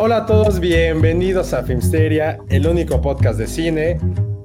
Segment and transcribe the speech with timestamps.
[0.00, 3.98] Hola a todos, bienvenidos a Filmsteria, el único podcast de cine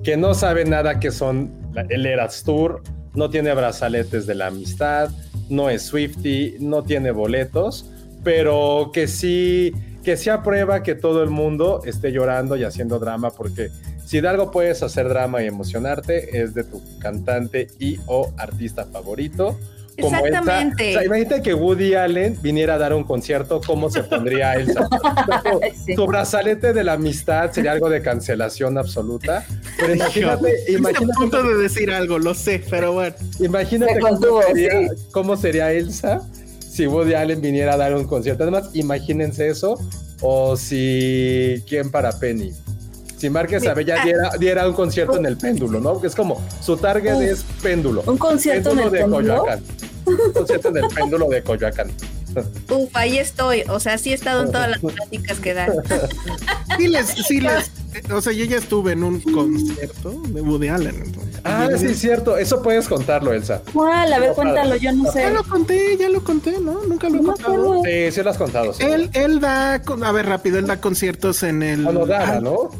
[0.03, 1.51] que no sabe nada que son
[1.89, 2.81] el Eras Tour,
[3.13, 5.11] no tiene brazaletes de la amistad,
[5.49, 7.87] no es Swifty, no tiene boletos,
[8.23, 9.71] pero que sí,
[10.03, 13.69] que sí aprueba que todo el mundo esté llorando y haciendo drama, porque
[14.03, 18.85] si de algo puedes hacer drama y emocionarte, es de tu cantante y o artista
[18.85, 19.59] favorito.
[19.99, 20.89] Como Exactamente.
[20.89, 24.87] O sea, imagínate que Woody Allen viniera a dar un concierto, ¿cómo se pondría Elsa?
[25.85, 25.95] Sí.
[25.95, 29.45] Tu brazalete de la amistad sería algo de cancelación absoluta.
[29.77, 33.15] Pero imagínate, Estoy a punto de decir algo, lo sé, pero bueno.
[33.39, 34.87] imagínate Se cómo, sería, sí.
[35.11, 36.21] cómo sería Elsa
[36.59, 38.43] si Woody Allen viniera a dar un concierto.
[38.43, 39.77] Además, imagínense eso.
[40.21, 42.51] O si quién para Penny.
[43.23, 46.01] Si Márquez Abella diera, diera un concierto en el péndulo, ¿no?
[46.01, 47.21] Que es como su target Uf.
[47.21, 48.03] es péndulo.
[48.05, 49.37] ¿Un concierto en péndulo el de péndulo?
[49.37, 49.63] Coyoacán.
[50.05, 51.91] Un concierto en el péndulo de Coyoacán.
[52.69, 53.61] Uf, ahí estoy.
[53.69, 55.71] O sea, sí he estado en todas las pláticas que dan.
[56.77, 57.71] Sí les, sí les,
[58.11, 60.95] o sea, yo ya estuve en un concierto de Woody Allen.
[61.05, 61.39] entonces.
[61.45, 62.35] Ah, sí, es cierto.
[62.37, 63.61] Eso puedes contarlo, Elsa.
[63.71, 64.11] ¿Cuál?
[64.11, 65.31] A ver, cuéntalo, yo no Ya sé.
[65.31, 66.81] lo conté, ya lo conté, ¿no?
[66.83, 67.81] Nunca lo he No contado.
[67.85, 68.73] Sí, sí lo has contado.
[68.73, 68.83] sí.
[68.83, 71.87] Él, él da, con- a ver, rápido, él da conciertos en el.
[71.87, 72.71] Ah, daba, Ah, ¿no?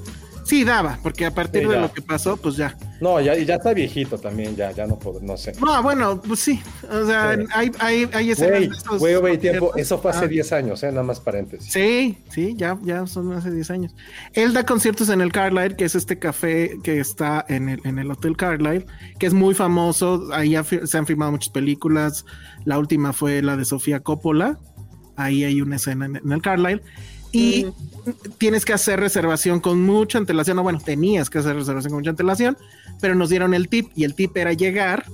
[0.45, 2.75] Sí, daba, porque a partir Sí, de lo que pasó, pues ya.
[2.99, 5.53] No, ya, y ya está viejito también, ya, ya no puedo, no sé.
[5.59, 6.61] No, bueno, pues sí.
[6.91, 7.45] O sea, Sí.
[7.53, 9.75] hay, hay, hay escenas Güey, güey, tiempo.
[9.75, 10.91] Eso fue hace Ah, 10 años, ¿eh?
[10.91, 11.71] Nada más paréntesis.
[11.71, 13.95] Sí, sí, ya, ya son hace 10 años.
[14.33, 17.99] Él da conciertos en el Carlisle, que es este café que está en el, en
[17.99, 18.85] el Hotel Carlisle,
[19.19, 20.29] que es muy famoso.
[20.33, 22.25] Ahí ha se han filmado muchas películas.
[22.65, 24.59] La última fue la de Sofía Coppola.
[25.15, 26.81] Ahí hay una escena en, en el Carlisle.
[27.33, 27.65] Y
[28.37, 30.59] tienes que hacer reservación con mucha antelación.
[30.59, 32.57] O bueno, tenías que hacer reservación con mucha antelación,
[33.01, 35.05] pero nos dieron el tip y el tip era llegar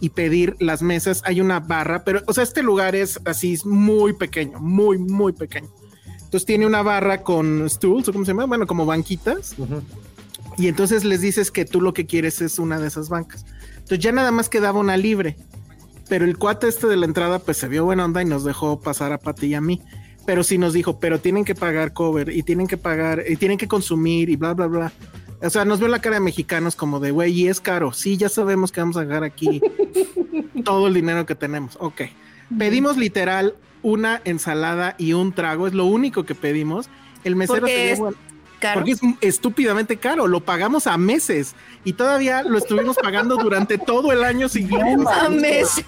[0.00, 1.22] y pedir las mesas.
[1.24, 5.32] Hay una barra, pero, o sea, este lugar es así, es muy pequeño, muy, muy
[5.32, 5.68] pequeño.
[6.34, 9.56] Entonces tiene una barra con stools, o cómo se llama, bueno, como banquitas.
[10.56, 13.44] Y entonces les dices que tú lo que quieres es una de esas bancas.
[13.74, 15.36] Entonces ya nada más quedaba una libre.
[16.08, 18.80] Pero el cuate este de la entrada, pues se vio buena onda y nos dejó
[18.80, 19.82] pasar a Pati y a mí.
[20.26, 23.58] Pero sí nos dijo, pero tienen que pagar cover y tienen que pagar y tienen
[23.58, 24.92] que consumir y bla, bla, bla.
[25.42, 27.92] O sea, nos vio la cara de mexicanos como de, güey, y es caro.
[27.92, 29.60] Sí, ya sabemos que vamos a pagar aquí
[30.64, 31.76] todo el dinero que tenemos.
[31.80, 32.02] Ok.
[32.56, 35.66] Pedimos literal una ensalada y un trago.
[35.66, 36.88] Es lo único que pedimos.
[37.24, 38.02] El mesero Porque se
[38.64, 38.80] Caro.
[38.80, 41.54] porque es estúpidamente caro, lo pagamos a meses
[41.84, 44.96] y todavía lo estuvimos pagando durante todo el año siguiente.
[44.96, 45.84] No, a meses.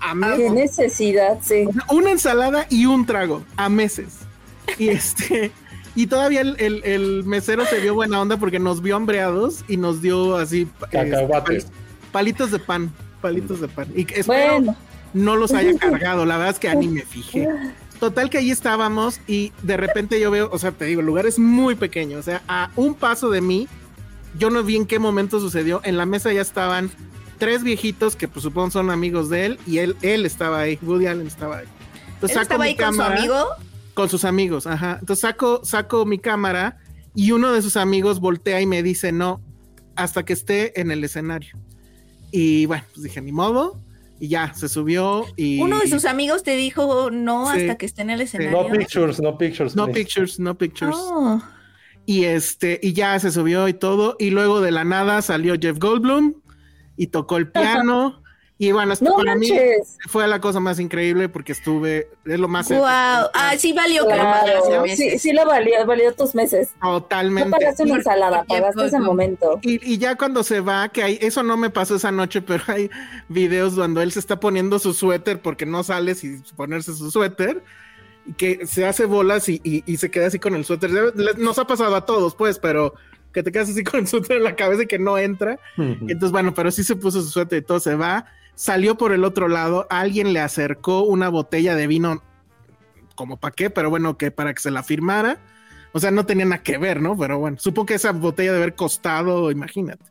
[0.00, 0.52] A Qué meses.
[0.52, 1.64] necesidad, sí.
[1.90, 4.18] Una ensalada y un trago a meses.
[4.78, 5.50] Y este,
[5.94, 9.76] y todavía el, el- el mesero se vio buena onda porque nos vio hambreados y
[9.78, 11.66] nos dio así Cacahuates.
[11.66, 11.72] pal-
[12.12, 13.88] palitos de pan, palitos de pan.
[13.96, 14.76] Y espero Bueno,
[15.14, 17.48] no los haya cargado, la verdad es que ni me fijé.
[18.00, 21.26] Total que ahí estábamos y de repente yo veo, o sea, te digo, el lugar
[21.26, 23.66] es muy pequeño, o sea, a un paso de mí,
[24.38, 26.90] yo no vi en qué momento sucedió, en la mesa ya estaban
[27.38, 31.06] tres viejitos que pues supongo son amigos de él y él, él estaba ahí, Woody
[31.06, 31.66] Allen estaba ahí.
[32.14, 33.44] Entonces Él saco estaba mi ahí con su cámara- amigo.
[33.94, 34.98] con sus amigos, ajá.
[35.00, 36.78] Entonces saco, saco mi cámara
[37.14, 39.40] y uno de sus amigos voltea y me dice no,
[39.96, 41.56] hasta que esté en el escenario.
[42.30, 43.80] Y bueno, pues dije, ni modo.
[44.20, 45.60] Y ya, se subió y...
[45.60, 47.60] Uno de sus amigos te dijo no Sí.
[47.60, 48.62] hasta que esté en el escenario.
[48.62, 49.76] No pictures, no pictures.
[49.76, 50.00] No please.
[50.00, 50.96] pictures, no pictures.
[50.98, 51.40] Oh.
[52.04, 54.16] Y este, y ya se subió y todo.
[54.18, 56.34] Y luego de la nada salió Jeff Goldblum
[56.96, 58.22] y tocó el piano.
[58.60, 59.96] Y bueno, esto No para mí manches.
[60.08, 62.82] fue la cosa más increíble porque estuve, es lo más Wow.
[62.84, 66.70] Ah, sí valió que lo Claro, sí, sí lo valió, valió tus meses.
[66.82, 67.50] No totalmente.
[67.50, 69.04] pagaste una ensalada, pagaste ese no.
[69.04, 69.60] momento.
[69.62, 72.64] Y, y ya cuando se va, que hay, eso no me pasó esa noche, pero
[72.66, 72.90] hay
[73.28, 77.62] videos cuando él se está poniendo su suéter porque no sale sin ponerse su suéter,
[78.26, 80.90] y que se hace bolas y, y- y se queda así con el suéter.
[81.38, 82.92] Nos ha pasado a todos, pues, pero
[83.32, 85.60] que te quedas así con el suéter en la cabeza y que no entra.
[85.76, 88.26] Entonces, bueno, pero sí se puso su suéter y todo se va.
[88.58, 92.24] Salió por el otro lado, alguien le acercó una botella de vino,
[93.14, 95.38] como para qué, pero bueno, que para que se la firmara.
[95.92, 97.16] O sea, no tenía nada que ver, ¿no?
[97.16, 100.04] Pero bueno, supongo que esa botella de haber costado, imagínate.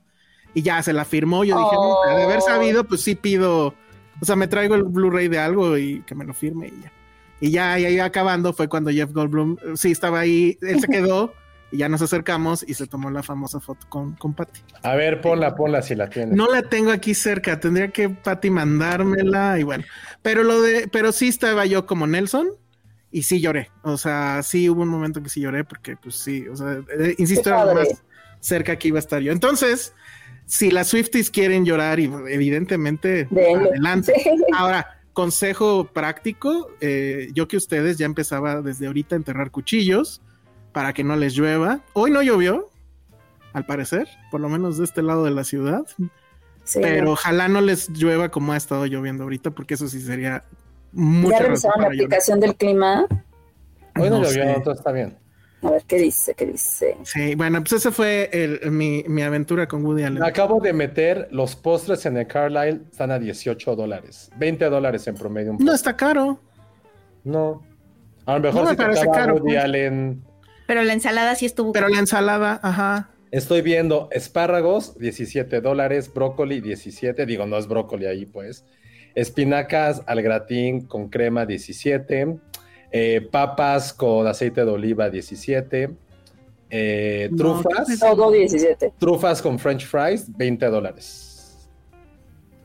[0.53, 1.43] Y ya se la firmó.
[1.43, 2.03] Yo dije, Oh.
[2.09, 3.73] "Mm, de haber sabido, pues sí pido.
[4.21, 6.91] O sea, me traigo el Blu-ray de algo y que me lo firme y ya.
[7.41, 11.33] Y ya, ya iba acabando, fue cuando Jeff Goldblum, sí, estaba ahí, él se quedó
[11.71, 14.61] y ya nos acercamos y se tomó la famosa foto con, con Patty.
[14.83, 16.35] A ver, ponla, ponla si la tienes.
[16.35, 19.83] No la tengo aquí cerca, tendría que Patty mandármela y bueno,
[20.21, 22.47] pero lo de, pero sí estaba yo como Nelson
[23.11, 26.47] y sí lloré, o sea, sí hubo un momento que sí lloré porque pues sí,
[26.47, 28.03] o sea, eh, insisto, era más
[28.39, 29.31] cerca que iba a estar yo.
[29.31, 29.93] Entonces,
[30.45, 34.13] si las Swifties quieren llorar y evidentemente adelante.
[34.55, 40.21] Ahora, consejo práctico, eh, yo que ustedes ya empezaba desde ahorita a enterrar cuchillos
[40.77, 41.79] para que no les llueva.
[41.93, 42.69] Hoy no llovió,
[43.51, 45.87] al parecer, por lo menos de este lado de la ciudad.
[46.65, 46.77] Sí.
[46.83, 50.43] Pero ojalá no les llueva como ha estado lloviendo ahorita, porque eso sí sería ¿Ya
[50.91, 51.93] mucha razón revisaron la llorar.
[52.05, 53.07] aplicación del clima?
[53.99, 55.17] Hoy no, No llovió, todo está bien.
[55.63, 56.95] A ver qué dice, qué dice.
[57.05, 60.21] Sí, bueno, pues esa fue el- mi, mi aventura con Woody Allen.
[60.23, 64.29] Acabo de meter los postres en el Carlisle, están a 18 dólares.
[64.37, 65.55] 20 dólares en promedio.
[65.57, 66.39] No está caro.
[67.23, 67.63] No.
[68.27, 69.63] A lo mejor No me si parece caro, Woody pues.
[69.63, 70.23] Allen.
[70.67, 71.71] Pero la ensalada sí estuvo.
[71.71, 73.09] Pero la ensalada, ajá.
[73.31, 77.25] Estoy viendo espárragos, 17 dólares, brócoli, 17.
[77.25, 78.63] Digo, no es brócoli ahí, pues.
[79.15, 82.37] Espinacas al gratín con crema, 17.
[82.91, 85.89] Eh, papas con aceite de oliva, 17.
[86.69, 87.87] Eh, No, trufas.
[87.87, 88.93] ¿qué es Todo 17.
[88.97, 91.26] Trufas con french fries, 20 dólares.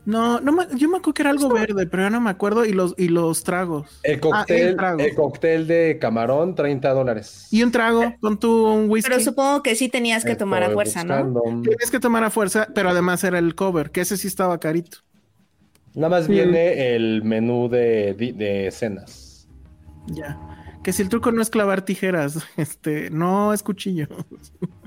[0.05, 2.65] No, no me- yo me acuerdo que era algo verde, pero ya no me acuerdo.
[2.65, 4.01] Y los, y los tragos.
[4.03, 4.99] El Ah, el cóctel, trago.
[5.01, 7.47] el cóctel de camarón, 30 dólares.
[7.53, 9.09] Y un trago con tu un whisky.
[9.09, 11.41] Pero supongo que sí tenías que tomar a fuerza, ¿no?
[11.63, 14.99] Tienes que tomar a fuerza, pero además era el cover, que ese sí estaba carito.
[15.95, 19.47] Nada más viene el menú de, de- de cenas.
[20.07, 20.37] Ya.
[20.83, 24.09] Que si el truco no es clavar tijeras, este, no es cuchillo.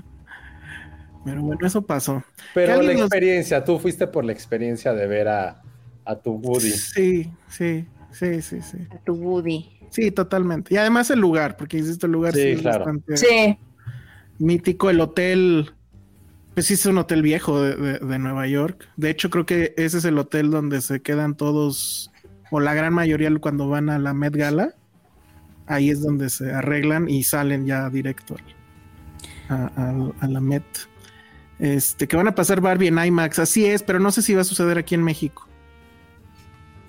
[1.26, 2.24] Pero bueno, eso pasó.
[2.54, 5.62] Pero la nos- experiencia, tú fuiste por la experiencia de ver a,
[6.06, 6.70] a tu Woody.
[6.72, 8.78] Sí, sí, sí, sí, sí.
[8.92, 9.70] A tu Woody.
[9.90, 10.74] Sí, totalmente.
[10.74, 12.80] Y además el lugar, porque insisto, el lugar Sí, sí, es claro.
[12.86, 13.58] bastante Sí.
[14.40, 14.90] mítico.
[14.90, 15.72] El hotel,
[16.54, 18.88] pues sí es un hotel viejo de, de- de Nueva York.
[18.98, 22.12] De hecho, creo que ese es el hotel donde se quedan todos,
[22.52, 24.76] o la gran mayoría cuando van a la Met Gala.
[25.68, 28.36] Ahí es donde se arreglan y salen ya directo
[29.50, 30.64] a- a la Met.
[31.60, 34.42] Este, que van a pasar Barbie en IMAX, así es, pero no sé si va
[34.42, 35.48] a suceder aquí en México.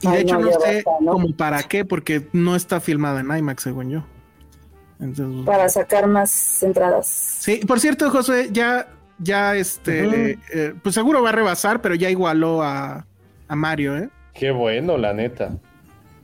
[0.00, 3.62] Y de Ay, hecho no, sé como para qué, porque no está filmada en IMAX,
[3.62, 4.04] según yo.
[5.00, 7.06] Entonces, Para sacar más entradas.
[7.06, 12.10] Sí, por cierto, José, ya, ya este, eh, pues seguro va a rebasar, pero ya
[12.10, 13.06] igualó a,
[13.48, 14.10] a Mario, ¿eh?
[14.34, 15.56] Qué bueno, la neta.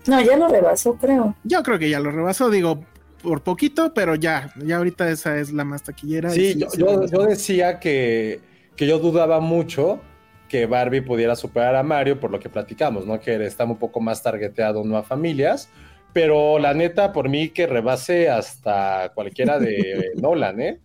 [0.06, 1.34] No, ya lo rebasó, creo.
[1.44, 2.84] Yo creo que ya lo rebasó, digo,
[3.22, 6.30] por poquito, pero ya, ya ahorita esa es la más taquillera.
[6.30, 8.40] Sí, yo, yo- yo decía que,
[8.76, 10.00] que yo dudaba mucho
[10.48, 13.18] que Barbie pudiera superar a Mario por lo que platicamos, ¿no?
[13.20, 15.70] Que está un poco más targeteado no a familias,
[16.12, 20.80] pero la neta, por mí que rebase hasta cualquiera de Nolan, ¿eh?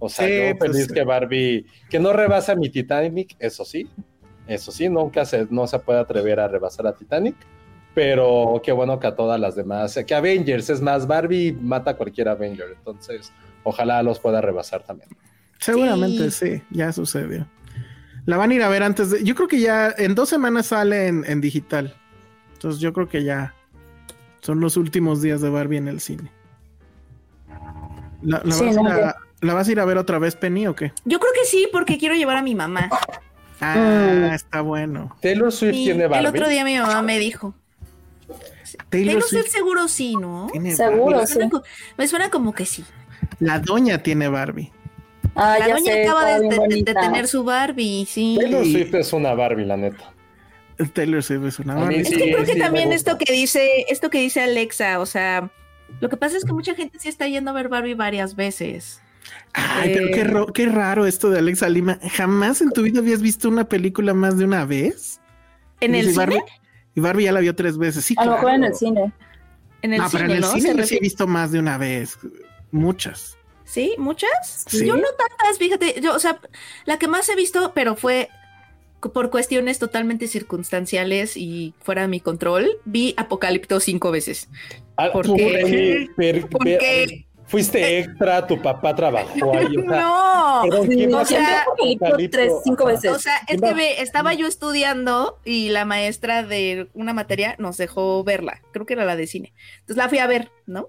[0.00, 3.88] O sea, Sí, yo pues, feliz que Barbie, que no rebasa mi Titanic, eso sí,
[4.48, 7.36] eso sí, nunca se, no se puede atrever a rebasar a Titanic,
[7.94, 11.96] pero qué bueno que a todas las demás, que Avengers, es más, Barbie mata a
[11.96, 13.32] cualquier Avenger, entonces
[13.64, 15.08] ojalá los pueda rebasar también.
[15.58, 16.62] Seguramente sí.
[16.70, 17.46] ya sucedió.
[18.26, 19.24] La van a ir a ver antes de.
[19.24, 21.94] Yo creo que ya en dos semanas sale en, en digital.
[22.54, 23.54] Entonces yo creo que ya
[24.40, 26.30] son los últimos días de Barbie en el cine.
[28.22, 29.16] ¿La, la Sí, vas, a no, ir a, ya.
[29.40, 30.92] ¿La vas a ir a ver otra vez, Penny, o qué?
[31.04, 32.88] Yo creo que sí, porque quiero llevar a mi mamá.
[33.60, 34.32] Ah, Mm.
[34.34, 35.16] está bueno.
[35.20, 36.26] Taylor Swift Sí, tiene Barbie.
[36.28, 37.54] el otro día mi mamá me dijo.
[38.88, 40.48] Taylor, Taylor Swift seguro sí, ¿no?
[40.74, 41.16] Seguro.
[41.16, 41.20] Barbie.
[41.20, 41.62] Me suena, co-
[41.98, 42.84] me suena como que sí.
[43.40, 44.72] La doña tiene Barbie.
[45.34, 48.36] Ah, La ya doña sé, acaba de, tener su Barbie, sí.
[48.40, 48.72] Taylor Sí.
[48.72, 50.12] Swift es una Barbie, la neta.
[50.92, 52.00] Taylor Swift es una Barbie.
[52.00, 55.06] Es sí, que creo que sí, también esto que dice, esto que dice Alexa, o
[55.06, 55.50] sea,
[56.00, 59.00] lo que pasa es que mucha gente sí está yendo a ver Barbie varias veces.
[59.54, 60.10] Ay, pero Eh.
[60.12, 61.98] qué, ro- qué raro esto de Alexa Lima.
[62.12, 65.20] ¿Jamás en tu vida habías visto una película más de una vez?
[65.80, 66.42] ¿En el cine?
[66.94, 68.04] Y Barbie ya la vio tres veces.
[68.04, 68.72] Sí, A lo mejor en claro.
[68.72, 69.12] el cine.
[69.82, 70.52] En el no, pero cine, en el ¿no?
[70.52, 72.18] cine ¿Se yo sí he visto más de una vez.
[72.70, 73.36] Muchas.
[73.64, 73.94] ¿Sí?
[73.98, 74.64] ¿Muchas?
[74.68, 74.86] Sí.
[74.86, 76.00] Yo no tantas, fíjate.
[76.00, 76.40] Yo, o sea,
[76.84, 78.28] la que más he visto, pero fue
[79.10, 84.48] por cuestiones totalmente circunstanciales y fuera de mi control, vi Apocalipto cinco veces.
[84.96, 86.08] Ah, ¿Por qué?
[86.50, 87.26] ¿Por qué?
[87.52, 89.76] Fuiste extra, tu papá trabajó ahí.
[89.76, 90.60] o sea, No.
[90.62, 91.66] Perdón, ¿quién o más sea,
[92.30, 93.12] tres, cinco veces.
[93.12, 97.76] O sea, es que ve, estaba yo estudiando y la maestra de una materia nos
[97.76, 98.62] dejó verla.
[98.72, 99.52] Creo que era la de cine.
[99.80, 100.88] Entonces la fui a ver, ¿no?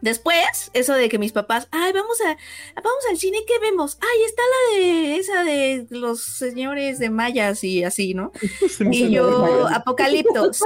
[0.00, 2.36] Después, eso de que mis papás, ay, vamos a,
[2.76, 3.98] vamos al cine, ¿qué vemos?
[4.00, 8.32] Ay, está la de esa de los señores de mayas y así, ¿no?
[8.92, 10.64] Y yo, Apocalipto, sí,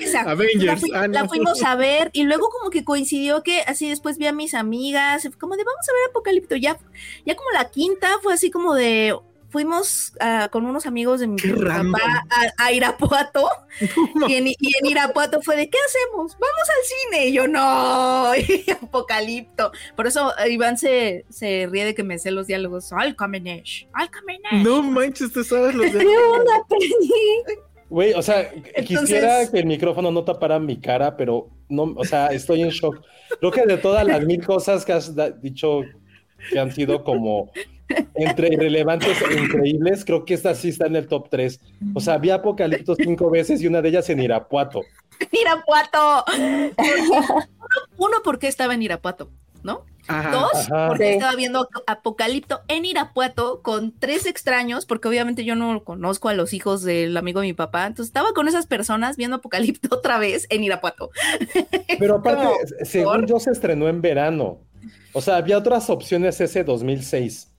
[0.00, 0.22] esa.
[0.22, 1.14] Avengers, La, ah, no.
[1.14, 4.54] la fuimos a ver y luego como que coincidió que así después vi a mis
[4.54, 6.78] amigas, como de vamos a ver Apocalipto, ya,
[7.24, 9.16] ya como la quinta fue así como de
[9.56, 12.26] fuimos ah, con unos amigos de mi papá
[12.58, 13.48] a, a Irapuato
[14.28, 16.34] y en, y en Irapuato fue de ¿qué hacemos?
[16.34, 21.86] Vamos al cine y yo no y Apocalipto por eso eh, Iván se, se ríe
[21.86, 26.00] de que me sé los diálogos Alcamenesh, Alcamenesh No manches, te sabes los de.
[26.00, 27.10] ¿Qué onda, Penny?
[27.88, 28.50] Güey, o sea,
[28.84, 33.00] quisiera que el micrófono no tapara mi cara, pero no, o sea, estoy en shock.
[33.38, 35.80] Creo que de todas las mil cosas que has dicho
[36.50, 37.50] que han sido como
[38.14, 41.60] entre irrelevantes e increíbles, creo que esta sí está en el top 3.
[41.94, 44.82] O sea, vi Apocalipto cinco veces y una de ellas en Irapuato.
[45.32, 46.24] Irapuato
[46.76, 47.46] uno,
[47.96, 49.30] uno porque estaba en Irapuato
[49.66, 49.84] ¿no?
[50.06, 50.30] Ajá.
[50.30, 50.88] Dos, Ajá.
[50.88, 51.10] porque Sí.
[51.14, 56.52] estaba viendo Apocalipto en Irapuato con tres extraños, porque obviamente yo no conozco a los
[56.52, 60.46] hijos del amigo de mi papá, entonces estaba con esas personas viendo Apocalipto otra vez
[60.50, 61.10] en Irapuato.
[61.98, 62.48] Pero aparte,
[62.84, 63.26] según ¿por?
[63.26, 64.60] yo, se estrenó en verano.
[65.12, 67.50] O sea, había otras opciones ese 2006.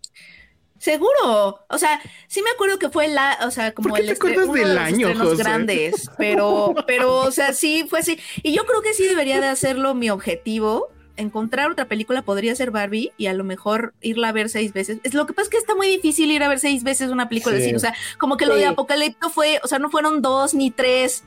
[0.80, 4.08] Seguro, o sea, sí me acuerdo que fue la, o sea, como ¿Por qué el
[4.10, 5.44] te acuerdas uno de del los año, estrenos José?
[5.44, 8.20] grandes, pero, pero, o sea, sí fue así.
[8.44, 10.90] Y yo creo que sí debería de hacerlo mi objetivo.
[11.16, 15.00] Encontrar otra película podría ser Barbie y a lo mejor irla a ver seis veces.
[15.04, 17.28] Es lo que pasa es que está muy difícil ir a ver seis veces una
[17.28, 17.66] película de Sí.
[17.68, 17.78] cine.
[17.78, 18.68] O sea, como que lo de.
[18.68, 21.24] Apocalipto fue, o sea, no fueron dos ni tres,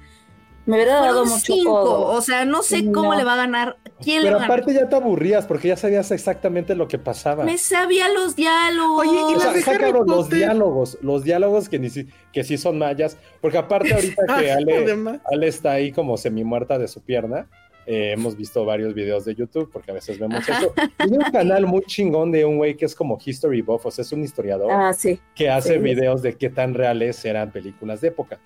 [0.64, 1.70] Me hubiera dado mucho cinco.
[1.82, 2.00] codo.
[2.06, 3.18] O sea, no sé cómo No.
[3.18, 3.78] le va a ganar.
[4.02, 7.44] ¿Quién le Pero aparte ya te aburrías porque ya sabías exactamente lo que pasaba.
[7.44, 9.06] Me sabía los diálogos.
[9.06, 11.90] Oye, ¿y O las sea, de está Harry cabrón, los diálogos, los diálogos que, ni
[11.90, 16.44] si- que sí son mayas, porque aparte ahorita que Ah, Ale, está ahí como semi
[16.44, 17.48] muerta de su pierna,
[17.86, 20.72] eh, hemos visto varios videos de YouTube, porque a veces vemos eso.
[20.98, 24.02] Tiene un canal muy chingón de un güey que es como History Buff, o sea,
[24.02, 25.18] es un historiador Ah, sí.
[25.34, 25.78] que hace sí.
[25.78, 28.38] videos de qué tan reales eran películas de época.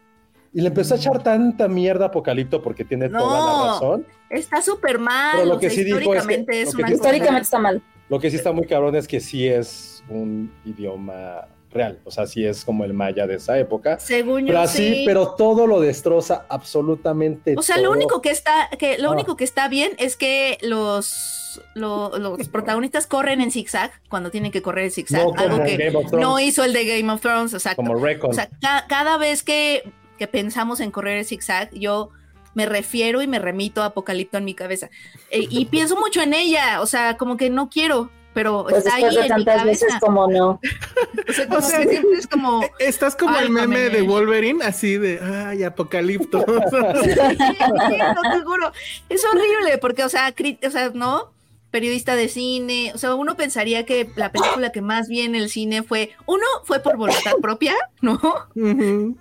[0.54, 3.18] Y le empezó a echar tanta mierda a Apocalipto porque tiene No.
[3.18, 4.06] toda la razón.
[4.30, 5.32] Está súper mal.
[5.34, 7.82] Pero lo o que sea, sí dijo es que- históricamente es, que está mal.
[8.08, 12.24] Lo que sí está muy cabrón es que sí es un idioma real, o sea,
[12.28, 13.98] sí es como el maya de esa época.
[13.98, 15.02] Según Pero yo así, sí.
[15.04, 17.86] pero todo lo destroza absolutamente O sea, todo.
[17.86, 19.12] lo único que está, que lo Ah.
[19.12, 24.52] único que está bien es que los, lo- los protagonistas corren en zigzag cuando tienen
[24.52, 27.52] que correr en zigzag, No como algo que no hizo el de Game of Thrones,
[27.54, 27.76] exacto.
[27.82, 28.30] como Recon.
[28.30, 29.82] O sea, ca- cada vez que,
[30.18, 32.10] que pensamos en correr en zigzag, yo
[32.54, 34.88] me refiero y me remito a Apocalipto en mi cabeza.
[35.30, 38.96] Eh, y pienso mucho en ella, o sea, como que no quiero, pero Pues está
[38.96, 39.86] ahí de en mi tantas cabeza.
[39.86, 40.60] veces como no.
[41.28, 42.62] O sea, como O sea, que siempre es como...
[42.78, 46.44] Estás como el meme de Wolverine, así de, ay, apocalipto.
[46.46, 48.72] no te juro.
[49.08, 50.34] Es horrible porque, o sea,
[50.66, 51.33] o sea, ¿no?
[51.74, 55.48] Periodista de cine, o sea, uno pensaría que la película que más vi en el
[55.48, 58.20] cine fue, uno, fue por voluntad propia, ¿no?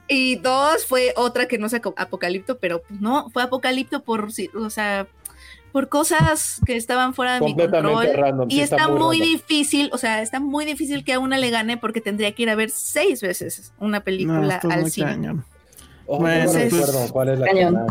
[0.07, 4.51] Y dos, fue otra que no sé, Apocalipto, pero pues, no, fue Apocalipto por, sí,
[4.53, 5.07] o sea,
[5.71, 8.07] por cosas que estaban fuera de mi control.
[8.13, 11.49] random, y está está, muy difícil, o sea, está muy difícil que a una le
[11.49, 15.07] gane porque tendría que ir a ver seis veces una No, película al cine.
[15.07, 15.45] cañón.
[16.05, 17.87] Oh, Bueno, no recuerdo cuál es la que más.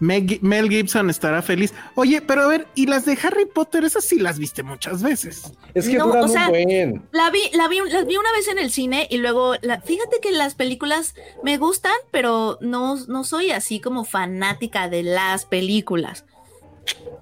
[0.00, 1.72] Meg- Mel Gibson estará feliz.
[1.94, 5.52] Oye, pero a ver, y las de Harry Potter, esas sí las viste muchas veces.
[5.74, 6.48] Es que No, duran o sea.
[7.12, 10.20] La vi, la vi, las vi una vez en el cine y luego, la, fíjate
[10.20, 16.24] que las películas me gustan, pero no, no soy así como fanática de las películas.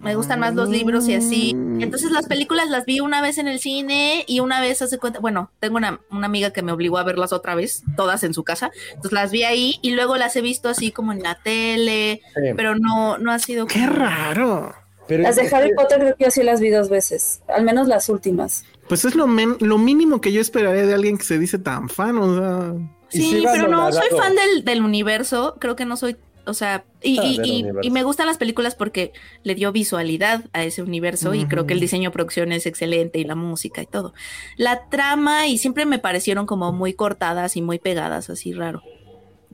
[0.00, 1.54] Me gustan más los libros y así.
[1.54, 1.82] Mm.
[1.82, 5.18] Entonces las películas las vi una vez en el cine y una vez hace cuenta,
[5.20, 8.44] bueno, tengo una, una amiga que me obligó a verlas otra vez, todas en su
[8.44, 8.70] casa.
[8.90, 12.40] Entonces las vi ahí y luego las he visto así como en la tele, Sí.
[12.56, 14.74] pero no, no ha sido Qué raro.
[15.06, 17.42] Pero Las de Harry que- Potter creo que yo sí las vi dos veces.
[17.48, 18.64] Al menos las últimas.
[18.88, 21.88] Pues es lo, men- lo mínimo que yo esperaría de alguien que se dice tan
[21.90, 22.72] fan, o sea.
[23.10, 26.16] Sí, pero no, soy fan del, del universo, creo que no soy,
[26.46, 30.62] o sea, y, Ah, y- y- me gustan las películas porque le dio visualidad a
[30.64, 33.86] ese universo y creo que el diseño de producción es excelente y la música y
[33.86, 34.14] todo.
[34.56, 38.82] La trama y siempre me parecieron como muy cortadas y muy pegadas, así raro.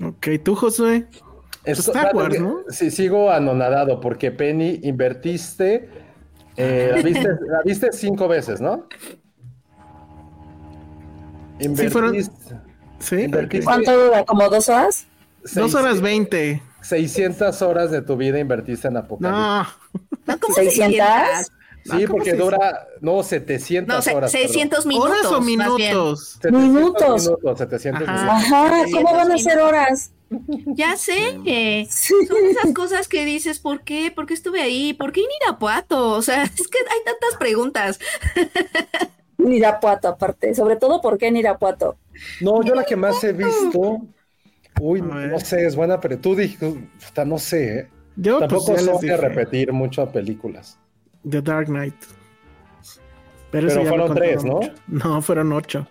[0.03, 1.07] Ok, tú, Josué.
[1.65, 2.61] Esto- Star Wars, ¿no?
[2.71, 5.91] Sí, sigo anonadado porque Penny invertiste,
[6.57, 8.87] eh, la, viste, la viste cinco veces, ¿no?
[11.91, 12.55] fueron- Invertiste
[12.99, 13.17] Sí.
[13.17, 13.65] Invertí- ok.
[13.65, 14.25] ¿Cuánto dura?
[14.25, 15.07] ¿Como dos horas?
[15.55, 16.63] Dos horas veinte.
[16.83, 19.41] 600 horas de tu vida invertiste en Apocalipsis.
[19.41, 19.67] No.
[20.27, 20.97] No, ¿cómo 600?
[20.97, 21.53] 600?
[21.83, 24.31] Sí, ¿cómo porque dura, no, 700 No, se- horas.
[24.33, 24.49] perdón.
[24.49, 25.11] 600 minutos.
[25.11, 26.29] ¿Horas o minutos?
[26.43, 27.23] 700 Minutos.
[27.25, 28.23] minutos, 700 Ajá.
[28.35, 28.53] minutos.
[28.53, 30.13] Ajá, ¿cómo van a ser horas?
[30.67, 31.41] Ya sé.
[31.47, 32.15] eh, Sí.
[32.29, 34.13] Son esas cosas que dices, ¿por qué?
[34.15, 34.93] ¿Por qué estuve ahí?
[34.93, 36.11] ¿Por qué en Irapuato?
[36.11, 37.99] O sea, es que hay tantas preguntas.
[39.39, 40.55] En Irapuato, aparte.
[40.55, 41.97] Sobre todo, ¿por qué en Irapuato?
[42.43, 44.03] No, yo la que más he visto,
[44.79, 46.73] uy, A no sé, es buena, pero tú dijiste,
[47.25, 47.89] no sé, ¿eh?
[48.17, 50.79] Yo pues, Tampoco soy de dije, repetir mucho películas.
[51.29, 51.95] The Dark Knight.
[53.51, 54.55] Pero lo fueron tres, ¿no?
[54.57, 54.73] mucho.
[54.87, 55.87] No, fueron ocho.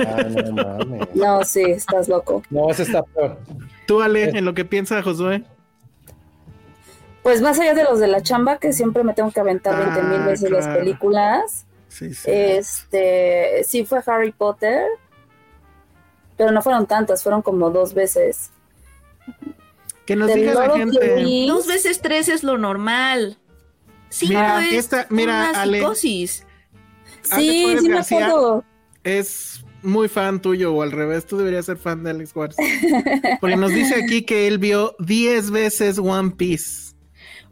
[0.00, 1.08] Ah, no mames.
[1.14, 2.42] No, sí, estás loco.
[2.50, 3.38] No, ese está peor.
[3.86, 5.44] Tú, Ale, en lo que piensa Josué.
[7.22, 10.02] Pues más allá de los de la chamba, que siempre me tengo que aventar 20
[10.04, 11.66] mil Ah, veces las películas.
[11.88, 12.30] Sí, sí.
[12.30, 14.84] Este, sí fue Harry Potter,
[16.40, 18.50] pero no fueron tantas, fueron como dos veces.
[20.06, 21.44] que nos diga la gente.
[21.46, 23.36] Dos veces tres es lo normal.
[24.08, 25.78] Cinco Mira, es esta- mira, una Ale.
[25.80, 26.46] psicosis.
[27.30, 28.64] Ale Sí, sí me acuerdo.
[29.04, 32.56] Es muy fan tuyo o al revés, tú deberías ser fan de Alex Juárez.
[33.42, 36.94] Porque nos dice aquí que él vio 10 veces One Piece.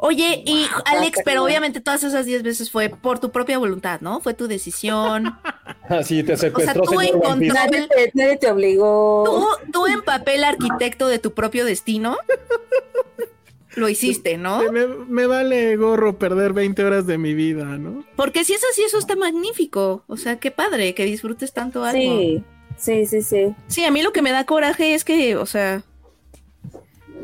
[0.00, 4.20] Oye, y Alex, pero obviamente todas esas diez veces fue por tu propia voluntad, ¿no?
[4.20, 5.36] Fue tu decisión.
[5.88, 7.16] Así te secuestró, tú señor Piece.
[7.18, 9.24] encontró- Nadie te, nadie te obligó.
[9.24, 12.16] Tú, tú en papel arquitecto de tu propio destino,
[13.74, 14.70] lo hiciste, ¿no?
[14.72, 18.04] Me, me vale gorro perder 20 horas de mi vida, ¿no?
[18.16, 20.04] Porque si es así, eso está magnífico.
[20.06, 21.98] O sea, qué padre que disfrutes tanto algo.
[22.20, 22.42] Sí,
[22.76, 23.54] sí, sí, sí.
[23.68, 25.82] Sí, a mí lo que me da coraje es que, o sea,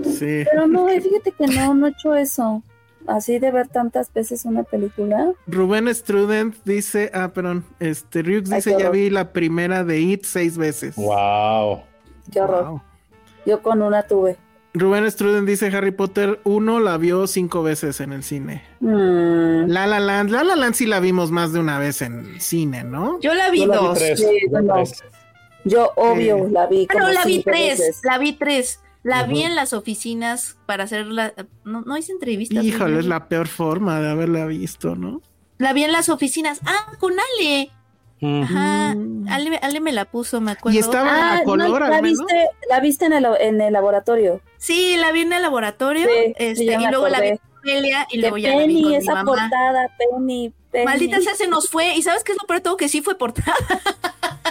[0.05, 0.45] Sí.
[0.51, 2.63] Pero no, fíjate que no, no he hecho eso.
[3.07, 5.33] Así de ver tantas veces una película.
[5.47, 10.57] Rubén Strudent dice, ah, perdón, este Ryux dice, ya vi la primera de It seis
[10.57, 10.97] veces.
[10.97, 11.83] Wow.
[12.33, 12.65] Qué horror.
[12.69, 12.83] Wow.
[13.45, 14.39] Yo con una tuve.
[14.73, 18.65] Rubén Strudent dice, Harry Potter 1 la vio cinco veces en el cine.
[18.81, 22.41] Mm, La La Land, La La Land sí la vimos más de una vez en
[22.41, 23.21] cine, ¿no?
[23.21, 23.99] yo la vi Yo la vi dos.
[23.99, 24.19] tres.
[24.19, 24.83] Sí, yo no.
[25.65, 26.87] yo obvio la vi.
[26.89, 28.01] Pero como la vi tres, veces.
[28.03, 28.81] la vi tres.
[29.05, 31.33] La vi en las oficinas para hacer la...
[31.65, 32.65] No, no hice entrevistas.
[32.65, 33.01] Híjole, ¿no?
[33.01, 35.23] es la peor forma de haberla visto, ¿no?
[35.59, 36.61] La vi en las oficinas.
[36.67, 37.71] Ah, con Ale.
[38.43, 38.91] Ajá.
[39.29, 40.77] Ale, Ale me la puso, me acuerdo.
[40.77, 42.19] Y estaba Ah, a color no, al la menos.
[42.21, 44.41] viste, la viste en el, en el laboratorio.
[44.57, 46.07] Sí, la vi en el laboratorio.
[46.07, 48.85] Sí, este, y luego la vi con Celia y luego ya la vi con Penny,
[48.89, 49.25] mi esa mamá.
[49.31, 50.85] portada, Penny, Penny.
[50.87, 51.95] Maldita sea, se nos fue.
[51.95, 52.77] ¿Y sabes qué es lo peor de todo?
[52.79, 53.55] Que sí fue portada.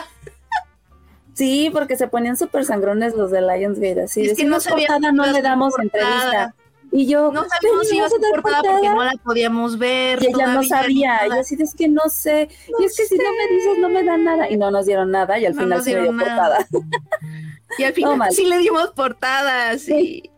[1.34, 4.22] Sí, porque se ponían súper sangrones los de Lionsgate, así.
[4.26, 6.04] Es que no portada, no le damos portada.
[6.04, 6.56] entrevista.
[6.96, 10.22] Y yo, No "¿Qué, sabíamos si iba a ser portada porque no la podíamos ver.
[10.22, 11.42] Y ella no sabía, nada.
[11.42, 14.24] así es que no sé, y es que si no me dices no me dan
[14.24, 16.68] nada, y no nos dieron nada, y al No final sí dio portada.
[17.80, 19.82] Y al final No, sí le dimos portadas.
[19.82, 20.30] Sí,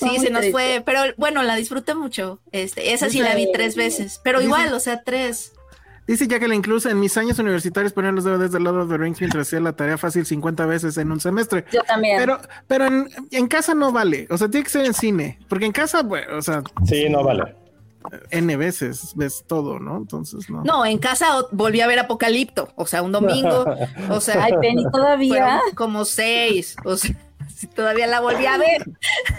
[0.00, 0.50] sí muy se nos triste.
[0.50, 0.82] fue.
[0.84, 2.40] Pero bueno, la disfruté mucho.
[2.50, 4.20] Este, esa sí la vi tres veces.
[4.24, 5.52] Pero igual, o sea, tres.
[6.06, 8.90] Dice ya que la incluso en mis años universitarios ponían los DVDs de Lord of
[8.90, 11.64] the Rings mientras hacía la tarea fácil 50 veces en un semestre.
[11.72, 12.18] Yo también.
[12.18, 14.26] Pero, pero en, en casa no vale.
[14.30, 15.38] O sea, tiene que ser en cine.
[15.48, 17.54] Porque en casa, bueno, o sea, Sí, no vale.
[18.30, 19.96] N veces ves todo, ¿no?
[19.96, 20.62] Entonces, no.
[20.62, 22.68] No, en casa volví a ver Apocalipto.
[22.76, 23.64] O sea, un domingo.
[24.10, 25.58] O sea, Ay, Penny, todavía.
[25.74, 26.76] como seis.
[26.84, 27.16] O sea,
[27.54, 28.86] sí, todavía la volví a ver.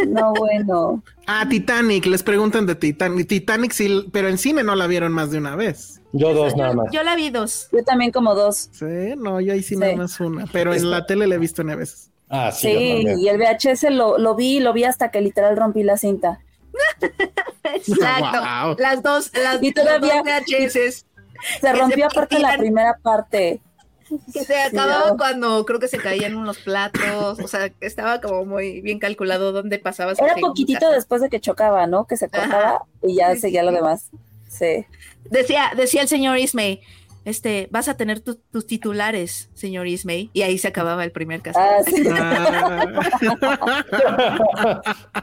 [0.07, 1.03] No, bueno.
[1.27, 3.27] Ah, Titanic, les preguntan de Titanic.
[3.27, 6.01] Titanic sí, pero en cine no la vieron más de una vez.
[6.13, 6.87] Yo dos nada Yo, más.
[6.91, 7.67] yo la vi dos.
[7.71, 8.69] Yo también como dos.
[8.71, 8.85] Sí,
[9.17, 9.81] no, yo ahí sí, Sí.
[9.81, 10.45] nada más una.
[10.51, 12.09] Pero en la tele la he visto N veces.
[12.29, 15.83] Ah, sí, Sí, y el VHS lo, lo vi, lo vi hasta que literal rompí
[15.83, 16.39] la cinta.
[17.63, 18.39] Exacto.
[18.39, 18.75] Wow.
[18.79, 21.05] Las dos, las, Y todavía- las dos VHS
[21.61, 23.61] Se rompió aparte la primera parte.
[24.33, 25.17] que se acababa no.
[25.17, 27.39] cuando creo que se caían unos platos.
[27.39, 30.13] O sea, estaba como muy bien calculado dónde pasaba.
[30.13, 32.05] Era poquitito después de que chocaba, ¿no?
[32.05, 34.09] Que se cortaba y ya seguía lo demás.
[34.47, 34.85] Sí.
[35.29, 36.81] Decía, decía el señor Ismay,
[37.25, 40.29] este, vas a tener tu- tus titulares, señor Ismay.
[40.33, 41.59] Y ahí se acababa el primer caso.
[41.59, 42.03] Ah, sí.
[42.09, 42.85] Ah.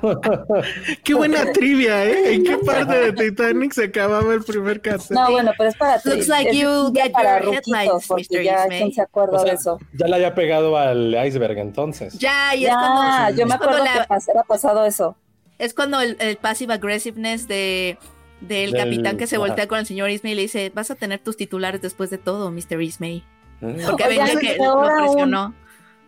[1.04, 2.34] Qué buena trivia, ¿eh?
[2.34, 5.16] ¿En qué parte de Titanic se acababa el primer cassette?
[5.16, 6.08] No, bueno, pero es para ti.
[6.10, 7.60] Looks like es you ya get para your
[8.08, 8.42] porque Mr.
[8.42, 8.78] ya Ismay.
[8.78, 9.78] quién se acuerda O sea, de eso.
[9.92, 12.18] ya la había pegado al iceberg entonces.
[12.18, 15.16] Ya, y es Ya, cuando, yo me acuerdo la- que pas- era pasado eso.
[15.58, 17.98] es cuando el, el passive aggressiveness de
[18.48, 19.46] del, Del- capitán que se ajá.
[19.46, 22.18] voltea con el señor Ismay y le dice, vas a tener tus titulares después de
[22.18, 22.80] todo, Mr.
[22.82, 23.24] Ismay.
[23.60, 23.74] Mm.
[23.86, 25.54] Porque Oigan, venía que lo presionó.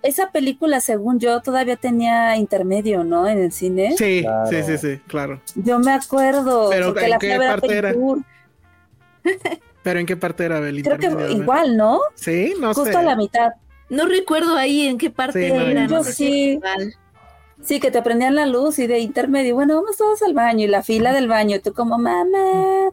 [0.02, 3.26] esa película, según yo, todavía tenía intermedio, ¿no?
[3.28, 3.94] En el cine.
[3.96, 4.46] Sí, Claro.
[4.50, 5.40] sí, sí, sí, claro.
[5.54, 6.68] Yo me acuerdo.
[6.70, 7.94] Pero, ¿en la qué parte era?
[9.82, 10.82] Pero ¿en qué parte era Bel?
[10.82, 12.00] Creo que igual, ¿no?
[12.14, 12.96] Sí, no Justo sé.
[12.96, 13.52] a la mitad.
[13.90, 15.86] No recuerdo ahí en qué parte Sí, no, era.
[15.86, 16.32] yo no sé si sí.
[16.52, 16.94] igual.
[17.64, 19.54] Sí, que te prendían la luz y de intermedio.
[19.54, 21.60] Bueno, vamos todos al baño y la fila del baño.
[21.62, 22.90] Tú como, mamá,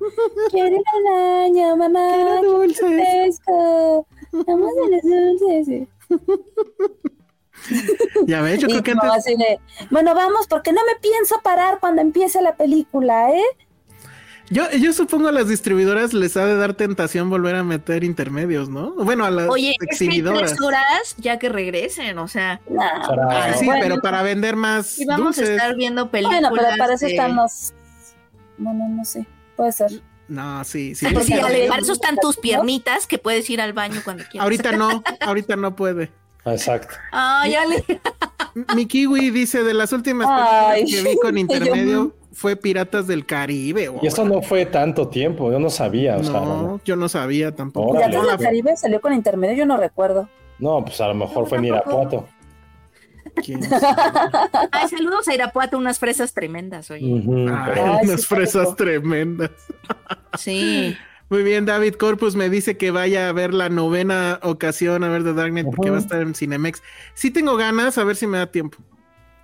[0.49, 2.12] quiero ir al baño, mamá.
[2.13, 2.79] Quiero dulces.
[2.79, 4.07] Fresco.
[4.31, 5.88] Vamos a los dulces.
[8.25, 9.25] Ya ves, yo creo que no, antes.
[9.25, 13.43] de, bueno, vamos, porque no me pienso parar cuando empiece la película, ¿eh?
[14.51, 18.67] Yo, yo supongo a las distribuidoras les ha de dar tentación volver a meter intermedios,
[18.69, 18.91] ¿no?
[18.95, 20.51] Bueno, a las Oye, es que exhibidoras.
[20.51, 24.55] tres horas ya que regresen, o sea, Nah, Para- Ay, sí, bueno, pero para vender
[24.57, 25.49] más y vamos dulces.
[25.49, 26.41] a estar viendo películas.
[26.41, 27.73] Bueno, pero para eso de- están los.
[28.57, 29.25] Bueno, no sé.
[29.55, 29.91] Puede ser.
[30.27, 31.05] No, sí, sí.
[31.07, 31.33] Ah, sí,
[31.69, 34.43] para eso están tus piernitas que puedes ir al baño cuando quieras.
[34.43, 36.11] ahorita no, ahorita no puede.
[36.45, 36.95] Exacto.
[37.11, 37.83] Ay, Ale.
[38.75, 40.83] Mi kiwi dice de las últimas Ay.
[40.83, 43.91] películas que vi con Yo- intermedio fue Piratas del Caribe.
[44.02, 47.54] Y eso no fue tanto tiempo, yo no sabía, o sea, no, yo no sabía
[47.56, 47.91] tampoco.
[47.91, 48.08] Órale.
[48.17, 50.30] Piratas del Caribe salió con intermedio, yo no recuerdo.
[50.60, 52.28] no, pues a lo mejor fue en Irapuato.
[54.72, 57.06] Ay, saludos a Irapuato, unas fresas tremendas, oye.
[57.13, 58.76] Ujú, Ay, pero- Ay, unas sí, fresas rico.
[58.76, 59.52] tremendas.
[60.38, 60.96] Sí.
[61.30, 65.24] Muy bien, David Corpus me dice que vaya a ver la novena ocasión a ver
[65.24, 66.84] The Dark Knight porque va a estar en Cinemex.
[67.13, 68.78] Sí tengo ganas, a ver si me da tiempo.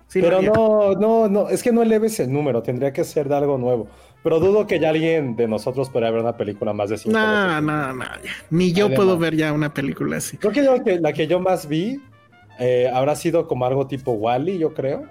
[0.08, 3.36] Sí, Pero no, no, no, es que no eleves el número, tendría que ser de
[3.36, 3.88] algo nuevo.
[4.22, 7.26] Pero dudo que ya alguien de nosotros podría ver una película más de cinco No,
[7.30, 7.62] veces.
[7.62, 8.30] no, no, ya.
[8.50, 8.96] Ni yo Además.
[9.04, 10.38] puedo ver ya una película así.
[10.38, 12.00] Creo que, yo- que la que yo más vi
[12.58, 15.04] eh, habrá sido como algo tipo Wally, yo creo.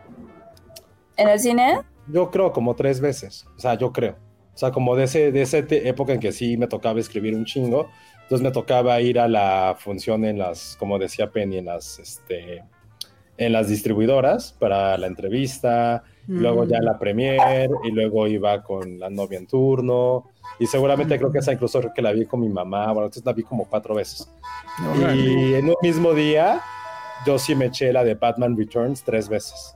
[1.15, 1.79] ¿En el cine?
[2.11, 3.45] Yo creo como tres veces.
[3.55, 4.15] O sea, yo creo.
[4.53, 7.45] O sea, como de ese, de esa época en que sí me tocaba escribir un
[7.45, 7.87] chingo.
[8.23, 12.63] Entonces me tocaba ir a la función en las, como decía Penny, en las, este,
[13.37, 16.03] en las distribuidoras para la entrevista.
[16.27, 16.67] Luego Mm.
[16.69, 20.25] ya la premier y luego iba con la novia en turno.
[20.59, 22.85] Y seguramente creo que esa incluso creo que la vi con mi mamá.
[22.87, 24.29] Bueno, entonces la vi como cuatro veces.
[25.15, 26.61] Y en un mismo día,
[27.25, 29.73] yo sí me eché la de Batman Returns tres veces.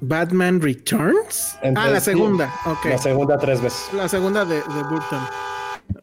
[0.00, 1.58] Batman Returns.
[1.62, 2.06] ah, la sí.
[2.12, 2.52] segunda.
[2.66, 2.84] Ok.
[2.90, 3.88] La segunda tres veces.
[3.94, 5.20] La segunda de, de Burton.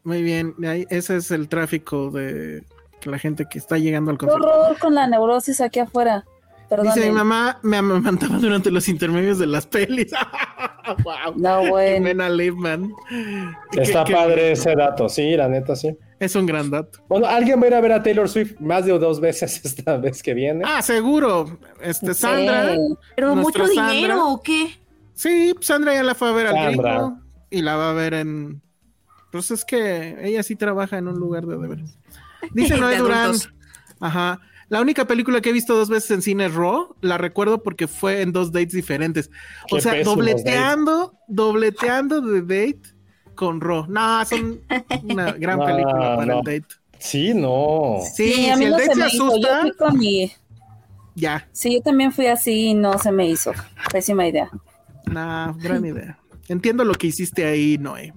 [0.04, 0.56] Muy bien.
[0.68, 2.64] Ahí- ese es el tráfico de
[3.04, 4.48] la gente que está llegando al concierto.
[4.48, 6.26] horror con la neurosis aquí afuera.
[6.72, 6.86] Perdón.
[6.96, 10.10] Dice mi mamá, me amamantaba durante los intermedios de las pelis.
[11.04, 11.34] wow.
[11.36, 11.98] No, bueno.
[11.98, 12.94] Jimena Lipman.
[13.74, 15.94] Está Qué- padre ese dato, sí, la neta, sí.
[16.18, 17.00] Es un gran dato.
[17.10, 19.98] Bueno, alguien va a ir a ver a Taylor Swift más de dos veces esta
[19.98, 20.64] vez que viene.
[20.66, 21.60] Ah, seguro.
[21.82, 22.74] Este, Sandra.
[22.74, 22.80] Sí.
[23.18, 23.90] Pero mucho Sandra.
[23.92, 24.80] dinero, ¿o qué?
[25.14, 26.92] Sí, Sandra ya la fue a ver al Sandra.
[26.94, 27.18] gringo
[27.50, 28.62] y la va a ver en.
[29.30, 31.98] Pues es que ella sí trabaja en un lugar de deberes.
[32.54, 33.34] Dice Noé Durán.
[34.00, 34.40] Ajá.
[34.72, 36.96] La única película que he visto dos veces en cine es Raw.
[37.02, 39.30] La recuerdo porque fue en dos dates diferentes.
[39.70, 42.82] O Qué sea, dobleteando, dobleteando de date
[43.36, 43.86] con Raw.
[43.90, 44.62] No, son
[45.04, 46.40] una gran No, película para no.
[46.40, 46.76] el date.
[47.00, 47.98] Sí, no.
[48.16, 49.00] Sí, Sí, a si mí el no date se.
[49.00, 50.32] Yo asusta, fui con mi.
[51.16, 51.46] ya.
[51.52, 53.52] Sí, yo también fui así y no se me hizo.
[53.92, 54.50] Pésima idea.
[55.08, 56.18] Nah, gran idea.
[56.48, 58.14] Entiendo lo que hiciste ahí, Noé.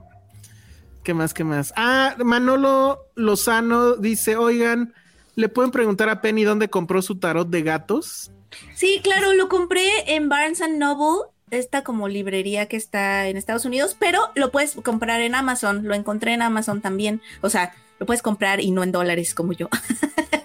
[1.03, 1.73] ¿Qué más, qué más?
[1.77, 4.95] Ah, Manolo Lozano dice, oigan,
[5.37, 8.31] ¿le pueden preguntar a Penny dónde compró su tarot de gatos?
[8.75, 13.65] Sí, claro, lo compré en Barnes and Noble, esta como librería que está en Estados
[13.65, 18.07] Unidos, pero lo puedes comprar en Amazon, lo encontré en Amazon también, o sea, lo
[18.07, 19.69] puedes comprar y no en dólares como yo,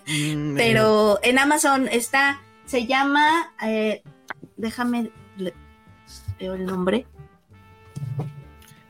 [0.08, 4.02] Mm, pero en Amazon está, se llama, eh,
[4.58, 5.54] déjame, le-
[6.40, 7.06] veo el nombre,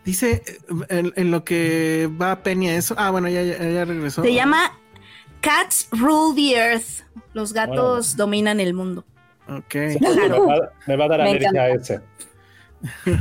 [0.06, 0.58] Dice, eh,
[0.90, 2.96] en, en lo que va Penny a eso.
[2.98, 4.24] Ah, bueno, ya, ya, ya regresó.
[4.24, 4.72] se llama
[5.42, 9.06] Cats Rule the Earth, los gatos dominan el mundo.
[9.48, 9.76] Ok.
[9.76, 12.02] Me va, me va a dar Me América ese.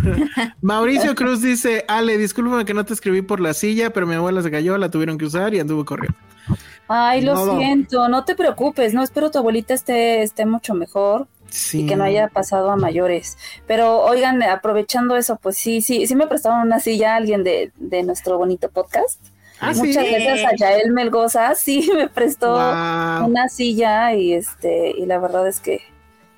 [0.61, 4.42] Mauricio Cruz dice, Ale, discúlpame que no te escribí por la silla, pero mi abuela
[4.42, 6.16] se cayó, la tuvieron que usar y anduvo corriendo.
[6.87, 7.59] Ay, lo No.
[7.59, 11.83] siento, no te preocupes, no espero tu abuelita esté, esté mucho mejor Sí.
[11.83, 13.37] y que no haya pasado a mayores.
[13.66, 17.72] Pero oigan, aprovechando eso, pues sí, sí, sí me prestaron una silla a alguien de,
[17.76, 19.20] de nuestro bonito podcast.
[19.61, 19.81] Ah, sí.
[19.88, 23.27] Muchas gracias a Yael Melgoza, sí me prestó Wow.
[23.29, 25.81] una silla y este, y la verdad es que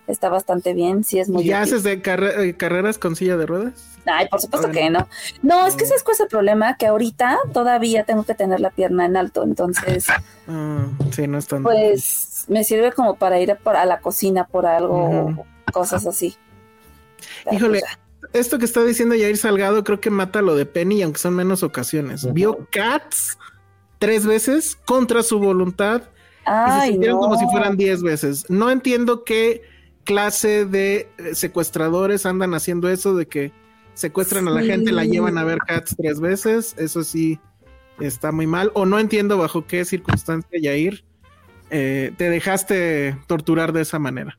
[0.07, 1.75] está bastante bien, sí es muy ¿Y ya útil.
[1.75, 3.87] haces de carre- eh, carreras con silla de ruedas?
[4.07, 5.07] Ay, por supuesto que no.
[5.43, 9.05] No, es que ese es el problema, que ahorita todavía tengo que tener la pierna
[9.05, 10.07] en alto, entonces
[10.49, 11.63] Ah, sí, no es tan...
[11.63, 15.45] pues me sirve como para ir a, la cocina por algo, Ujú.
[15.73, 16.35] cosas así.
[17.53, 17.83] Híjole,
[18.33, 21.63] esto que está diciendo Jair Salgado creo que mata lo de Penny, aunque son menos
[21.63, 22.33] ocasiones.
[22.33, 23.39] Vio Cats
[23.99, 27.23] tres veces contra su voluntad y se Ay, sintieron no.
[27.23, 28.47] como si fueran 10 veces.
[28.49, 29.63] No entiendo qué
[30.05, 33.53] clase de eh, secuestradores andan haciendo eso de que
[33.95, 36.75] secuestran a la gente, la llevan a ver cats tres veces.
[36.79, 37.39] Eso sí
[38.01, 38.71] está muy mal.
[38.75, 41.05] O no entiendo bajo qué circunstancia, Yair,
[41.71, 44.39] eh, te dejaste torturar de esa manera.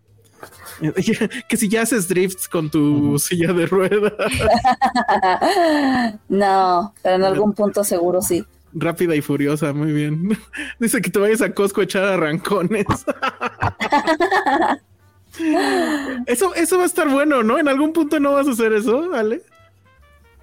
[1.50, 4.14] que si ya haces drifts con tu silla de ruedas,
[6.30, 8.44] no, pero en algún punto seguro sí.
[8.74, 10.38] rápida y furiosa, muy bien.
[10.80, 12.86] Dice que te vayas a Costco a echar arrancones.
[16.26, 17.60] eso, eso va a estar bueno, ¿no?
[17.60, 19.42] En algún punto no vas a hacer eso, ¿vale?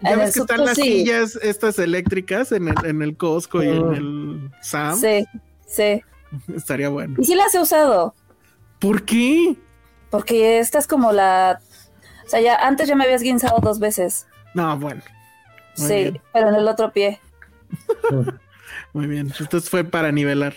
[0.02, 0.82] Ya En ves que están las sí.
[0.82, 3.94] sillas estas eléctricas en el, en el Costco y en Mm.
[3.94, 4.98] el Sam.
[4.98, 5.24] Sí,
[5.66, 6.02] sí.
[6.54, 7.16] Estaría bueno.
[7.18, 8.14] Y sí las he usado,
[8.78, 9.56] ¿Por qué?
[10.10, 11.60] Porque esta es como la...
[12.26, 14.26] O sea, ya antes ya me habías guinzado dos veces.
[14.54, 15.02] No, bueno.
[15.78, 16.20] Muy sí, bien.
[16.32, 17.20] pero en el otro pie.
[18.92, 19.32] Muy bien.
[19.38, 20.54] Entonces fue para nivelar.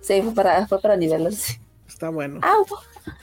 [0.00, 1.32] Sí, fue para, fue para nivelar.
[1.32, 1.58] sí.
[1.88, 2.40] Está bueno.
[2.42, 2.66] Au.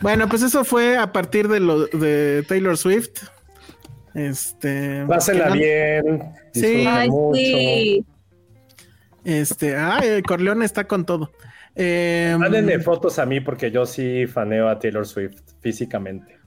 [0.02, 3.24] Bueno, pues eso fue a partir de lo de Taylor Swift.
[4.16, 5.06] Este.
[5.06, 6.34] No- bien.
[6.54, 6.86] Sí.
[6.88, 7.36] Ay, mucho.
[7.36, 8.06] sí.
[9.24, 11.32] Este, ay, Corleone está con todo.
[11.76, 16.38] Eh, Mándenme fotos a mí porque yo sí faneo a Taylor Swift físicamente.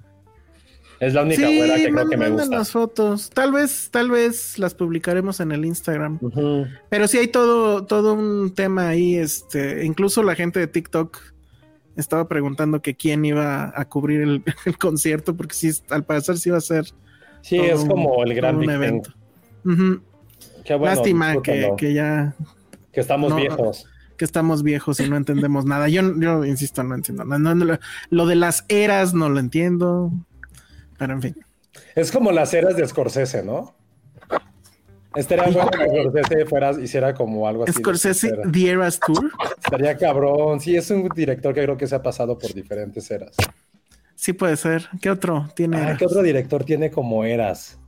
[0.99, 2.57] Es la única sí, güera que creo que me gusta.
[2.57, 3.29] las fotos.
[3.31, 6.19] Tal vez, tal vez las publicaremos en el Instagram.
[6.89, 9.17] Pero sí hay todo, todo un tema ahí.
[9.17, 11.19] Este, incluso la gente de TikTok
[11.97, 16.49] estaba preguntando que quién iba a cubrir el, el concierto, porque sí, al parecer sí
[16.49, 16.87] iba a ser
[17.43, 19.11] Sí, es un- como el gran Big evento.
[19.65, 20.01] Ujú.
[20.65, 22.35] Qué bueno, Lástima que, que ya
[22.93, 23.37] Que estamos no.
[23.37, 23.87] viejos.
[24.16, 25.88] Que estamos viejos y no entendemos nada.
[25.88, 27.38] Yo, yo insisto, no entiendo nada.
[27.38, 27.79] No, no,
[28.11, 30.12] lo, de las eras no lo entiendo.
[30.98, 31.37] Pero en fin.
[31.94, 33.74] Es como las eras de Scorsese, ¿no?
[35.14, 37.72] Estaría bueno que Scorsese fuera, hiciera como algo así.
[37.72, 38.33] Scorsese.
[38.50, 39.31] The Eras Tour.
[39.64, 40.61] Estaría cabrón.
[40.61, 43.35] Sí, es un director que creo que se ha pasado por diferentes eras.
[44.14, 44.88] Sí puede ser.
[45.00, 45.79] ¿Qué otro tiene?
[45.79, 45.98] Eras?
[45.98, 47.79] ¿Qué otro director tiene como eras?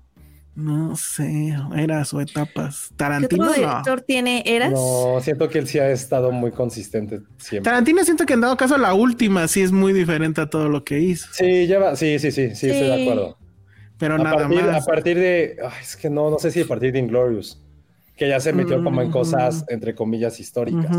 [0.54, 2.88] No sé, eras o etapas.
[2.88, 3.52] ¿Qué Tarantino no.
[3.52, 4.72] director tiene Eras?
[4.72, 7.70] No, siento que él sí ha estado muy consistente siempre.
[7.70, 10.82] Tarantino siento que en dado caso la última sí es muy diferente a todo lo
[10.84, 11.28] que hizo.
[11.32, 13.38] Sí, lleva, sí, sí, sí, sí, estoy de acuerdo.
[13.98, 14.82] Pero A nada partir, más.
[14.82, 17.64] a partir de, ay, es que no, no sé si a partir de Inglorious,
[18.16, 19.12] que ya se metió como en Mm.
[19.12, 20.96] cosas, entre comillas, históricas.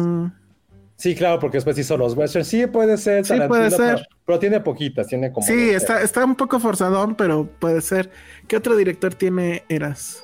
[0.99, 2.49] Sí, claro, porque después hizo los westerns.
[2.49, 3.25] Sí, puede ser.
[3.25, 3.95] Sí, puede ser.
[3.95, 5.47] Pero, pero tiene poquitas, tiene como.
[5.47, 8.11] Sí, está, está un poco forzadón, pero puede ser.
[8.49, 10.21] ¿Qué otro director tiene eras?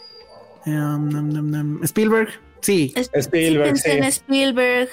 [0.65, 1.07] Um,
[1.49, 1.81] nom.
[1.83, 2.27] Spielberg.
[2.59, 2.91] Sí.
[2.93, 3.97] Es- Spielberg, pensé sí.
[3.99, 4.89] en Spielberg.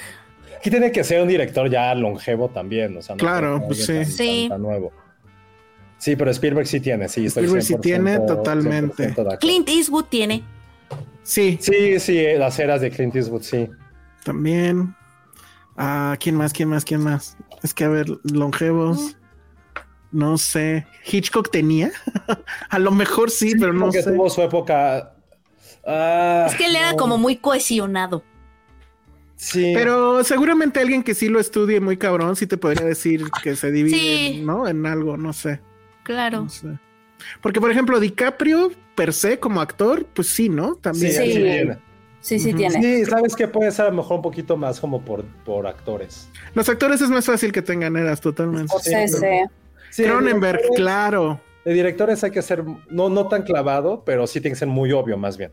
[0.57, 3.93] Aquí tiene que ser un director ya longevo también, o sea, no Claro, pues sí.
[3.95, 4.47] tan- Sí.
[4.49, 4.93] tan nuevo.
[5.99, 7.27] Sí, pero Spielberg sí tiene, sí.
[7.27, 8.95] estoy Spielberg sí 100%, tiene, totalmente.
[9.09, 9.39] 100% de acuerdo.
[9.41, 10.45] Clint Eastwood tiene.
[11.25, 13.69] Sí, Sí, sí, eh, las eras de Clint Eastwood, sí.
[14.25, 14.95] también.
[15.77, 16.53] Ah, ¿quién más?
[16.53, 16.85] ¿Quién más?
[16.85, 17.37] ¿Quién más?
[17.63, 19.17] Es que a ver, longevos.
[20.11, 20.87] No sé.
[21.11, 21.91] Hitchcock tenía.
[22.69, 24.03] a lo mejor sí, pero no sé.
[24.03, 25.15] tuvo su época.
[25.87, 26.97] Ah, Es que él era no.
[26.99, 28.23] como muy cohesionado.
[29.37, 29.73] Sí.
[29.75, 33.73] Pero seguramente alguien que sí lo estudie muy cabrón, sí te podría decir que se
[33.73, 34.43] divide, Sí.
[34.45, 34.69] ¿no?
[34.69, 35.61] En algo, no sé.
[36.05, 36.43] Claro.
[36.43, 36.79] No sé.
[37.41, 40.75] Porque, por ejemplo, DiCaprio, per se, como actor, pues sí, ¿no?
[40.75, 41.13] Sí, También.
[41.13, 41.69] sí, Sí.
[42.23, 42.81] Sí, sí tiene.
[42.81, 46.29] Sí, sabes que puede ser a lo mejor un poquito más como por, por actores.
[46.55, 48.73] Los actores es más fácil que tengan eras totalmente.
[49.91, 51.41] Sí, Cronenberg, de directores- claro.
[51.65, 54.91] De directores hay que ser, no, no tan clavado, pero sí tiene que ser muy
[54.93, 55.53] obvio, más bien.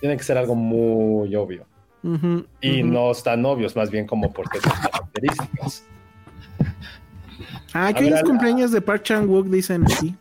[0.00, 1.66] Tiene que ser algo muy obvio.
[2.62, 5.84] Y no están obvios, más bien como porque son características.
[7.74, 10.16] Ah, que al- cumpleaños de Park Chan Wook, dicen aquí.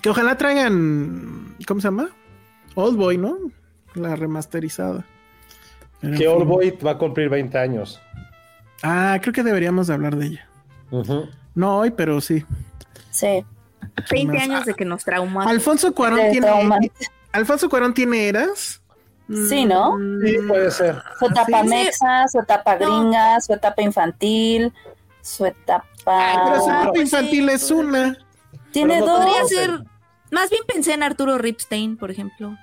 [0.00, 2.10] Que ojalá traigan, ¿cómo se llama?
[2.76, 3.36] Old Boy, ¿no?
[3.94, 5.04] La remasterizada.
[6.00, 6.28] Que.
[6.28, 8.00] All Boy va a cumplir 20 años.
[8.82, 10.48] Ah, creo que deberíamos de hablar de ella.
[11.54, 12.44] No hoy, pero sí.
[13.10, 13.44] Sí.
[14.10, 15.40] 20 más- años de que nos traumó.
[15.40, 16.48] Alfonso Cuarón De tiene.
[17.32, 18.82] Alfonso Cuarón tiene eras.
[19.48, 19.98] Sí, ¿no?
[20.24, 21.02] Sí, puede ser.
[21.18, 21.68] Su etapa Sí.
[21.68, 23.00] mexa, su etapa No.
[23.00, 24.72] gringa, su etapa infantil,
[25.20, 26.32] su Pero su etapa...
[26.32, 27.00] etapa sí.
[27.00, 28.16] infantil es una.
[28.70, 29.24] Tiene Pero no dos.
[29.26, 29.70] Podría ser.
[30.30, 32.56] Más bien pensé en Arturo Ripstein, por ejemplo.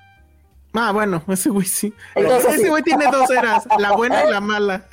[0.74, 1.94] Ah, bueno, ese güey sí.
[2.16, 2.70] Entonces, ese sí.
[2.70, 4.86] güey tiene dos eras, la buena y la mala.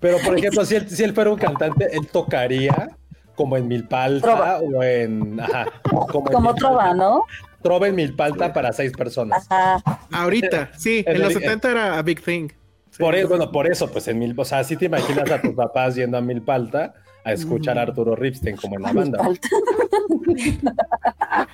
[0.00, 2.90] Pero, por ejemplo, si él, si él fuera un cantante, él tocaría
[3.36, 4.58] como en Milpalta Trova.
[4.60, 5.40] o en.
[5.40, 5.66] Ajá.
[6.10, 7.22] Como, trova, ¿no?
[7.62, 9.46] Trova en Milpalta para seis personas.
[9.50, 9.82] Ajá.
[10.12, 12.48] Ahorita, sí, En en los el- 70 era a Big Thing.
[12.90, 12.98] Sí.
[13.02, 15.52] Por eso, bueno, por eso, pues en Mil, o sea, si te imaginas a tus
[15.54, 19.18] papás yendo a Milpalta a escuchar a Arturo Ripstein como en la banda.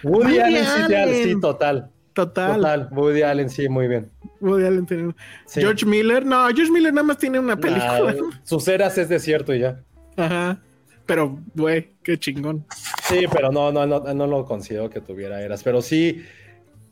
[0.02, 0.64] Woody Allen.
[1.24, 1.90] sí, total.
[2.26, 2.56] Total.
[2.56, 2.88] Total.
[2.92, 4.10] Woody Allen sí, muy bien.
[4.40, 5.14] Woody Allen tiene-
[5.46, 5.60] Sí.
[5.60, 8.12] George Miller, no, George Miller nada más tiene una película.
[8.12, 9.80] Nah, sus eras es desierto y ya.
[10.16, 10.60] Ajá.
[11.06, 12.64] Pero, güey, qué chingón.
[13.04, 15.62] Sí, pero no, no, no, no lo considero que tuviera eras.
[15.62, 16.22] Pero sí,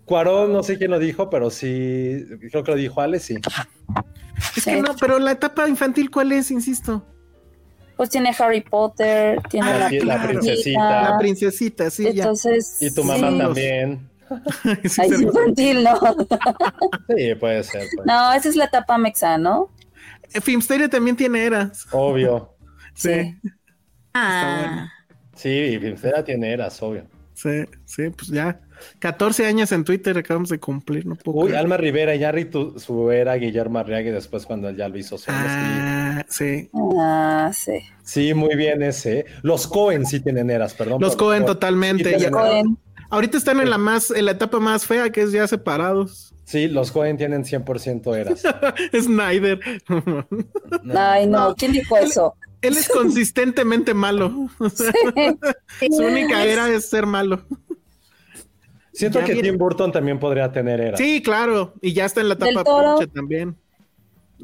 [0.04, 3.36] Cuarón, no sé quién lo dijo, pero sí, creo que lo dijo Ale, sí.
[4.56, 4.70] Es Sí.
[4.70, 6.50] que no, pero la etapa infantil, ¿cuál es?
[6.50, 7.04] Insisto.
[7.96, 11.02] Pues tiene Harry Potter, tiene Ah, la, sí, la princesita.
[11.10, 12.22] La princesita, sí, ya.
[12.22, 12.76] Entonces.
[12.80, 13.38] Y tu mamá sí.
[13.38, 14.08] también.
[14.84, 15.98] Sí, Ay, sí, infantil, no.
[17.16, 17.82] Sí, puede ser.
[18.04, 19.70] No, esa es la etapa mexa, ¿no?
[20.34, 21.86] Eh, Filmsteria también tiene eras.
[21.92, 22.54] Obvio.
[22.94, 23.36] Sí,
[24.12, 24.90] Ah,
[25.36, 27.04] Sí, Filmstera tiene eras, obvio.
[27.34, 28.60] sí, sí, pues ya.
[28.98, 31.58] 14 años en Twitter acabamos de cumplir, no puedo Uy, creer.
[31.60, 35.16] Alma Rivera, ya tu, su era Guillermo Arriaga y después cuando él ya lo hizo.
[35.28, 36.68] Ah, sí.
[36.98, 37.72] Ah, sí.
[38.02, 39.26] Sí, muy bien ese.
[39.42, 41.00] Los Cohen sí tienen eras, perdón.
[41.00, 42.18] Los por- Cohen por- totalmente.
[42.18, 42.30] sí.
[42.30, 42.78] Cohen.
[43.10, 46.34] Ahorita están en la más, en la etapa más fea, que es ya separados.
[46.44, 48.42] Sí, los Cohen tienen 100% eras.
[49.02, 49.60] Snyder.
[50.96, 52.34] Ay, no, ¿quién dijo eso?
[52.62, 54.48] Él es consistentemente malo.
[54.58, 57.42] Su única era es ser malo.
[58.92, 60.98] Siento Ya que viene- Tim Burton también podría tener eras.
[60.98, 61.74] Sí, claro.
[61.80, 62.96] Y ya está en la etapa Toro.
[62.98, 63.56] pinche también.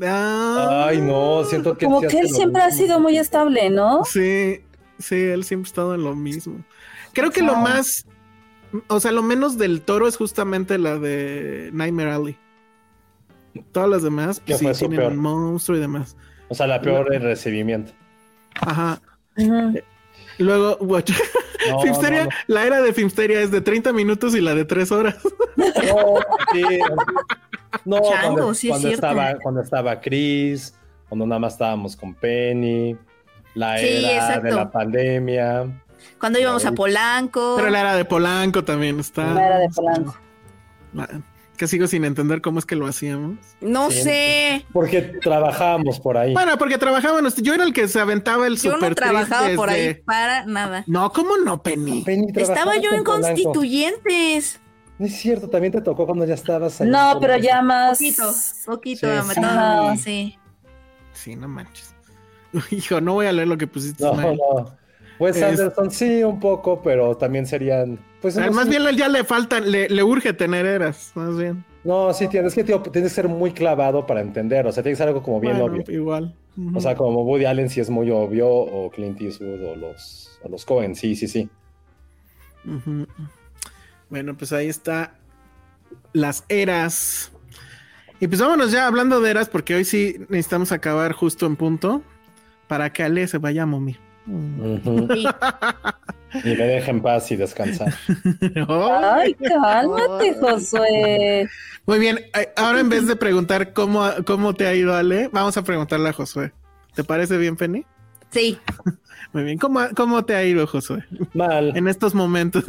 [0.02, 4.04] Ah, Ay, no, siento que Como que él siempre ha sido muy estable, ¿no?
[4.04, 4.60] Sí,
[4.98, 6.64] sí, él siempre ha estado en lo mismo.
[7.12, 8.04] Creo que lo más,
[8.88, 12.38] o sea, lo menos del toro es justamente la de Nightmare Alley.
[13.72, 15.12] Todas las demás, pues sí, tienen peor.
[15.12, 16.16] un monstruo y demás.
[16.48, 17.92] O sea, la peor de recibimiento.
[18.60, 19.00] Ajá.
[19.36, 19.80] Ujú.
[20.38, 21.12] Luego, watch.
[21.70, 24.92] No, Filmsteria, no, la era de Filmsteria es de 30 minutos y la de 3
[24.92, 25.16] horas.
[25.56, 26.16] No,
[26.52, 26.62] sí.
[27.86, 29.06] No, Chango, cuando, sí es cuando cierto.
[29.06, 30.74] estaba, cuando estaba Chris,
[31.08, 32.96] cuando nada más estábamos con Penny,
[33.54, 35.83] la Sí, era de la pandemia.
[36.24, 37.52] Cuando íbamos a Polanco.
[37.56, 39.34] Pero la era de Polanco también está.
[39.34, 40.16] La era de Polanco.
[40.96, 41.08] Ah,
[41.56, 43.38] Que sigo sin entender cómo es que lo hacíamos.
[43.60, 44.02] No Sí.
[44.02, 44.66] sé.
[44.72, 46.32] Porque trabajábamos por ahí.
[46.32, 47.36] Bueno, porque trabajábamos.
[47.36, 50.82] Yo era el que se aventaba el Yo super no trabajaba por ahí para nada.
[50.88, 52.02] No, ¿cómo no, Penny?
[52.02, 53.28] Penny, Estaba yo en Polanco.
[53.28, 54.60] constituyentes.
[54.98, 56.88] No es cierto, también te tocó cuando ya estabas ahí.
[56.88, 57.98] No, pero ya más.
[57.98, 58.32] Poquito,
[58.66, 59.40] poquito, Sí, sí.
[59.44, 59.96] Ajá.
[59.96, 60.38] sí.
[61.12, 61.94] Sí, no manches.
[62.70, 64.02] Hijo, no voy a leer lo que pusiste.
[64.04, 64.38] No, Ismael.
[65.18, 65.24] No.
[65.24, 67.98] Wes Es- Anderson sí, un poco, pero también serían.
[68.20, 68.78] Pues, Ah, no más sé.
[68.78, 71.64] bien ya le faltan, le, le urge tener eras, más bien.
[71.84, 74.66] No, sí tienes que, tío, tienes que ser muy clavado para entender.
[74.66, 75.84] O sea, tiene que ser algo como bien Bueno, obvio.
[75.94, 76.34] Igual.
[76.74, 80.48] O sea, como Woody Allen sí es muy obvio, o Clint Eastwood, o los, o
[80.48, 81.48] los Cohen, sí, sí, sí.
[84.08, 85.14] Bueno, pues ahí está
[86.12, 87.32] las eras.
[88.20, 92.02] Y pues vámonos ya hablando de eras, porque hoy sí necesitamos acabar justo en punto
[92.68, 93.98] para que Ale se vaya a momir.
[94.26, 95.08] Ujú.
[95.14, 95.26] Sí.
[96.42, 97.94] Y me deje en paz y descansar.
[98.68, 101.48] Ay, cálmate, Josué.
[101.86, 105.56] Muy bien, eh, ahora en vez de preguntar cómo, cómo te ha ido Ale, vamos
[105.56, 106.52] a preguntarle a Josué.
[106.96, 107.86] ¿Te parece bien, Penny?
[108.30, 108.58] Sí.
[109.32, 111.04] Muy bien, ¿cómo, cómo te ha ido, Josué?
[111.34, 112.64] Mal, En estos momentos.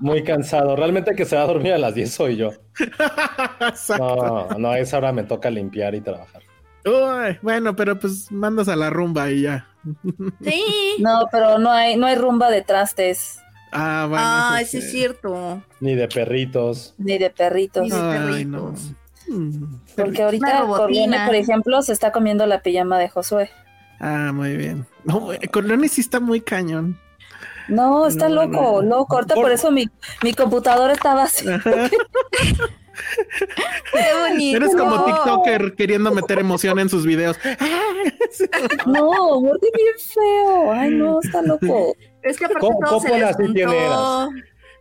[0.00, 0.74] muy cansado.
[0.74, 2.50] Realmente que se va a dormir a las 10 soy yo.
[3.60, 4.48] Exacto.
[4.52, 6.40] No, no, a esa hora me toca limpiar y trabajar.
[6.84, 9.66] Uy, bueno, pero pues mandas a la rumba y ya.
[10.42, 10.62] Sí.
[10.98, 13.40] No, pero no hay, no hay rumba de trastes,
[13.76, 14.24] Ah, bueno.
[14.24, 15.60] Ah, eso sí es cierto.
[15.80, 16.94] Ni de perritos.
[16.96, 17.82] ni de perritos.
[17.82, 18.72] Ni de Ay, no.
[19.26, 19.64] Mm,
[19.96, 20.64] Porque ahorita.
[20.66, 23.50] Corleone, por ejemplo, se está comiendo la pijama de Josué.
[23.98, 24.86] Ah, muy bien.
[25.04, 27.00] No, Corleone sí está muy cañón.
[27.66, 28.98] No, está No, loco, no.
[28.98, 29.16] loco.
[29.16, 29.88] Ahorita Por- por eso mi,
[30.22, 31.44] mi computadora estaba así.
[33.92, 34.56] Qué bonito.
[34.56, 37.36] Eres como TikToker queriendo meter emoción en sus videos.
[38.86, 40.72] No, muerde bien feo.
[40.72, 41.94] Ay, no, está loco.
[42.22, 44.30] Es que aparte todo se les sí tiene juntó.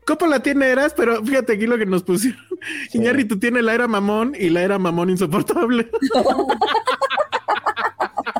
[0.05, 2.39] Coppola tiene eras, pero fíjate aquí lo que nos pusieron.
[2.89, 2.97] Sí.
[2.97, 5.89] Iñárritu tiene la era mamón y la era mamón insoportable.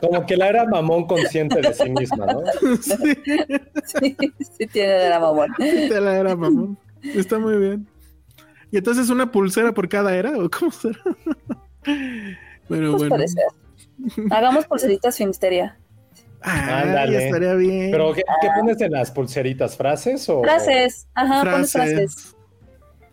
[0.02, 2.42] Como que la era mamón consciente de sí misma, ¿no?
[2.82, 3.18] sí,
[3.86, 4.18] Sí,
[4.58, 5.54] sí tiene la mamón.
[5.58, 6.78] de la era mamón.
[7.04, 7.88] Está muy bien.
[8.74, 10.98] ¿Y entonces una pulsera por cada era o cómo será?
[11.84, 13.10] Pero Pues bueno.
[13.10, 13.44] puede ser.
[14.32, 15.78] Hagamos pulseritas Filmsteria.
[16.42, 17.26] Ah, Ándale.
[17.28, 17.92] estaría bien.
[17.92, 19.78] Pero, ¿qué, qué pones en las pulseritas?
[19.78, 20.42] ¿Frases o...?
[20.42, 21.08] Frases.
[21.14, 21.94] Ajá, pones Frases.
[22.16, 22.36] frases.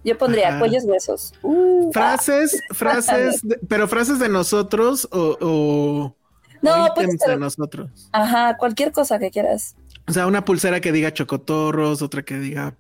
[0.02, 0.58] Yo pondría Ajá.
[0.60, 1.34] cuellos huesos.
[1.42, 6.16] Uh, Frases, frases, de- pero frases de nosotros o, o,
[6.62, 8.08] No, o puede ítems de nosotros.
[8.12, 9.76] Ajá, cualquier cosa que quieras.
[10.08, 12.76] O sea, una pulsera que diga chocotorros, otra que diga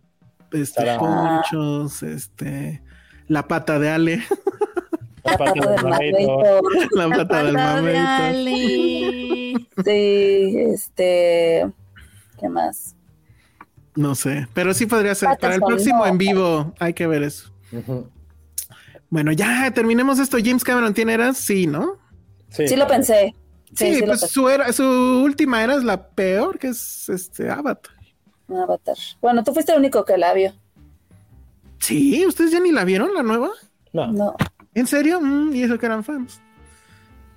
[0.52, 0.98] este, Tarán.
[0.98, 2.82] ponchos, este,
[3.28, 4.22] la pata de Ale,
[5.24, 6.62] La pata del mameytor.
[6.92, 9.66] la La pata del pata de.
[9.84, 11.66] Sí, este.
[12.38, 12.96] ¿Qué más?
[13.94, 15.28] No sé, pero sí podría ser.
[15.28, 16.06] Patas Para el próximo no.
[16.06, 17.52] en vivo hay que ver eso.
[19.10, 20.38] Bueno, ya terminemos esto.
[20.42, 21.98] James Cameron tiene eras, sí, ¿no?
[22.48, 23.34] Sí, lo pensé.
[23.74, 24.34] Sí, Sí, sí lo pues pensé.
[24.34, 27.94] su, era, su última era es la peor, que es este Avatar.
[28.56, 28.96] Avatar.
[29.20, 30.52] Bueno, tú fuiste el único que la vio.
[31.78, 33.50] Sí, ¿ustedes ya ni la vieron, la nueva?
[33.92, 34.06] No.
[34.12, 34.34] No,
[34.74, 35.20] ¿En serio?
[35.20, 36.40] Mm, y eso que eran fans.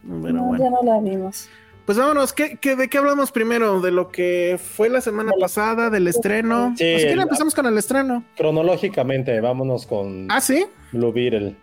[0.04, 0.64] Bueno, no, bueno.
[0.66, 1.50] ya no la vimos.
[1.86, 3.82] Pues vámonos, ¿qué, qué, de qué hablamos primero?
[3.82, 6.74] ¿De lo que fue la semana De pasada, del estreno?
[6.78, 8.24] Sí, Pues, ¿qué el- empezamos con el estreno?
[8.38, 10.66] Cronológicamente, vámonos con Ah, sí.
[10.92, 11.56] Blue Beetle.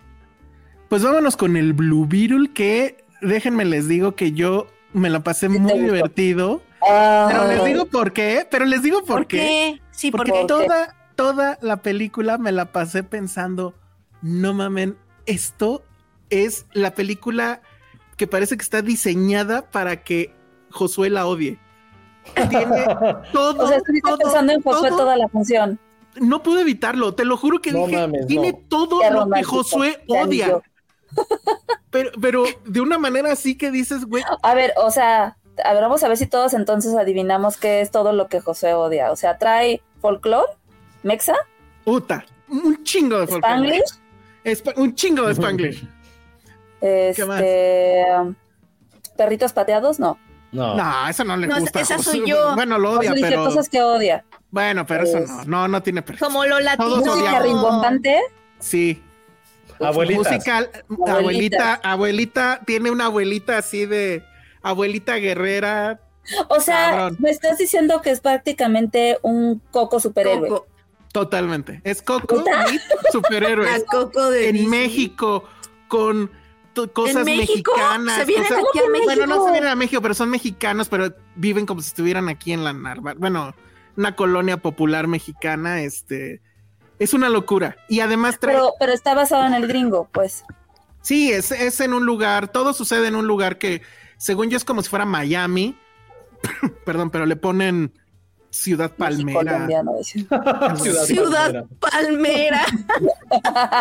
[0.88, 5.48] Pues vámonos con el Blue Beetle, que déjenme les digo que yo me la pasé
[5.48, 5.78] muy gustó.
[5.78, 6.62] divertido.
[6.82, 9.80] Ah, Pero les digo por qué, pero les digo por, ¿Por qué?
[9.90, 10.68] Sí, Porque porque ¿Por qué?
[10.68, 13.74] toda, toda la película me la pasé pensando,
[14.22, 15.84] no mamen, esto
[16.30, 17.62] es la película
[18.16, 20.34] que parece que está diseñada para que
[20.70, 21.58] Josué la odie.
[22.48, 22.84] Tiene
[23.32, 24.98] todo, o sea, todo, pensando en Josué todo.
[25.00, 25.78] toda la función.
[26.20, 28.58] No pude evitarlo, te lo juro que No dije, mames, tiene no.
[28.68, 30.60] todo Qué lo que Josué odia.
[31.90, 35.82] Pero, pero de una manera así que dices, güey, A ver, o sea, a ver,
[35.82, 39.10] vamos a ver si todos entonces adivinamos qué es todo lo que José odia.
[39.12, 40.52] O sea, trae folclore,
[41.02, 41.34] mexa,
[41.84, 43.82] puta, un chingo de folclore.
[44.44, 45.86] spanglish, un chingo de Spanglish.
[46.80, 47.42] este, más?
[48.26, 48.34] um,
[49.16, 50.18] perritos pateados, no.
[50.52, 50.74] No.
[50.74, 51.80] No, eso no le No, gusta.
[51.80, 52.54] esa soy yo.
[52.56, 53.44] Bueno, lo odia, pero.
[53.44, 54.24] cosas que odia.
[54.50, 56.18] Bueno, pero eso no, no, no tiene perro.
[56.18, 56.96] como lo latino.
[56.96, 58.20] Música rimbombante,
[58.58, 59.00] Sí.
[59.78, 60.32] Abuelitas.
[60.32, 60.70] Musical,
[61.06, 64.22] abuelita, abuelita, tiene una abuelita así de
[64.62, 66.00] abuelita guerrera.
[66.48, 67.16] O sea, Cabrón.
[67.20, 70.48] me estás diciendo que es prácticamente un coco superhéroe.
[70.48, 70.66] Coco.
[71.12, 71.80] Totalmente.
[71.84, 72.44] Es Coco
[73.12, 73.80] superhéroes.
[73.80, 74.68] La Coco de en Disney.
[74.82, 75.44] México,
[75.88, 76.30] con
[76.92, 77.72] cosas México?
[77.76, 78.16] mexicanas.
[78.18, 79.04] ¿Se vienen cosas- aquí a México?
[79.06, 82.52] Bueno, no se vienen a México, pero son mexicanos, pero viven como si estuvieran aquí
[82.52, 83.14] en la Narva.
[83.16, 83.54] Bueno,
[83.96, 86.40] una colonia popular mexicana, este.
[86.98, 87.76] Es una locura.
[87.88, 88.54] Y además trae.
[88.54, 90.44] Pero, pero está basado en el gringo, pues.
[91.02, 93.80] Sí, es, es en un lugar, todo sucede en un lugar que,
[94.20, 95.74] según yo, es como si fuera Miami.
[96.84, 97.92] Perdón, pero le ponen
[98.50, 99.66] Ciudad Palmera.
[101.06, 102.66] Ciudad Palmera.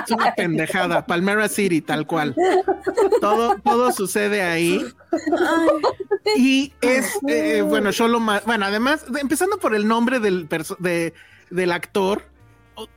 [0.05, 1.05] Es una pendejada.
[1.05, 2.35] Palmera City, tal cual.
[3.19, 4.85] Todo, todo sucede ahí.
[6.37, 8.45] Y es, eh, bueno, yo lo más.
[8.45, 10.47] Bueno, además, de- empezando por el nombre del,
[10.79, 11.13] de,
[11.49, 12.23] del actor,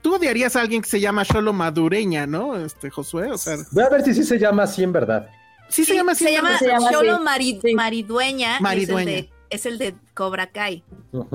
[0.02, 2.56] tú odiarías a alguien que se llama Sholo Madureña, ¿no?
[2.56, 5.26] Este, Josué, o sea, Voy a ver si sí se llama así en verdad.
[5.72, 6.24] Sí, se llama así.
[6.24, 6.94] Se llama Se llama así.
[6.94, 7.74] Cholo Mari- Sí.
[7.74, 8.60] Maridueña.
[8.60, 9.10] Maridueña.
[9.50, 10.84] Es el, de, es el de Cobra Kai.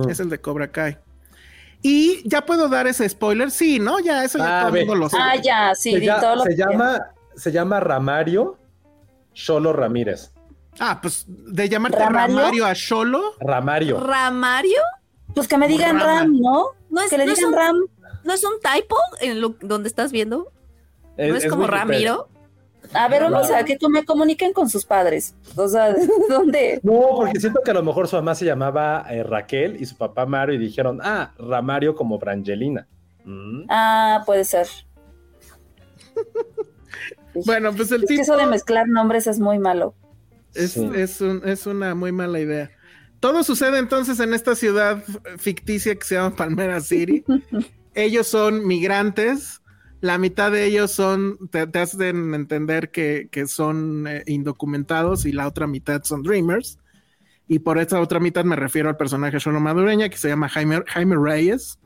[0.09, 0.97] Es el de Cobra Kai.
[1.81, 3.99] Y ya puedo dar ese spoiler, sí, ¿no?
[3.99, 5.23] Ya eso ya Ah, todo el mundo lo sabe.
[5.23, 6.99] Ah, ya, sí, se di ya- todo lo se que llama,
[7.35, 8.57] se llama Ramario
[9.33, 10.31] Cholo Ramírez.
[10.79, 12.37] Ah, pues de llamarte ¿Ramario?
[12.37, 13.33] Ramario a Sholo.
[13.39, 13.99] Ramario.
[13.99, 14.81] ¿Ramario?
[15.35, 16.19] Pues que me digan Rama.
[16.21, 16.65] Ram, ¿no?
[16.89, 17.75] ¿No es, Que le no digan un, Ram.
[18.23, 20.51] ¿no es un typo en lo donde estás viendo?
[21.17, 21.83] Es, ¿No es, como Wikipedia.
[21.85, 22.29] Ramiro?
[22.93, 25.35] A ver, vamos a que me comuniquen con sus padres.
[25.55, 25.93] O sea,
[26.29, 26.79] ¿dónde?
[26.83, 29.97] No, porque siento que a lo mejor su mamá se llamaba eh, Raquel y su
[29.97, 32.87] papá Mario y dijeron, ah, Ramario como Brangelina.
[33.25, 33.63] Mm.
[33.69, 34.67] Ah, puede ser.
[37.45, 39.93] Bueno, pues el Es que eso de mezclar nombres es muy malo.
[40.55, 40.89] es, Sí.
[40.95, 42.71] es un- es una muy mala idea.
[43.19, 45.03] Todo sucede entonces en esta ciudad
[45.37, 47.23] ficticia que se llama Palmera City.
[47.93, 49.61] ellos son migrantes.
[49.99, 55.31] La mitad de ellos son, te, te hacen entender que, que son eh, indocumentados y
[55.31, 56.77] la otra mitad son dreamers.
[57.47, 60.83] Y por esta otra mitad me refiero al personaje Shono Madureña que se llama Jaime,
[60.87, 61.79] Jaime Reyes.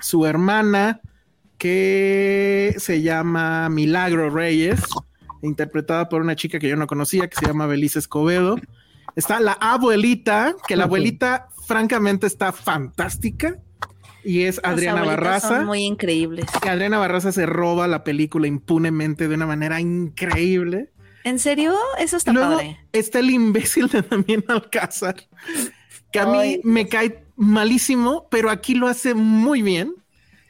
[0.00, 1.00] Su hermana,
[1.58, 4.82] que se llama Milagro Reyes,
[5.42, 8.56] interpretada por una chica que yo no conocía, que se llama Belice Escobedo.
[9.16, 13.58] Está la abuelita, que la abuelita francamente está fantástica,
[14.24, 15.48] y es Adriana Los Barraza.
[15.48, 16.46] Son muy increíbles.
[16.62, 20.90] que Adriana Barraza se roba la película impunemente de una manera increíble.
[21.24, 21.74] ¿En serio?
[21.98, 22.78] Eso está Luego padre.
[22.92, 25.16] está el imbécil de Damián Alcázar,
[26.12, 26.60] que a mí Ay.
[26.64, 29.94] me cae malísimo, pero aquí lo hace muy bien.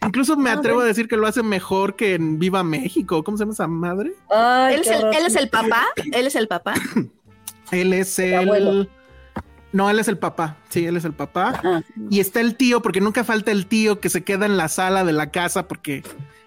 [0.05, 3.23] Incluso me Ah, atrevo a decir que lo hace mejor que en Viva México.
[3.25, 4.13] ¿Cómo se llama esa madre?
[4.29, 5.87] Ay, Él es, el, él es el papá.
[6.13, 6.75] Él es el papá.
[7.71, 8.35] Él es el...
[8.35, 8.87] abuelo.
[9.75, 10.57] No, él es el papá.
[10.69, 11.83] Sí, él es el papá.
[12.09, 15.05] Y está el tío, porque nunca falta el tío que se queda en la sala
[15.05, 16.03] de la casa, porque,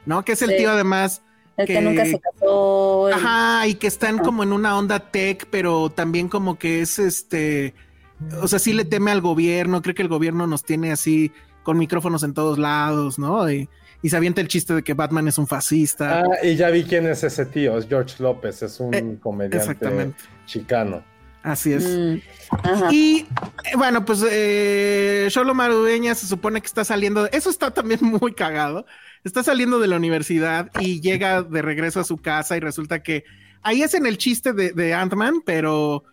[0.05, 0.23] ¿no?
[0.23, 0.57] Que es el Sí.
[0.57, 1.21] tío además
[1.57, 3.07] el que, que- nunca se casó.
[3.09, 4.23] Ajá, y que están Ajá.
[4.23, 7.73] como en una onda tech, pero también como que es este,
[8.41, 11.31] o sea, sí le teme al gobierno, cree que el gobierno nos tiene así
[11.63, 13.51] con micrófonos en todos lados, ¿no?
[13.51, 13.67] Y,
[14.01, 16.21] y se avienta el chiste de que Batman es un fascista.
[16.21, 19.57] Ah, y ya vi quién es ese tío, es George López, es un Eh, comediante
[19.57, 20.17] exactamente.
[20.45, 21.03] chicano.
[21.47, 21.85] Así es.
[21.85, 22.17] Mm.
[22.91, 27.23] Y eh, bueno, pues eh, Sholo Marudeña se supone que está saliendo.
[27.23, 28.85] de- Eso está también muy cagado.
[29.23, 33.23] Está saliendo de la universidad y llega de regreso a su casa y resulta que
[33.61, 36.03] ahí es en el chiste de, de Ant-Man, pero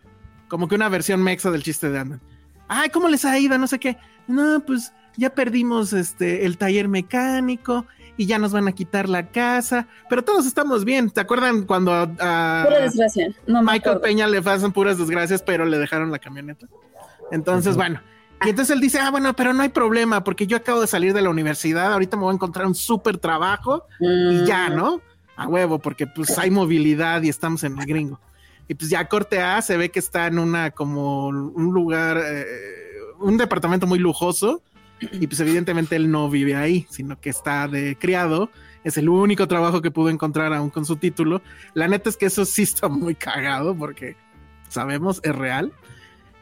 [0.47, 2.21] como que una versión mexa del chiste de Ant-Man.
[2.67, 3.57] Ay, ¿cómo les ha ido?
[3.57, 3.97] No sé qué.
[4.27, 7.85] No, pues ya perdimos este el taller mecánico
[8.17, 11.09] y ya nos van a quitar la casa, pero todos estamos bien.
[11.09, 12.67] ¿Te acuerdan cuando a.
[13.47, 13.99] No Michael.
[13.99, 16.67] Peña le pasan puras desgracias, pero le dejaron la camioneta.
[17.31, 18.01] Entonces, bueno.
[18.45, 21.13] Y entonces él dice, ah, bueno, pero no hay problema, porque yo acabo de salir
[21.13, 24.75] de la universidad, ahorita me voy a encontrar un súper trabajo y ya, Mm.
[24.75, 25.01] ¿no?
[25.37, 28.19] A huevo, porque pues hay movilidad y estamos en el gringo.
[28.67, 32.45] Y pues ya corte A se ve que está en una como un lugar, eh,
[33.19, 34.61] un departamento muy lujoso
[35.11, 38.49] y pues evidentemente él no vive ahí, sino que está de criado.
[38.83, 41.41] Es el único trabajo que pudo encontrar aún con su título.
[41.73, 44.15] La neta es que eso sí está muy cagado porque
[44.69, 45.73] sabemos, es real.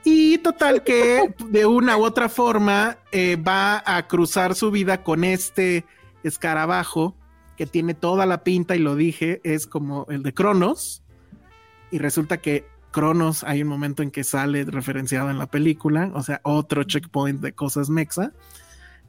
[0.04, 5.24] Y total que de una u otra forma eh, va a cruzar su vida con
[5.24, 5.86] este
[6.24, 7.16] escarabajo
[7.56, 11.04] que tiene toda la pinta y lo dije, es como el de Cronos.
[11.92, 16.24] Y resulta que Cronos hay un momento en que sale referenciado en la película, o
[16.24, 18.32] sea, otro checkpoint de cosas mexa.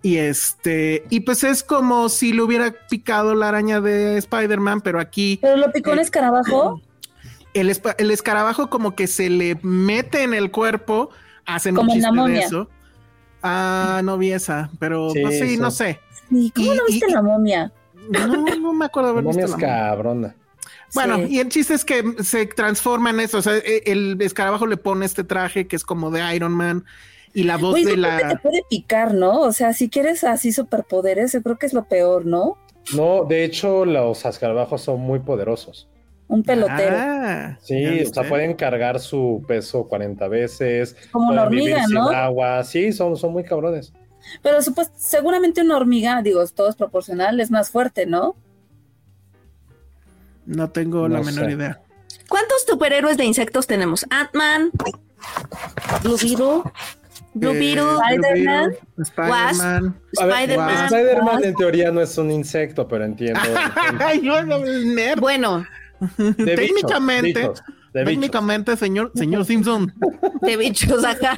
[0.02, 4.98] Y este, y pues es como si le hubiera picado la araña de Spider-Man, pero
[5.00, 6.80] aquí Pero lo picó un Eh, escarabajo.
[7.54, 11.10] el, el escarabajo como que se le mete en el cuerpo,
[11.46, 12.40] hacen Como un chiste de momia.
[12.40, 12.68] eso.
[13.42, 16.00] Ah, no vi esa, pero Sí, pues sí, no sé.
[16.30, 17.72] Sí, ¿Cómo y- no viste y- la momia?
[18.10, 18.26] No,
[18.56, 19.68] no me acuerdo haber visto es la momia.
[19.68, 20.34] cabrona.
[20.94, 21.26] Bueno, Sí.
[21.34, 23.38] y el chiste es que se transforma en eso.
[23.38, 26.84] O sea, e- el escarabajo le pone este traje que es como de Iron Man
[27.32, 28.40] y la voz Oye, de que te la.
[28.42, 29.40] puede picar, ¿no?
[29.40, 32.58] O sea, si quieres así superpoderes, yo creo que es lo peor, ¿no?
[32.94, 35.88] No, de hecho, los escarabajos son muy poderosos.
[36.28, 36.96] Un pelotero.
[36.98, 40.96] Ah, Sí, ¿ya o sea, pueden cargar su peso 40 veces.
[41.12, 42.08] Como una vivir hormiga, sin ¿no?
[42.08, 42.64] agua.
[42.64, 43.92] Sí, son, son muy cabrones.
[44.42, 48.36] Pero supuest- seguramente una hormiga, digo, todo es proporcional, es más fuerte, ¿no?
[50.46, 51.80] No tengo la No menor idea.
[52.28, 54.06] ¿Cuántos superhéroes de insectos tenemos?
[54.10, 54.70] Ant-Man,
[56.02, 56.62] Blue Beetle.
[57.36, 57.84] Blue Eh, Beetle,
[58.98, 60.84] Spider-Man, Spider-Man.
[60.86, 61.44] Spider-Man.
[61.44, 63.40] En teoría no es un insecto, pero entiendo.
[65.20, 65.66] Bueno,
[66.18, 68.04] De técnicamente, bichos, de bichos.
[68.04, 69.92] técnicamente, señor, señor Simpson.
[70.42, 71.36] de bichos acá.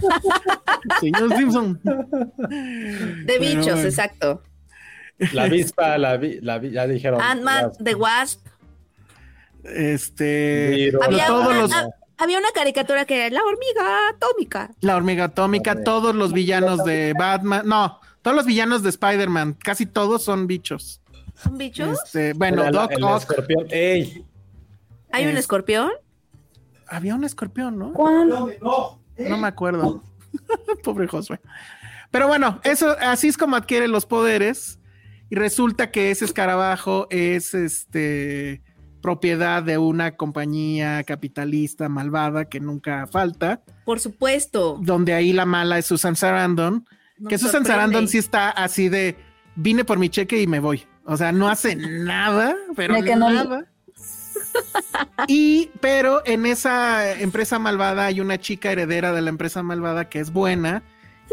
[1.01, 1.81] Señor Simpson.
[1.83, 3.81] De bichos, bueno.
[3.83, 4.43] exacto.
[5.33, 7.21] La avispa, la, vi- la vi- ya dijeron.
[7.21, 8.46] Ant-Man, The Wasp.
[9.75, 10.89] Este.
[10.91, 11.73] Pero Había todos una, los-
[12.19, 14.71] había una caricatura que era la hormiga atómica.
[14.81, 17.63] La hormiga atómica, todos los villanos de Batman.
[17.67, 21.01] No, todos los villanos de Spider-Man, casi todos son bichos.
[21.43, 21.99] ¿Son bichos?
[22.05, 23.19] Este, bueno, el, Doc el Ock.
[23.21, 23.67] escorpión.
[23.71, 24.25] ¡Ey!
[25.13, 25.91] ¿Hay un es- escorpión?
[26.89, 27.93] Había un escorpión, ¿no?
[27.93, 28.29] ¿Cuál?
[28.31, 30.03] No me acuerdo.
[30.83, 31.41] Pobre Josué.
[32.11, 34.79] Pero bueno, eso así es como adquiere los poderes.
[35.29, 38.63] Y resulta que ese escarabajo es este
[39.07, 44.81] propiedad de una compañía capitalista malvada que nunca falta, Por supuesto.
[44.83, 46.85] donde ahí la mala es Susan Sarandon,
[47.17, 47.71] No que Susan sorprende.
[47.71, 49.15] Sarandon sí está así de
[49.55, 50.83] vine por mi cheque y me voy.
[51.05, 53.65] O sea, no hace nada, pero no- nada.
[55.29, 60.19] Y, pero en esa empresa malvada hay una chica heredera de la empresa malvada que
[60.19, 60.83] es buena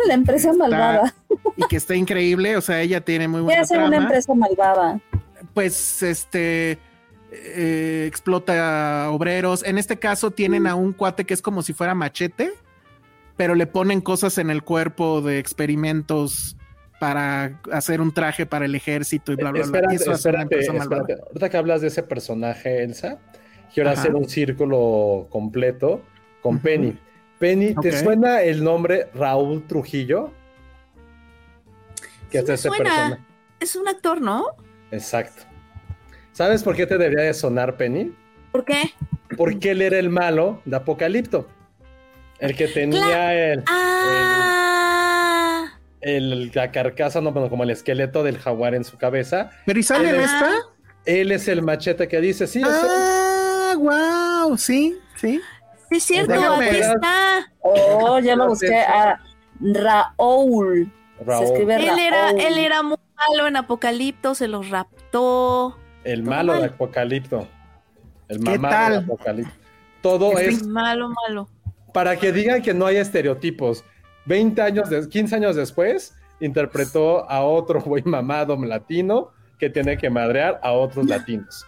[0.07, 1.11] La empresa malvada.
[1.57, 2.55] y que está increíble.
[2.55, 4.03] O sea, ella tiene muy ¿Qué buena hace una trama.
[4.03, 4.99] empresa malvada?
[5.55, 6.77] Pues este
[7.33, 9.63] eh, explota obreros.
[9.63, 12.51] En este caso tienen a un cuate que es como si fuera machete,
[13.37, 16.55] pero le ponen cosas en el cuerpo de experimentos
[16.99, 19.79] para hacer un traje para el ejército y bla, bla, bla.
[19.79, 21.13] Espérate, Eso espérate, espérate.
[21.27, 23.19] Ahorita que hablas de ese personaje, Elsa,
[23.73, 23.99] quiero Ajá.
[23.99, 26.01] hacer un círculo completo
[26.41, 26.59] con.
[26.59, 26.97] Penny.
[27.39, 30.31] Penny, ¿te suena el nombre Raúl Trujillo?
[32.31, 32.83] ¿Qué Sí es me ese suena.
[32.83, 33.21] personaje?
[33.59, 34.45] Es un actor, ¿no?
[34.91, 35.43] Exacto.
[36.33, 38.11] ¿Sabes por qué te debería de sonar Penny?
[38.51, 38.91] ¿Por qué?
[39.37, 41.47] Porque él era el malo de Apocalipto.
[42.39, 45.65] El que tenía el, Ah,
[46.01, 49.49] el- la carcasa, no, bueno, como el esqueleto del jaguar en su cabeza.
[49.65, 50.23] Pero ¿y sale en Ah.
[50.23, 50.49] esta?
[51.05, 52.73] Él es el machete que dice, sí, es él.
[52.89, 55.39] Ah, wow, sí, sí.
[55.89, 57.51] sí es cierto, Déjame aquí está.
[57.61, 58.75] Oh, ya lo busqué.
[58.75, 59.19] A
[59.61, 60.91] Raúl.
[61.19, 62.41] Se Raúl, escribe Él era, Raúl.
[62.41, 65.77] él era muy malo en Apocalipto, se los raptó.
[66.03, 66.69] El malo de mal.
[66.69, 67.47] Apocalipto.
[68.27, 68.91] El ¿Qué mamado tal?
[68.93, 69.53] de Apocalipto.
[70.01, 71.47] Todo es Malo, malo.
[71.93, 73.85] para que digan que no hay estereotipos.
[74.25, 80.09] 20 años, de- 15 años después, interpretó a otro güey mamado latino que tiene que
[80.09, 81.65] madrear a otros latinos.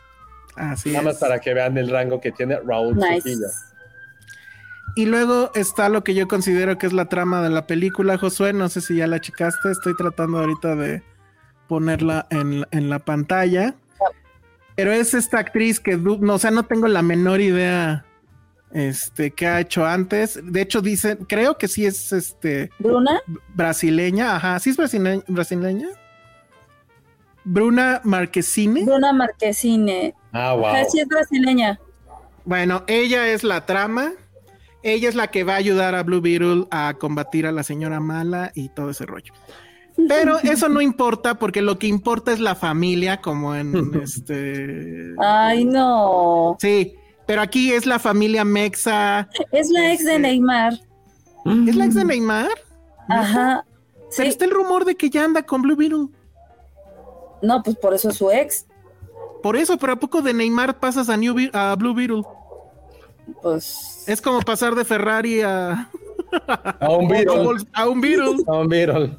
[0.55, 1.19] Así Nada más es.
[1.19, 3.29] para que vean el rango que tiene Raúl Nice.
[4.95, 8.53] Y luego está lo que yo considero que es la trama de la película, Josué.
[8.53, 9.69] No sé si ya la checaste.
[9.71, 11.03] Estoy tratando ahorita de
[11.67, 13.75] ponerla en, en la pantalla.
[14.75, 18.05] Pero es esta actriz que, no, o sea, no tengo la menor idea
[18.73, 20.39] este, que ha hecho antes.
[20.43, 23.21] De hecho, dicen, creo que sí es este, Bruna,
[23.53, 24.35] brasileña.
[24.35, 25.87] Ajá, sí es brasile- brasileña.
[27.43, 28.83] Bruna Marquezine.
[28.83, 30.13] Bruna Marquezine.
[30.33, 30.65] Ah, wow.
[30.67, 31.79] Ajá, sí es brasileña.
[32.43, 34.11] Bueno, ella es la trama.
[34.83, 37.99] Ella es la que va a ayudar a Blue Beetle a combatir a la señora
[37.99, 39.33] mala y todo ese rollo.
[40.07, 45.13] Pero eso no importa porque lo que importa es la familia, como en este.
[45.19, 46.57] Ay, no.
[46.59, 49.29] Sí, pero aquí es la familia Mexa.
[49.51, 50.73] Es la ex de Este- Neymar.
[51.67, 52.49] ¿Es la ex de Neymar?
[53.09, 53.63] Ajá.
[53.65, 54.23] Pero Sí.
[54.23, 56.07] está el rumor de que ya anda con Blue Beetle.
[57.41, 58.65] No, pues por eso es su ex.
[59.43, 62.23] Por eso, pero a poco de Neymar pasas a, New Be- a Blue Beetle.
[63.41, 64.03] Pues.
[64.07, 65.89] Es como pasar de Ferrari a,
[66.79, 67.07] A un.
[67.09, 68.43] Vol- a un Beetle.
[68.47, 69.17] A un Beatle.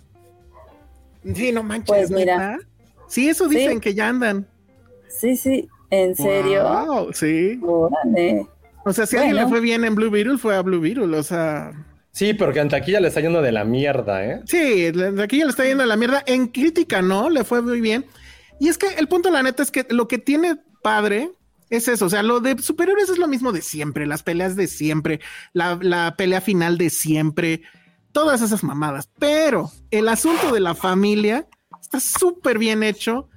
[1.34, 1.86] Sí, no manches.
[1.88, 2.58] Pues mira.
[3.08, 3.80] Sí, eso dicen Sí.
[3.80, 4.46] que ya andan.
[5.08, 5.68] Sí, sí.
[5.90, 6.64] ¿En serio?
[6.64, 7.60] Wow, sí.
[7.62, 8.46] Órale.
[8.84, 11.16] O sea, si a alguien le fue bien en Blue Beetle, fue a Blue Beetle.
[11.16, 11.72] O sea,
[12.12, 14.40] Sí, porque en taquilla le está yendo de la mierda, ¿eh?
[14.46, 16.22] sí, de aquí ya le está yendo a la mierda.
[16.26, 18.06] En crítica, no, le fue muy bien.
[18.58, 21.30] Y es que el punto, la neta, es que lo que tiene padre
[21.68, 22.06] es eso.
[22.06, 25.20] O sea, lo de superhéroes es lo mismo de siempre, las peleas de siempre,
[25.52, 27.60] la, la pelea final de siempre,
[28.16, 29.10] todas esas mamadas.
[29.18, 31.46] Pero el asunto de la familia
[31.82, 33.28] está súper bien hecho.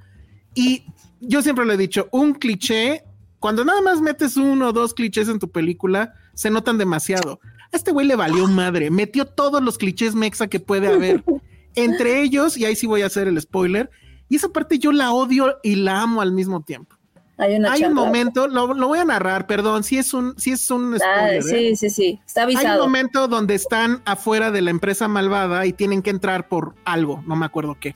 [0.55, 0.85] Y
[1.19, 3.03] yo siempre lo he dicho, un cliché,
[3.39, 7.41] cuando nada más metes uno o dos clichés en tu película, se notan demasiado.
[7.73, 11.25] A este güey le valió madre, metió todos los clichés mexa que puede haber.
[11.75, 13.89] Entre ellos, y ahí sí voy a hacer el spoiler,
[14.29, 16.95] y esa parte yo la odio y la amo al mismo tiempo.
[17.39, 20.51] Hay una Hay un momento, lo, lo voy a narrar, perdón, si es un, si
[20.51, 21.37] es un Ah, spoiler.
[21.37, 21.41] ¿eh?
[21.41, 22.19] sí, sí, sí.
[22.25, 22.83] Está Hay un avisado.
[22.83, 27.35] momento donde están afuera de la empresa malvada y tienen que entrar por algo, no
[27.35, 27.95] me acuerdo qué.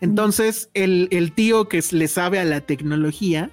[0.00, 3.50] Entonces, el, el tío que le sabe a la tecnología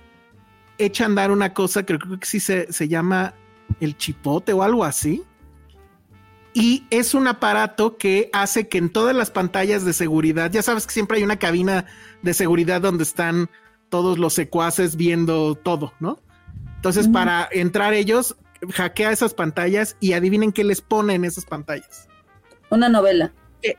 [0.78, 3.36] echa a andar una cosa que creo que sí se, se llama
[3.80, 5.24] el chipote o algo así.
[6.54, 10.86] Y es un aparato que hace que en todas las pantallas de seguridad, ya sabes
[10.86, 11.86] que siempre hay una cabina
[12.24, 13.50] de seguridad donde están
[13.92, 16.18] todos los secuaces viendo todo, ¿no?
[16.78, 18.36] Entonces, para entrar ellos,
[18.74, 22.08] hackea esas pantallas y adivinen qué les pone en esas pantallas.
[22.72, 23.32] Una novela.
[23.62, 23.76] Eh,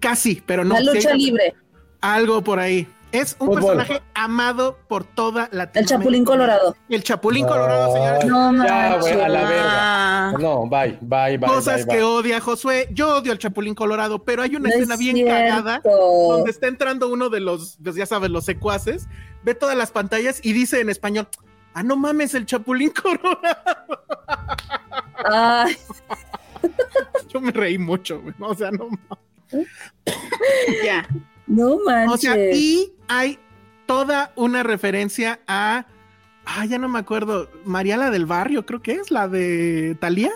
[0.00, 0.74] casi, pero no.
[0.74, 1.54] la lucha libre.
[2.00, 2.88] Algo por ahí.
[3.12, 3.76] Es un Fútbol.
[3.76, 6.76] personaje amado por toda la El Chapulín Colorado.
[6.88, 8.24] El Chapulín Colorado, señores.
[8.26, 9.48] No Ya, güey, a la manches.
[9.56, 9.72] verga.
[10.28, 11.48] Ah, No, bye, bye, bye.
[11.48, 12.04] Cosas bye, que bye.
[12.04, 12.88] odia Josué.
[12.92, 15.32] Yo odio al Chapulín Colorado, pero hay una No escena es bien cierto.
[15.32, 19.06] cagada donde está entrando uno de los, pues ya sabes, los secuaces,
[19.44, 21.28] ve todas las pantallas y dice en español,
[21.74, 24.04] ah, no mames, el Chapulín Colorado.
[25.24, 25.76] Ay,
[27.28, 28.34] Yo me reí mucho, güey.
[28.40, 29.66] O sea, no mames.
[30.84, 31.06] ya.
[31.46, 32.14] no manches.
[32.14, 33.38] O sea, y hay
[33.86, 35.86] toda una referencia a,
[36.44, 40.30] ah, ya no me acuerdo, Mariala del Barrio, creo que es la de Talía.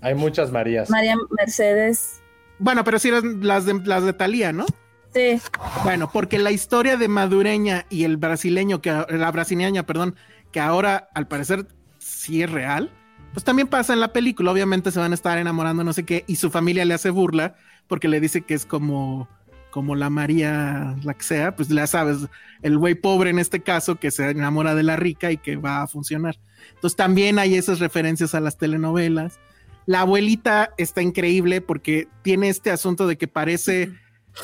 [0.00, 0.90] Hay muchas Marías.
[0.90, 2.20] María Mercedes.
[2.58, 4.66] Bueno, pero sí las, las de las de Talía, ¿no?
[5.12, 5.40] Sí.
[5.84, 10.16] Bueno, porque la historia de Madureña y el brasileño, que la brasileña, perdón,
[10.52, 11.66] que ahora al parecer
[11.98, 12.92] sí es real,
[13.32, 14.52] pues también pasa en la película.
[14.52, 17.54] Obviamente se van a estar enamorando, no sé qué, y su familia le hace burla
[17.86, 19.28] porque le dice que es como,
[19.70, 22.18] como la María, la que sea, pues ya sabes,
[22.62, 25.82] el güey pobre en este caso que se enamora de la rica y que va
[25.82, 26.38] a funcionar.
[26.74, 29.38] Entonces también hay esas referencias a las telenovelas.
[29.86, 33.92] La abuelita está increíble porque tiene este asunto de que parece,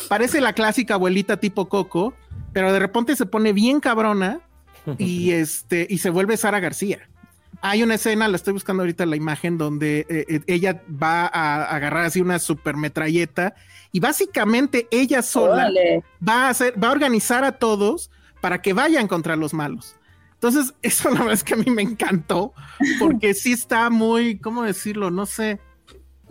[0.08, 2.14] parece la clásica abuelita tipo Coco,
[2.52, 4.40] pero de repente se pone bien cabrona
[4.98, 7.08] y este y se vuelve Sara García.
[7.60, 11.64] Hay una escena, la estoy buscando ahorita la imagen, donde eh, eh, ella va a
[11.64, 13.54] agarrar así una super metralleta
[13.94, 16.02] y básicamente ella sola Órale.
[16.28, 19.94] va a hacer, va a organizar a todos para que vayan contra los malos.
[20.32, 22.54] Entonces, eso la verdad es que a mí me encantó,
[22.98, 25.12] porque sí está muy, ¿cómo decirlo?
[25.12, 25.60] No sé.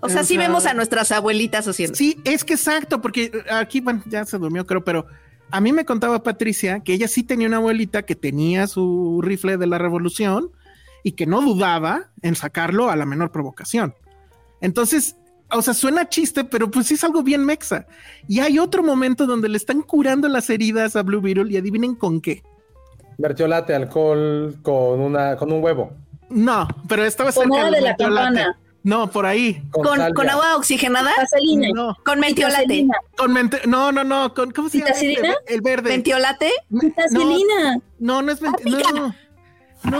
[0.01, 1.95] O sea, O sí sea, vemos a nuestras abuelitas haciendo.
[1.95, 5.05] Sí, es que exacto, porque aquí, bueno, ya se durmió, creo, pero
[5.49, 9.55] a mí me contaba Patricia que ella sí tenía una abuelita que tenía su rifle
[9.55, 10.51] de la revolución
[11.01, 13.95] y que no dudaba en sacarlo a la menor provocación.
[14.59, 15.15] Entonces,
[15.51, 17.85] o sea, suena chiste, pero pues sí es algo bien mexa.
[18.27, 21.95] Y hay otro momento donde le están curando las heridas a Blue Beetle y adivinen
[21.95, 22.43] con qué.
[23.17, 25.93] Vertiolate, alcohol con una, con un huevo.
[26.29, 28.57] No, pero estaba cerca de la campana.
[28.83, 29.63] No, por ahí.
[29.71, 31.69] Con, Con, agua oxigenada, Vaselina.
[31.73, 32.85] No, con mentiolate.
[33.15, 34.89] Con mente- no, no, no, con ¿cómo se llama?
[34.89, 35.35] ¿Vitacilina?
[35.47, 35.89] El verde.
[35.91, 37.79] Mentiolate, Vitacilina.
[37.99, 38.91] No, no es ment- Tópica.
[38.91, 39.15] no.
[39.83, 39.99] No.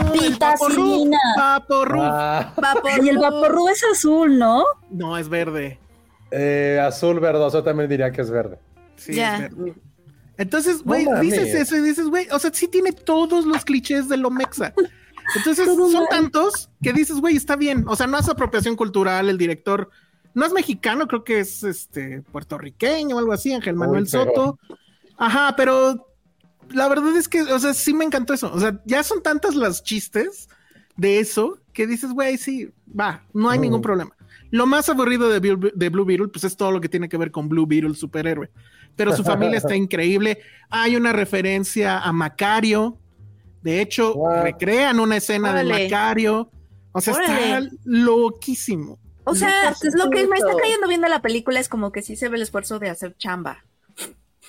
[1.38, 2.00] Vaporru.
[2.02, 4.64] Ah, Vapor Y el vaporru es azul, ¿no?
[4.90, 5.80] No, es verde.
[6.32, 8.58] eh, azul verdoso también diría que es verde.
[8.96, 9.36] Sí, Ya.
[9.46, 9.74] es verde.
[10.38, 11.22] Entonces, No güey, mames.
[11.22, 14.74] dices eso y dices, güey, o sea, sí tiene todos los clichés de lo mexa.
[15.36, 16.10] Entonces, Todo son mal.
[16.10, 17.86] tantos que dices, güey, está bien.
[17.88, 19.90] O sea, no es apropiación cultural, el director
[20.34, 24.24] no es mexicano, creo que es este puertorriqueño o algo así, Ángel Manuel Uy, pero-
[24.26, 24.60] Soto.
[25.18, 26.08] Ajá, pero
[26.72, 28.52] la verdad es que, o sea, sí me encantó eso.
[28.54, 30.48] O sea, ya son tantas las chistes
[30.96, 33.62] de eso que dices, güey, sí, va, no hay Mm.
[33.62, 34.16] ningún problema.
[34.52, 37.18] Lo más aburrido de, Bill- de Blue Beetle, pues es todo lo que tiene que
[37.18, 38.52] ver con Blue Beetle, superhéroe.
[38.96, 40.40] Pero su familia está increíble.
[40.70, 43.00] Hay una referencia a Macario.
[43.64, 44.44] De hecho, What?
[44.44, 45.74] recrean una escena Órale.
[45.74, 46.52] de Macario.
[46.92, 49.00] O sea, está loquísimo.
[49.26, 52.30] O sea, lo que me está cayendo viendo la película es como que sí se
[52.30, 53.66] ve el esfuerzo de hacer chamba.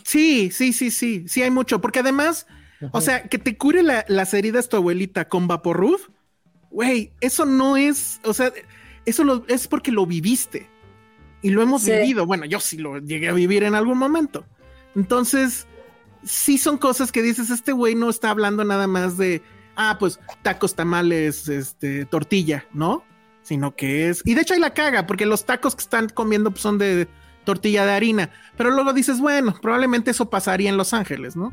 [0.04, 2.46] Sí, sí, sí, sí, sí hay mucho, porque además,
[2.92, 6.08] o sea, que te cure la- las heridas tu abuelita con Vaporruf,
[6.70, 8.52] güey, eso no es, o sea,
[9.06, 10.68] eso lo, es porque lo viviste
[11.42, 11.90] y lo hemos Sí.
[11.92, 12.26] vivido.
[12.26, 14.44] Bueno, yo sí lo llegué a vivir en algún momento.
[14.94, 15.66] Entonces,
[16.22, 19.42] sí son cosas que dices, este güey no está hablando nada más de,
[19.76, 23.04] ah, pues tacos, tamales, este, tortilla, ¿no?
[23.42, 26.50] Sino que es, y de hecho ahí la caga, porque los tacos que están comiendo
[26.50, 27.08] pues, son de
[27.44, 31.52] tortilla de harina, pero luego dices, bueno, probablemente eso pasaría en Los Ángeles, ¿no?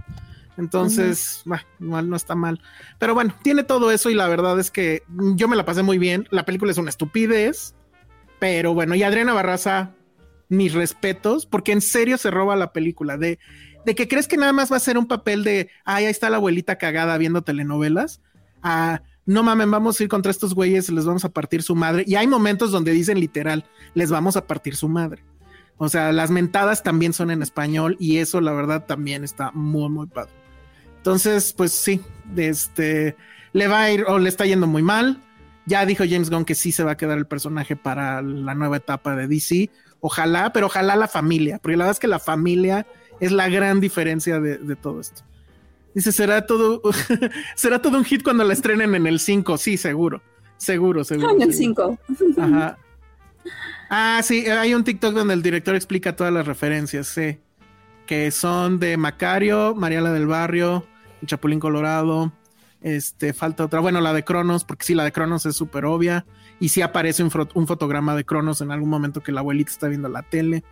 [0.58, 2.62] Entonces, bah, igual no está mal.
[3.00, 5.04] Pero bueno, tiene todo eso y la verdad es que
[5.36, 6.28] yo me la pasé muy bien.
[6.30, 7.74] La película es una estupidez,
[8.40, 9.92] pero bueno, y Adriana Barraza,
[10.50, 13.18] mis respetos, porque en serio se roba la película.
[13.18, 13.40] De,
[13.86, 16.30] de que crees que nada más va a ser un papel de, ay, ahí está
[16.30, 18.22] la abuelita cagada viendo telenovelas,
[18.62, 22.04] a, no mamen, vamos a ir contra estos güeyes, les vamos a partir su madre.
[22.06, 25.24] Y hay momentos donde dicen literal, les vamos a partir su madre.
[25.84, 29.90] O sea, las mentadas también son en español y eso la verdad también está muy,
[29.90, 30.30] muy padre.
[30.98, 32.02] Entonces, pues sí,
[32.38, 33.16] este,
[33.52, 35.24] le va a ir o le está yendo muy mal.
[35.66, 38.78] Ya dijo James Gunn que sí se va a quedar el personaje para la nueva
[38.78, 39.72] etapa de DC.
[40.02, 42.86] Ojalá, pero ojalá la familia, porque la verdad es que la familia
[43.20, 45.24] es la gran diferencia de, de todo esto.
[45.96, 46.84] Dice, será todo,
[47.56, 49.58] será todo un hit cuando la estrenen en el 5.
[49.58, 50.22] Sí, seguro,
[50.58, 51.32] seguro, seguro.
[51.32, 51.98] En el seguro.
[52.08, 52.40] 5.
[52.40, 52.78] Ajá.
[53.90, 57.40] Ah, sí, hay un TikTok donde el director explica todas las referencias, sí.
[58.06, 60.86] Que son de Macario, Mariala del Barrio,
[61.22, 62.32] el Chapulín Colorado.
[62.82, 63.80] Este, falta otra.
[63.80, 66.26] Bueno, la de Cronos, porque sí, la de Cronos es súper obvia.
[66.60, 70.10] Y sí aparece un, fotograma de Cronos en algún momento que la abuelita está viendo
[70.10, 70.64] la tele.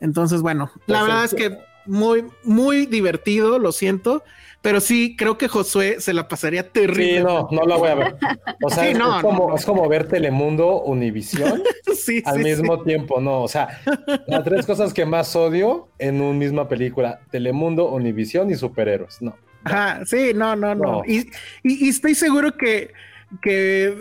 [0.00, 4.22] Entonces, bueno, la Pues, verdad es que muy, muy divertido, lo siento.
[4.60, 7.18] Pero sí, creo que Josué se la pasaría terrible.
[7.18, 8.16] Sí, no, no la voy a ver.
[8.62, 9.56] O sea, Sí, es, no, es como, no.
[9.56, 11.60] es como ver Telemundo, Univisión
[11.96, 13.42] sí, al sí, mismo tiempo, no.
[13.42, 13.80] O sea,
[14.28, 19.20] las tres cosas que más odio en una misma película: Telemundo, Univisión y superhéroes.
[19.20, 19.36] No.
[19.64, 20.84] Ajá, sí, no, no, no.
[20.98, 21.02] No.
[21.08, 21.28] Y,
[21.64, 22.92] y- y estoy seguro que,
[23.42, 23.94] que eh,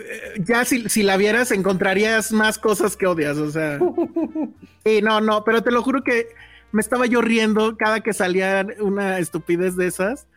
[0.46, 3.80] ya si, si la vieras encontrarías más cosas que odias, o sea.
[4.86, 6.28] Sí, no, no, pero te lo juro que
[6.72, 10.28] me estaba yo riendo cada que salía una estupidez de esas,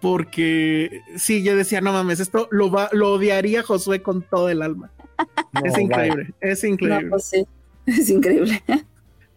[0.00, 4.62] porque sí, yo decía, no mames, esto lo, va, lo odiaría Josué con todo el
[4.62, 4.90] alma.
[5.52, 7.04] No, es increíble, es increíble.
[7.04, 7.46] No, pues sí.
[7.86, 8.62] Es increíble.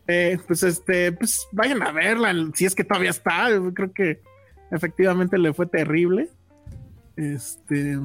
[0.08, 4.22] Eh, pues este, pues vayan a verla, si es que todavía está, yo creo que
[4.72, 6.30] efectivamente le fue terrible.
[7.16, 7.98] Este,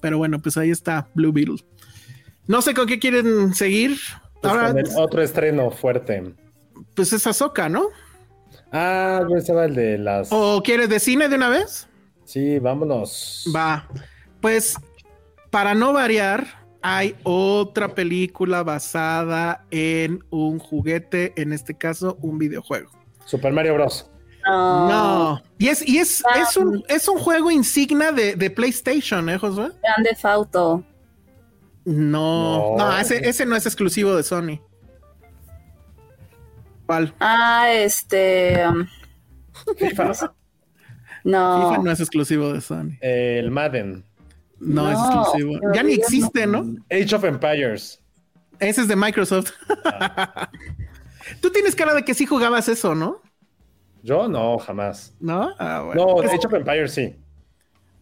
[0.00, 1.64] pero bueno, pues ahí está Blue Beetle.
[2.46, 3.98] No sé con qué quieren seguir.
[4.40, 6.34] Pues Ahora, con el otro estreno fuerte.
[6.94, 7.86] Pues es Azoka, ¿no?
[8.72, 10.28] Ah, yo estaba el de las.
[10.30, 11.88] ¿O quieres de cine de una vez?
[12.24, 13.44] Sí, vámonos.
[13.54, 13.88] Va.
[14.40, 14.76] Pues
[15.50, 16.46] para no variar,
[16.82, 22.90] hay otra película basada en un juguete, en este caso un videojuego.
[23.26, 24.10] Super Mario Bros.
[24.44, 24.88] No.
[24.88, 25.42] No.
[25.58, 26.40] Y es, y es, Ah.
[26.42, 29.70] es, un, es un juego insignia de, de PlayStation, ¿eh, Josué?
[29.82, 30.84] Grande Fauto.
[31.84, 32.98] No, no, No.
[32.98, 34.60] ese, ese no es exclusivo de Sony.
[36.86, 37.14] ¿Cuál?
[37.20, 38.66] Ah, este.
[38.68, 38.86] um,
[39.76, 40.12] FIFA.
[41.24, 41.70] no.
[41.70, 42.98] FIFA no es exclusivo de Sony.
[43.00, 44.04] el Madden.
[44.60, 45.60] No, es exclusivo.
[45.74, 46.64] Ya ni existe, ¿no?
[46.90, 48.00] Age of Empires.
[48.58, 49.52] Ese es de Microsoft.
[51.40, 53.20] Tú tienes cara de que sí jugabas eso, ¿no?
[54.02, 55.14] Yo no, jamás.
[55.20, 55.50] ¿No?
[55.58, 56.06] Ah, bueno.
[56.06, 57.16] No, Age of Empires sí.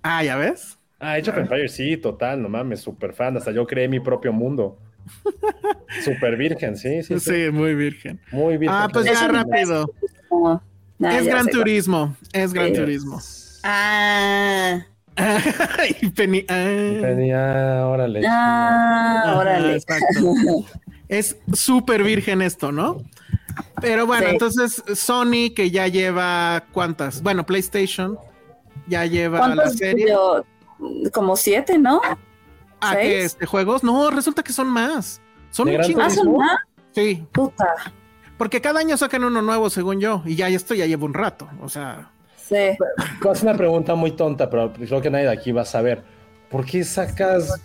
[0.02, 0.78] Ah, ¿ya ves?
[0.98, 3.36] Ah, Age of Empires sí, total, no mames, súper fan.
[3.36, 4.78] Hasta yo creé mi propio mundo.
[6.04, 7.50] Súper virgen, sí, sí, Sí, sí.
[7.52, 8.20] muy virgen.
[8.30, 8.76] Muy virgen.
[8.78, 9.90] Ah, pues ya rápido.
[10.30, 10.60] No.
[11.10, 11.50] Es Gran cuál.
[11.50, 12.16] Turismo.
[12.32, 12.74] Es Gran Sí.
[12.74, 13.20] Turismo.
[13.64, 14.80] Ah,
[16.00, 16.44] y Penny.
[16.48, 17.86] ah.
[17.86, 18.22] Órale.
[18.28, 19.74] Ah, órale.
[19.76, 20.04] exacto.
[21.08, 23.02] Es súper virgen esto, ¿no?
[23.82, 24.30] Pero bueno, Sí.
[24.32, 28.16] entonces Sony, que ya lleva cuántas, bueno, PlayStation
[28.86, 30.06] ya lleva la ¿Cuántos serie.
[30.06, 30.46] video-
[31.12, 32.00] como siete, ¿no?
[32.82, 33.82] ¿A qué este, juegos?
[33.82, 35.20] No, resulta que son más.
[35.50, 36.00] Son ¿De un chingo.
[36.02, 36.58] Ah, son más.
[36.92, 37.66] Sí, Puta.
[38.36, 41.48] porque cada año sacan uno nuevo, según yo, y ya esto ya lleva un rato.
[41.62, 42.76] O sea, Sí.
[43.32, 46.02] Es una pregunta muy tonta, pero creo que nadie de aquí va a saber.
[46.50, 47.62] ¿Por qué sacas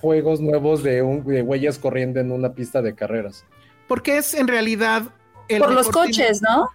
[0.00, 3.44] juegos nuevos de, un, de güeyes corriendo en una pista de carreras?
[3.88, 5.02] porque es en realidad
[5.48, 6.68] el Por los coches, ¿no?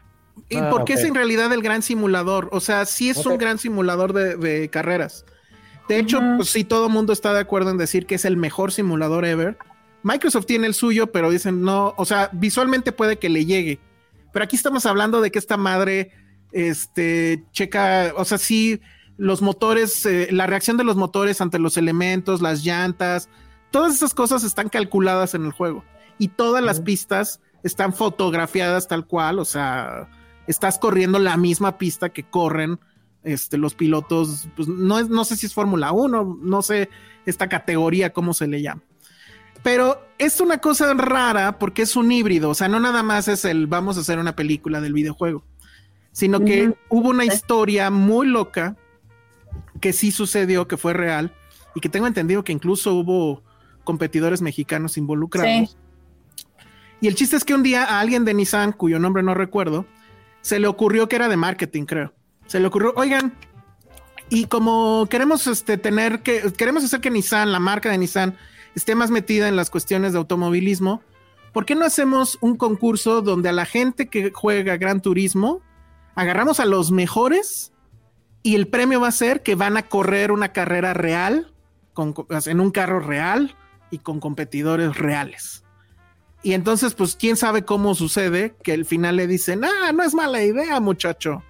[0.49, 0.99] Y Ah, porque ok.
[0.99, 2.49] es en realidad el gran simulador.
[2.51, 5.23] O sea, sí es un gran simulador de, de carreras.
[5.87, 6.37] De hecho, Ujú.
[6.37, 9.25] pues sí, todo el mundo está de acuerdo en decir que es el mejor simulador
[9.25, 9.57] ever.
[10.03, 13.79] Microsoft tiene el suyo, pero dicen no, o sea, visualmente puede que le llegue.
[14.33, 16.11] Pero aquí estamos hablando de que esta madre,
[16.51, 18.81] este, checa, o sea, sí,
[19.17, 23.29] los motores, eh, la reacción de los motores ante los elementos, las llantas,
[23.71, 25.83] todas esas cosas están calculadas en el juego.
[26.17, 30.07] Y todas las pistas están fotografiadas tal cual, o sea,
[30.47, 32.79] estás corriendo la misma pista que corren
[33.25, 36.89] este, los pilotos, pues no, es, no sé si es Fórmula 1, no sé
[37.25, 38.81] esta categoría, cómo se le llama.
[39.63, 43.45] Pero es una cosa rara porque es un híbrido, o sea, no nada más es
[43.45, 45.43] el vamos a hacer una película del videojuego,
[46.11, 48.77] sino que hubo una historia muy loca
[49.81, 51.33] que sí sucedió, que fue real,
[51.73, 53.43] y que tengo entendido que incluso hubo
[53.83, 55.71] competidores mexicanos involucrados.
[55.71, 55.77] Sí.
[57.01, 59.85] Y el chiste es que un día a alguien de Nissan, cuyo nombre no recuerdo,
[60.41, 62.13] se le ocurrió que era de marketing, creo.
[62.47, 63.33] Se le ocurrió, oigan,
[64.29, 68.37] y como queremos este, tener que, queremos hacer que Nissan, la marca de Nissan,
[68.75, 71.01] esté más metida en las cuestiones de automovilismo,
[71.53, 75.61] ¿por qué no hacemos un concurso donde a la gente que juega Gran Turismo
[76.15, 77.71] agarramos a los mejores
[78.43, 81.53] y el premio va a ser que van a correr una carrera real
[81.93, 82.13] con-
[82.45, 83.55] en un carro real
[83.91, 85.63] y con competidores reales?
[86.43, 90.13] Y entonces, pues, quién sabe cómo sucede que al final le dicen, ah, no es
[90.13, 91.41] mala idea, muchacho.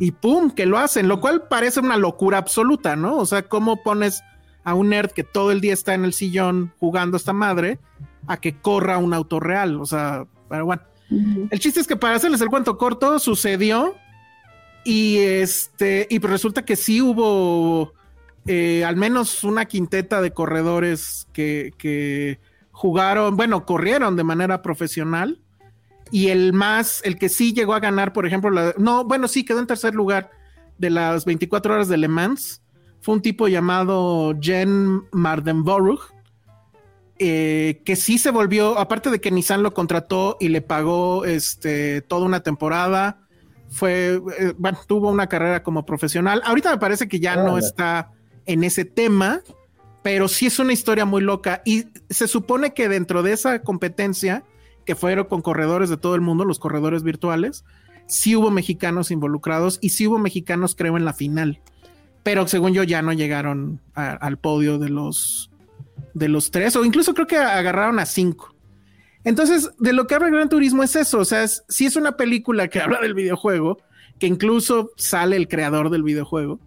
[0.00, 3.16] Y pum, que lo hacen, lo cual parece una locura absoluta, ¿no?
[3.16, 4.22] O sea, ¿cómo pones
[4.64, 7.78] a un nerd que todo el día está en el sillón jugando esta madre
[8.26, 9.80] a que corra un auto real?
[9.80, 10.82] O sea, pero bueno.
[11.10, 13.94] El chiste es que para hacerles el cuento corto, sucedió
[14.84, 17.94] y este, y resulta que sí hubo
[18.46, 22.40] eh, al menos una quinteta de corredores que, que
[22.72, 25.40] jugaron, bueno, corrieron de manera profesional
[26.10, 29.44] y el más, el que sí llegó a ganar, por ejemplo, la, no, bueno, sí
[29.44, 30.30] quedó en tercer lugar
[30.78, 32.62] de las 24 horas de Le Mans,
[33.00, 36.00] fue un tipo llamado Jen Mardenborough,
[37.18, 42.00] eh, que sí se volvió, aparte de que Nissan lo contrató y le pagó este,
[42.02, 43.26] toda una temporada,
[43.70, 46.40] fue, eh, bueno, tuvo una carrera como profesional.
[46.44, 48.12] Ahorita me parece que ya no está
[48.46, 49.42] en ese tema,
[50.02, 54.44] pero sí es una historia muy loca y se supone que dentro de esa competencia,
[54.88, 57.62] que fueron con corredores de todo el mundo, los corredores virtuales,
[58.06, 61.60] sí hubo mexicanos involucrados y sí hubo mexicanos, creo, en la final.
[62.22, 65.50] Pero según yo ya no llegaron al podio de los
[66.14, 68.54] de los tres, o incluso creo que agarraron a cinco.
[69.24, 72.16] Entonces, de lo que habla Gran Turismo es eso, o sea, es, sí es una
[72.16, 73.76] película que habla del videojuego,
[74.18, 76.60] que incluso sale el creador del videojuego,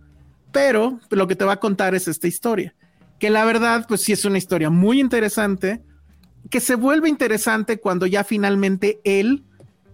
[0.52, 2.76] pero lo que te va a contar es esta historia,
[3.18, 5.82] que la verdad, pues sí es una historia muy interesante,
[6.52, 9.44] que se vuelve interesante cuando ya finalmente él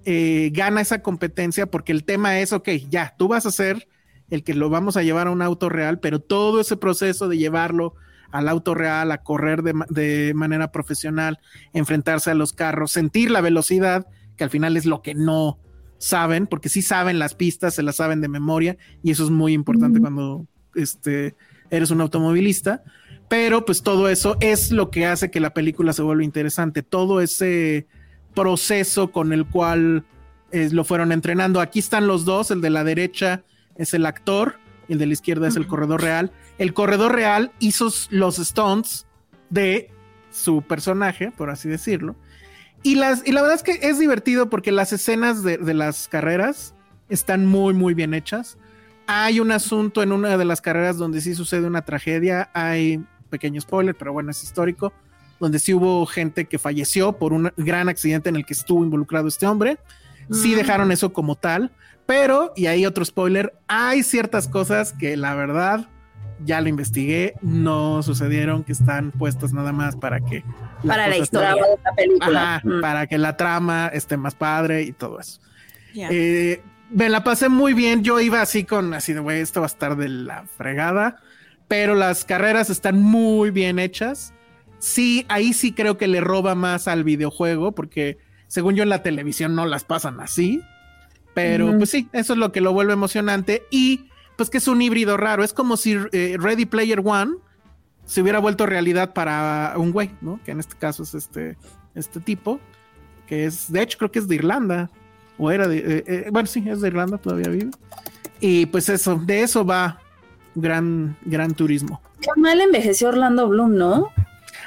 [0.05, 3.87] eh, gana esa competencia, porque el tema es, ok, ya, tú vas a ser
[4.29, 7.37] el que lo vamos a llevar a un auto real, pero todo ese proceso de
[7.37, 7.93] llevarlo
[8.31, 11.39] al auto real, a correr de, de manera profesional,
[11.73, 15.59] enfrentarse a los carros, sentir la velocidad, que al final es lo que no
[15.99, 19.53] saben, porque sí saben las pistas, se las saben de memoria, y eso es muy
[19.53, 21.35] importante cuando este,
[21.69, 22.83] eres un automovilista.
[23.27, 27.19] Pero pues todo eso es lo que hace que la película se vuelva interesante, todo
[27.21, 27.87] ese
[28.33, 30.05] proceso con el cual
[30.51, 31.59] eh, lo fueron entrenando.
[31.59, 33.43] Aquí están los dos, el de la derecha
[33.75, 34.55] es el actor,
[34.87, 36.31] el de la izquierda es el corredor real.
[36.57, 39.05] El corredor real hizo los stunts
[39.49, 39.91] de
[40.31, 42.15] su personaje, por así decirlo.
[42.83, 46.07] Y, las, y la verdad es que es divertido porque las escenas de, de las
[46.07, 46.73] carreras
[47.09, 48.57] están muy, muy bien hechas.
[49.07, 52.49] Hay un asunto en una de las carreras donde sí sucede una tragedia.
[52.53, 54.91] Hay pequeño spoiler, pero bueno, es histórico.
[55.39, 59.27] Donde sí hubo gente que falleció por un gran accidente en el que estuvo involucrado
[59.27, 59.77] este hombre.
[60.31, 60.57] Sí Mm.
[60.57, 61.71] dejaron eso como tal.
[62.07, 65.87] Pero, y ahí otro spoiler, hay ciertas cosas que la verdad
[66.45, 70.43] ya lo investigué, no sucedieron, que están puestas nada más para que
[70.85, 71.53] Para la cosa esté- historia.
[71.55, 72.55] De la película.
[72.55, 72.81] Ajá, Mm.
[72.81, 75.39] para que la trama esté más padre y todo eso.
[75.93, 76.09] Ya.
[76.11, 76.61] Eh,
[76.91, 78.03] me la pasé muy bien.
[78.03, 81.17] Yo iba así con así de güey, esto va a estar de la fregada.
[81.67, 84.33] Pero las carreras están muy bien hechas.
[84.79, 89.03] Sí, ahí sí creo que le roba más al videojuego, porque según yo en la
[89.03, 90.61] televisión no las pasan así.
[91.33, 93.63] Pero pues sí, eso es lo que lo vuelve emocionante.
[93.69, 95.43] Y pues que es un híbrido raro.
[95.43, 97.35] Es como si eh, Ready Player One
[98.05, 100.39] se hubiera vuelto realidad para un güey, ¿no?
[100.45, 101.57] Que en este caso es este,
[101.93, 102.59] este tipo,
[103.27, 104.89] que es, de hecho, creo que es de Irlanda,
[105.37, 107.71] o era de, eh, eh, bueno, sí, es de Irlanda, todavía vive.
[108.39, 109.99] Y pues eso, de eso va
[110.61, 112.01] gran, gran turismo.
[112.21, 114.09] Qué mal envejeció Orlando Bloom, ¿no?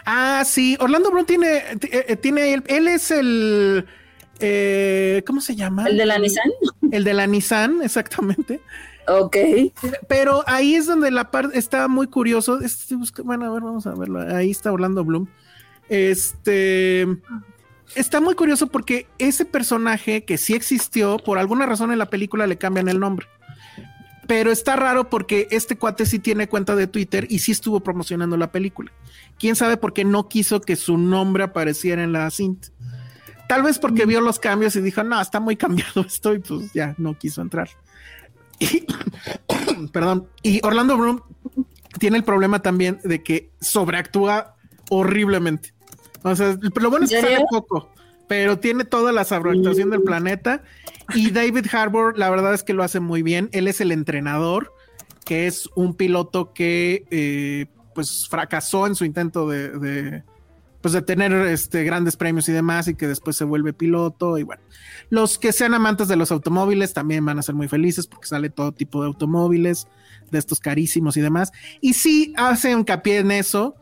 [0.07, 1.79] Ah, sí, Orlando Bloom tiene, eh,
[2.09, 3.87] eh, tiene, él, él es el,
[4.39, 5.87] eh, ¿cómo se llama?
[5.87, 6.51] ¿El de la Nissan?
[6.91, 8.61] El de la Nissan, exactamente.
[9.09, 9.37] Ok.
[10.09, 12.61] Pero ahí es donde la parte está muy curioso.
[12.93, 14.21] Busca- bueno, a ver, vamos a verlo.
[14.35, 15.27] Ahí está Orlando Bloom.
[15.89, 17.07] Este
[17.97, 22.47] está muy curioso porque ese personaje que sí existió, por alguna razón en la película
[22.47, 23.27] le cambian el nombre.
[24.31, 28.37] Pero está raro porque este cuate sí tiene cuenta de Twitter y sí estuvo promocionando
[28.37, 28.93] la película.
[29.41, 32.69] Quién sabe por qué no quiso que su nombre apareciera en la cinta.
[33.49, 36.73] Tal vez porque vio los cambios y dijo, no, está muy cambiado esto y pues
[36.73, 37.71] ya no quiso entrar.
[38.61, 38.87] Y,
[39.93, 41.23] perdón, y Orlando Bloom
[41.99, 44.55] tiene el problema también de que sobreactúa
[44.91, 45.75] horriblemente.
[46.23, 47.91] O sea, lo bueno es que ¿En sale poco,
[48.31, 50.63] pero tiene toda la sobreactuación del planeta.
[51.17, 53.49] Y David Harbour, la verdad es que lo hace muy bien.
[53.51, 54.73] Él es el entrenador,
[55.25, 60.23] que es un piloto que eh, pues fracasó en su intento de, de,
[60.81, 64.39] pues de tener este, grandes premios y demás, y que después se vuelve piloto.
[64.39, 64.63] Y bueno,
[65.09, 68.49] los que sean amantes de los automóviles también van a ser muy felices porque sale
[68.49, 69.89] todo tipo de automóviles,
[70.31, 71.51] de estos carísimos y demás.
[71.81, 73.75] Y sí hace hincapié en eso,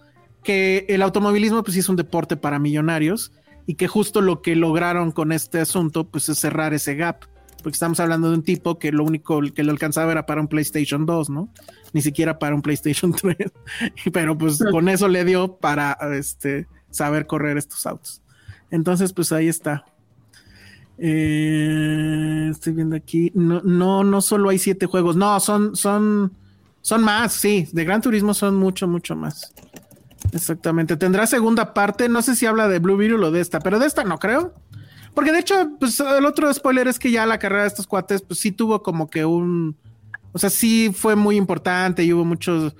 [0.42, 3.30] que el automovilismo pues sí es un deporte para millonarios
[3.68, 7.26] y que justo lo que lograron con este asunto pues es cerrar ese gap.
[7.62, 10.48] Porque estamos hablando de un tipo que lo único que le alcanzaba era para un
[10.48, 11.50] PlayStation 2, ¿no?
[11.92, 13.36] Ni siquiera para un PlayStation 3.
[14.10, 18.22] Pero pues con eso le dio para este, saber correr estos autos.
[18.70, 19.84] Entonces, pues ahí está.
[20.96, 23.30] Eh, estoy viendo aquí.
[23.34, 25.14] No, no, no solo hay siete juegos.
[25.14, 26.32] No, son, son,
[26.80, 27.68] son más, sí.
[27.72, 29.52] De Gran Turismo son mucho, mucho más.
[30.32, 30.96] Exactamente.
[30.96, 32.08] Tendrá segunda parte.
[32.08, 34.54] No sé si habla de Blue Beetle o de esta, pero de esta no creo.
[35.14, 38.22] Porque de hecho, pues el otro spoiler es que ya la carrera de estos cuates,
[38.22, 39.76] pues sí tuvo como que un.
[40.32, 42.72] O sea, sí fue muy importante y hubo mucho eh,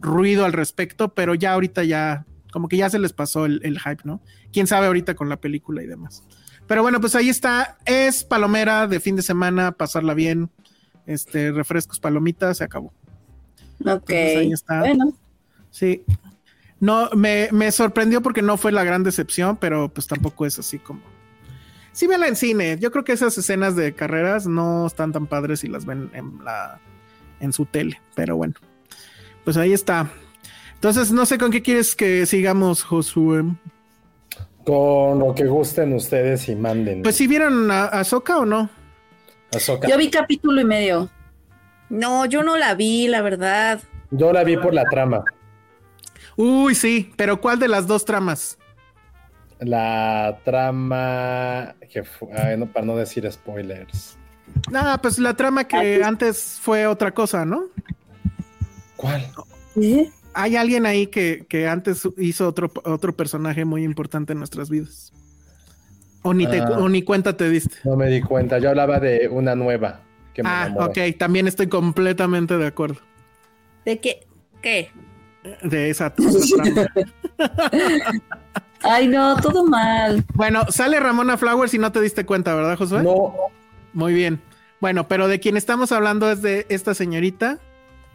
[0.00, 3.78] ruido al respecto, pero ya ahorita ya, como que ya se les pasó el, el
[3.78, 4.20] hype, ¿no?
[4.52, 6.24] Quién sabe ahorita con la película y demás.
[6.66, 7.78] Pero bueno, pues ahí está.
[7.84, 10.50] Es palomera de fin de semana, pasarla bien.
[11.06, 12.92] Este, refrescos, palomitas, se acabó.
[13.80, 14.10] Ok.
[14.10, 14.80] Entonces, ahí está.
[14.80, 15.14] Bueno,
[15.70, 16.02] Sí.
[16.80, 20.78] No, me, me sorprendió porque no fue la gran decepción, pero pues tampoco es así
[20.78, 21.00] como.
[21.92, 22.78] Sí, véanla en cine.
[22.78, 26.44] Yo creo que esas escenas de carreras no están tan padres si las ven en
[26.44, 26.80] la
[27.40, 28.00] en su tele.
[28.14, 28.54] Pero bueno.
[29.44, 30.08] Pues ahí está.
[30.74, 33.42] Entonces, no sé con qué quieres que sigamos, Josué.
[34.64, 37.02] Con lo que gusten ustedes y manden.
[37.02, 38.70] Pues si vieron a, a Soka o no.
[39.52, 39.88] Ahsoka.
[39.88, 41.10] yo vi capítulo y medio.
[41.88, 43.80] No, yo no la vi, la verdad.
[44.10, 45.24] Yo la vi por la trama.
[46.40, 48.56] Uy, sí, pero ¿cuál de las dos tramas?
[49.58, 54.16] La trama que fu- ay, no, para no decir spoilers.
[54.72, 57.64] Ah, pues la trama que antes fue otra cosa, ¿no?
[58.96, 59.26] ¿Cuál?
[59.82, 60.10] ¿Eh?
[60.32, 65.12] Hay alguien ahí que, que antes hizo otro, otro personaje muy importante en nuestras vidas.
[66.22, 66.70] O ni, te, Ah.
[66.78, 67.76] o ni cuenta te diste.
[67.84, 68.58] No me di cuenta.
[68.60, 70.02] Yo hablaba de una nueva.
[70.34, 73.00] Que me Ah, ok, también estoy completamente de acuerdo
[73.84, 74.20] ¿De qué?
[74.62, 74.90] ¿Qué?
[75.62, 76.12] De esa.
[78.82, 80.24] Ay, no, todo mal.
[80.34, 83.02] Bueno, sale Ramona Flowers y no te diste cuenta, ¿verdad, Josué?
[83.02, 83.34] No.
[83.92, 84.40] Muy bien.
[84.80, 87.58] Bueno, pero de quien estamos hablando es de esta señorita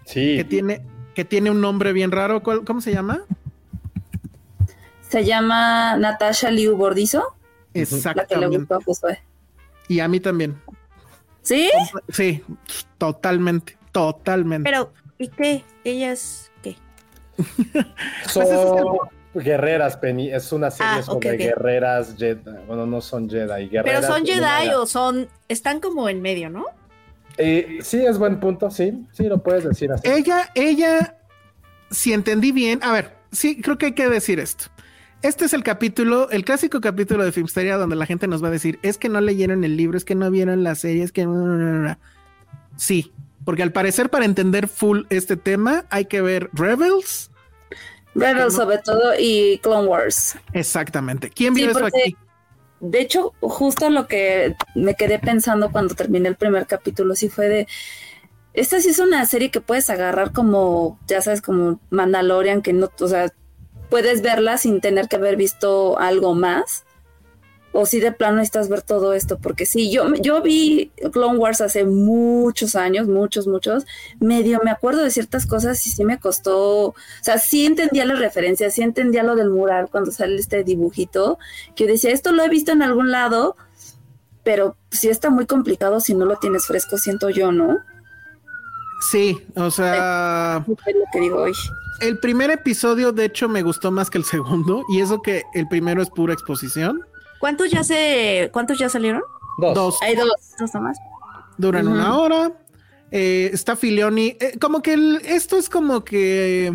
[0.06, 0.38] Sí.
[0.38, 0.82] que tiene,
[1.16, 2.42] que tiene un nombre bien raro.
[2.44, 3.22] ¿Cuál- ¿Cómo se llama?
[5.10, 7.26] Se llama Natasha Liu Bordizo, la
[7.74, 8.58] que le Exactamente.
[8.58, 9.22] gustó a Josué.
[9.90, 10.56] Y a mí también.
[11.42, 11.70] ¿Sí?
[12.10, 12.42] Sí,
[12.98, 14.70] totalmente, totalmente.
[14.70, 15.64] Pero, ¿y qué?
[15.84, 16.50] ¿Ellas?
[18.28, 20.32] Son Pues ese guerreras, Penny.
[20.32, 22.42] Es una serie Ah, sobre guerreras Jedi.
[22.68, 23.68] Bueno, no son Jedi.
[23.68, 25.28] Pero guerreras son en una- Jedi o son.
[25.48, 26.66] Están como en medio, ¿no?
[27.38, 28.70] Eh, sí, es buen punto.
[28.70, 30.08] Sí, sí, lo puedes decir así.
[30.08, 31.18] Ella, ella,
[31.90, 34.66] si entendí bien, a ver, sí, creo que hay que decir esto.
[35.24, 38.52] Este es el capítulo, el clásico capítulo de Filmsteria donde la gente nos va a
[38.52, 41.26] decir, es que no leyeron el libro, es que no vieron la serie, es que...
[41.26, 41.98] no, no, no, no".
[42.76, 43.14] Sí,
[43.46, 47.32] porque al parecer para entender full este tema hay que ver Rebels.
[48.16, 50.38] Rebels sobre todo y Clone Wars.
[50.54, 51.30] Exactamente.
[51.30, 52.16] ¿Quién vio Sí, eso aquí?
[52.80, 57.48] De hecho, justo lo que me quedé pensando cuando terminé el primer capítulo, sí fue
[57.48, 57.68] de,
[58.54, 62.92] esta sí es una serie que puedes agarrar como, ya sabes, como Mandalorian, que no,
[63.00, 63.32] o sea,
[63.90, 66.84] puedes verla sin tener que haber visto algo más.
[67.74, 71.60] O si de plano necesitas ver todo esto, porque sí, yo, yo vi Clone Wars
[71.60, 73.86] hace muchos años, muchos, muchos,
[74.20, 78.20] medio me acuerdo de ciertas cosas y sí me costó, o sea, sí entendía las
[78.20, 81.40] referencias, sí entendía lo del mural cuando sale este dibujito,
[81.76, 83.58] que decía, esto lo he visto en algún lado,
[84.44, 87.80] pero sí está muy complicado si no lo tienes fresco, siento yo, ¿no?
[89.10, 90.64] Sí, o sea...
[90.68, 91.54] Es lo que digo hoy.
[92.02, 95.68] El primer episodio, de hecho, me gustó más que el segundo, y eso que el
[95.68, 97.02] primero es pura exposición.
[97.44, 99.22] ¿Cuántos ya se, cuántos ya salieron?
[99.58, 99.76] Dos.
[99.76, 99.98] Dos.
[100.02, 100.30] Hay dos.
[100.58, 100.98] Dos nomás.
[101.58, 102.54] duran una hora.
[103.12, 104.38] Eh, está Filioni.
[104.40, 106.74] eh, como que el- esto es como que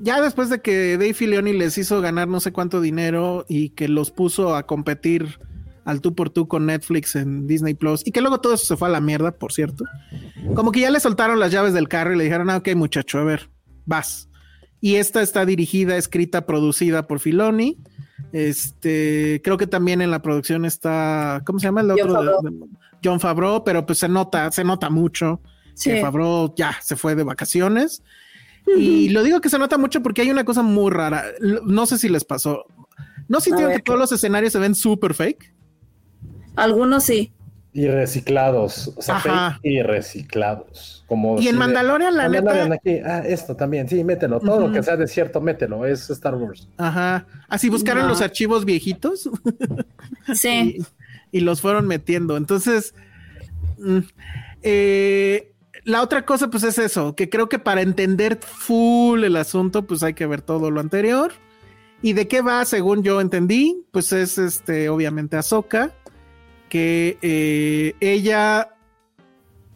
[0.00, 3.86] ya después de que Dave Filioni les hizo ganar no sé cuánto dinero y que
[3.86, 5.38] los puso a competir
[5.84, 8.76] al tú por tú con Netflix en Disney Plus y que luego todo eso se
[8.76, 9.84] fue a la mierda, por cierto.
[10.56, 13.20] Como que ya le soltaron las llaves del carro y le dijeron, ah, ok, muchacho,
[13.20, 13.48] a ver,
[13.86, 14.28] vas.
[14.80, 17.78] Y esta está dirigida, escrita, producida por Filoni.
[18.34, 22.12] Este, creo que también en la producción está, ¿cómo se llama el otro?
[22.12, 22.68] Favreau.
[23.02, 25.40] John Favreau, pero pues se nota, se nota mucho
[25.74, 25.90] Sí.
[25.90, 28.02] que Favreau ya se fue de vacaciones.
[28.76, 31.22] Y lo digo que se nota mucho porque hay una cosa muy rara.
[31.64, 32.64] No sé si les pasó.
[33.28, 35.54] ¿No sintieron que todos los escenarios se ven súper fake?
[36.56, 37.32] Algunos sí.
[37.76, 38.92] Y reciclados.
[38.96, 39.58] O sea, Ajá.
[39.60, 41.04] fake y reciclados.
[41.08, 42.74] Como Y en de, Mandalorian, la Mandalorian neta.
[42.76, 44.38] aquí, ah, esto también, sí, mételo.
[44.40, 45.84] Todo lo que sea desierto, mételo.
[45.84, 46.68] Es Star Wars.
[46.78, 47.26] Ajá.
[47.48, 48.10] Así buscaron No.
[48.10, 49.28] los archivos viejitos
[50.34, 50.78] Sí.
[51.32, 52.36] y, y los fueron metiendo.
[52.36, 52.94] Entonces,
[53.78, 53.98] mm,
[54.62, 55.52] eh,
[55.84, 60.02] la otra cosa, pues es eso, que creo que para entender full el asunto, pues
[60.02, 61.32] hay que ver todo lo anterior.
[62.02, 62.64] ¿Y de qué va?
[62.64, 65.90] Según yo entendí, pues es este, obviamente, Ahsoka,
[66.74, 68.74] que eh, ella,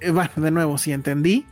[0.01, 1.47] eh, bueno, de nuevo, si entendí,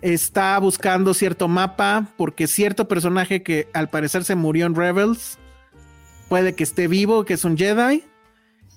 [0.00, 5.38] está buscando cierto mapa porque cierto personaje que al parecer se murió en Rebels
[6.30, 8.04] puede que esté vivo, que es un Jedi,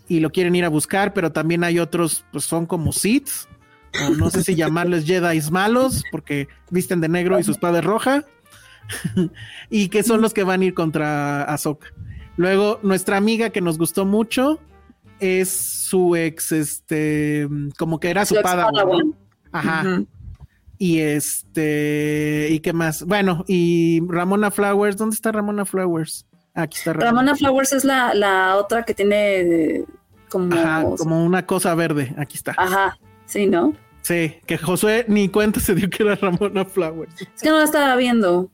[0.09, 3.29] y lo quieren ir a buscar, pero también hay otros, pues son como Sith,
[4.05, 7.85] o no sé si llamarles Jedi malos, porque visten de negro y su espada es
[7.85, 8.25] roja,
[9.69, 11.93] y que son los que van a ir contra Ahsoka.
[12.35, 14.59] Luego, nuestra amiga que nos gustó mucho
[15.19, 17.47] es su ex, este,
[17.77, 19.15] como que era su Su.
[19.51, 20.01] Ajá.
[20.77, 23.03] Y este, ¿y qué más?
[23.03, 26.25] Bueno, y Ramona Flowers, ¿dónde está Ramona Flowers?
[26.53, 27.09] Aquí está Ramona.
[27.11, 29.85] Ramona Flowers es la, la otra que tiene eh,
[30.29, 30.53] como...
[30.53, 32.53] Ajá, como una cosa verde, aquí está.
[32.57, 33.73] Ajá, sí, ¿no?
[34.01, 37.13] Sí, que Josué ni cuenta se dio que era Ramona Flowers.
[37.21, 38.51] Es que no la estaba viendo.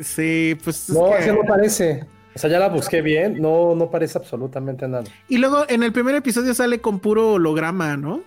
[0.00, 0.88] Sí, pues.
[0.88, 2.06] es No, que- así no parece.
[2.38, 3.42] O sea, ya la busqué bien.
[3.42, 5.02] No, no parece absolutamente nada.
[5.28, 8.20] Y luego en el primer episodio sale con puro holograma, ¿no?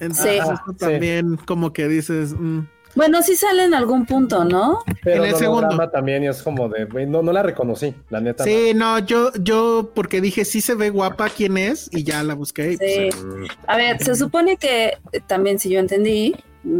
[0.00, 0.38] Entonces, Sí.
[0.38, 0.74] eso sí.
[0.76, 2.32] también como que dices.
[2.36, 2.60] mm,
[2.96, 4.78] Bueno, sí sale en algún punto, ¿no?
[5.04, 5.66] Pero En el segundo.
[5.68, 8.42] holograma también y es como de, no, no la reconocí, la neta.
[8.44, 12.34] Sí, no, yo, yo, porque dije, sí se ve guapa quién es, y ya la
[12.34, 12.72] busqué.
[12.76, 13.08] Sí.
[13.10, 14.98] pues, A ver, se supone que
[15.28, 16.34] también si yo entendí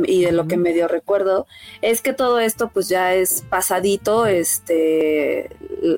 [0.07, 1.47] y de lo que medio recuerdo
[1.83, 5.51] es que todo esto pues ya es pasadito, este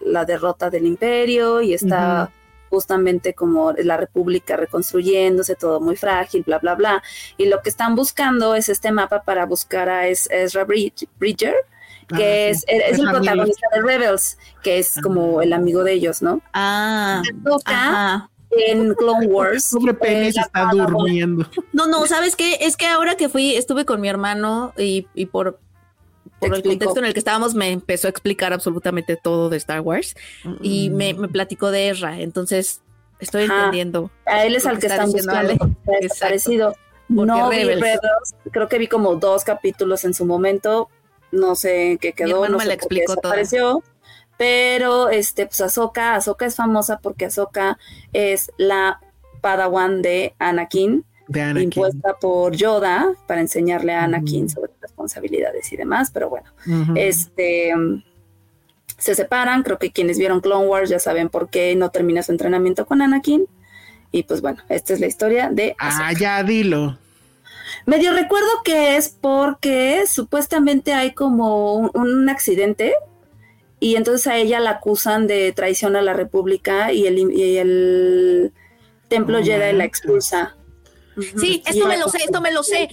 [0.04, 2.30] la derrota del imperio y está
[2.68, 7.02] justamente como la república reconstruyéndose, todo muy frágil, bla bla bla.
[7.36, 11.54] Y lo que están buscando es este mapa para buscar a Es- Ezra Bridg- Bridger,
[12.12, 12.64] ah, que sí.
[12.66, 13.18] es, es Es el amigo.
[13.22, 16.40] protagonista de Rebels, que es como el amigo de ellos, ¿no?
[16.52, 18.30] Ah, Toca ajá.
[18.50, 19.70] En Clone Wars.
[19.72, 20.92] Pobre Penny eh, se está Padawan.
[20.92, 21.46] durmiendo.
[21.72, 22.58] No, no, ¿sabes qué?
[22.60, 25.58] Es que ahora que fui, estuve con mi hermano y, y por,
[26.40, 29.80] por el contexto en el que estábamos me empezó a explicar absolutamente todo de Star
[29.80, 30.14] Wars
[30.60, 32.20] y me, me platicó de Ezra.
[32.20, 32.80] Entonces,
[33.20, 33.56] estoy Ajá.
[33.56, 34.10] entendiendo.
[34.26, 35.98] A él es al que que está están diciendo buscando Ale.
[36.02, 36.76] desaparecido.
[37.08, 37.80] Porque No vi Rebels.
[37.80, 40.88] Rebels, creo que vi como dos capítulos en su momento,
[41.30, 43.34] no sé en qué quedó, hermano no me sé la explicó toda.
[44.38, 47.78] Pero este, pues Ahsoka, Ahsoka es famosa porque Ahsoka
[48.12, 49.00] es la
[49.40, 51.62] padawan de Anakin, De Anakin.
[51.64, 56.50] impuesta por Yoda para enseñarle a Anakin sobre responsabilidades y demás, pero bueno,
[56.96, 57.72] este
[58.98, 62.32] se separan, creo que quienes vieron Clone Wars ya saben por qué no termina su
[62.32, 63.46] entrenamiento con Anakin.
[64.10, 66.96] Y pues bueno, esta es la historia de Ah, ya dilo.
[67.84, 72.94] Medio recuerdo que es porque supuestamente hay como un, un accidente
[73.80, 78.52] y entonces a ella la acusan de traición a la República y el, y el
[79.08, 80.56] templo No Jedi la expulsa.
[81.36, 82.88] Sí, esto me lo sé, esto me lo sé.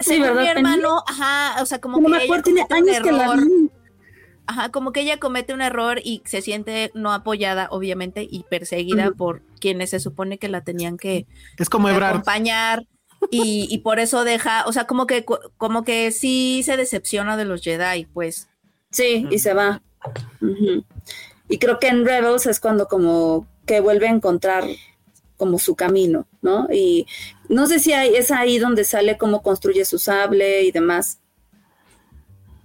[0.00, 2.66] Sí, Según ¿verdad, mi hermano, ajá, o sea, como No que me ella acuerdo, tiene
[2.66, 3.44] comete un años que la error.
[3.44, 3.70] vi.
[4.46, 9.10] Ajá, como que ella comete un error y se siente no apoyada, obviamente, y perseguida
[9.10, 11.26] por quienes se supone que la tenían que
[11.58, 12.84] Es como acompañar
[13.30, 15.24] y, y por eso deja, o sea, como que
[15.58, 18.48] como que sí se decepciona de los Jedi, pues.
[18.90, 19.82] Sí, y se va.
[21.48, 24.64] Y creo que en Rebels es cuando como que vuelve a encontrar
[25.36, 26.68] como su camino, ¿no?
[26.72, 27.06] Y
[27.48, 31.20] no sé si hay, es ahí donde sale cómo construye su sable y demás.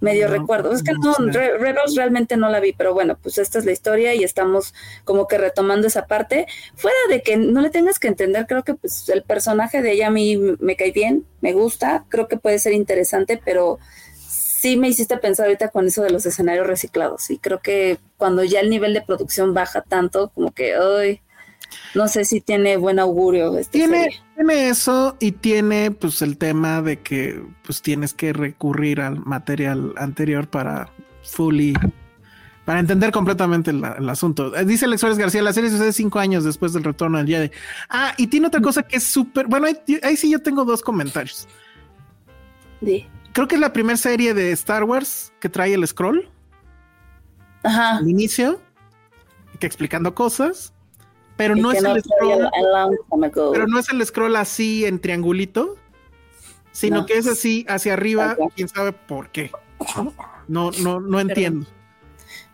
[0.02, 0.74] Medio No, recuerdo.
[0.74, 1.24] Es que no no, sé.
[1.32, 4.74] Re- Rebels realmente no la vi, pero bueno, pues esta es la historia y estamos
[5.06, 6.46] como que retomando esa parte.
[6.76, 10.08] Fuera de que no le tengas que entender, creo que pues el personaje de ella
[10.08, 13.80] a mí me cae bien, me gusta, creo que puede ser interesante, pero
[14.64, 17.30] sí me hiciste pensar ahorita con eso de los escenarios reciclados.
[17.30, 21.20] Y creo que cuando ya el nivel de producción baja tanto, como que, ay,
[21.94, 23.58] no sé si tiene buen augurio.
[23.58, 24.22] Esta Tiene, serie.
[24.36, 29.94] tiene eso y tiene pues el tema de que pues tienes que recurrir al material
[29.98, 30.90] anterior para
[31.24, 31.74] fully
[32.64, 34.56] para entender completamente el, el asunto.
[34.56, 37.52] Eh, Dice Alex Suárez García, la serie sucede cinco años después del retorno del Jedi.
[37.90, 40.82] Ah, y tiene otra cosa que es súper, bueno, ahí, ahí sí yo tengo dos
[40.82, 41.50] comentarios.
[42.82, 43.06] Sí.
[43.34, 46.30] Creo que es la primera serie de Star Wars que trae el scroll
[47.64, 47.98] Ajá.
[47.98, 48.62] al inicio,
[49.60, 50.74] que explicando cosas,
[51.36, 52.50] pero no es el scroll
[53.52, 55.76] pero no es el scroll así en triangulito,
[56.72, 57.06] sino No.
[57.08, 59.52] que es así hacia arriba, quién sabe por qué.
[60.48, 61.66] No, no, no entiendo.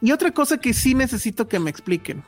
[0.02, 2.24] Y otra cosa que sí necesito que me expliquen.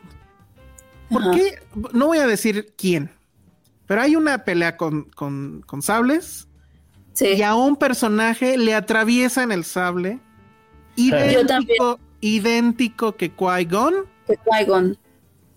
[1.10, 1.32] ¿Por Ajá.
[1.36, 1.60] qué?
[1.94, 3.12] No voy a decir quién,
[3.86, 6.48] pero hay una pelea con, con, con sables
[7.14, 7.28] Sí.
[7.38, 10.20] y a un personaje le atraviesan el sable
[10.96, 13.94] idéntico, idéntico que Qui-Gon
[14.28, 14.98] Que Qui-Gon.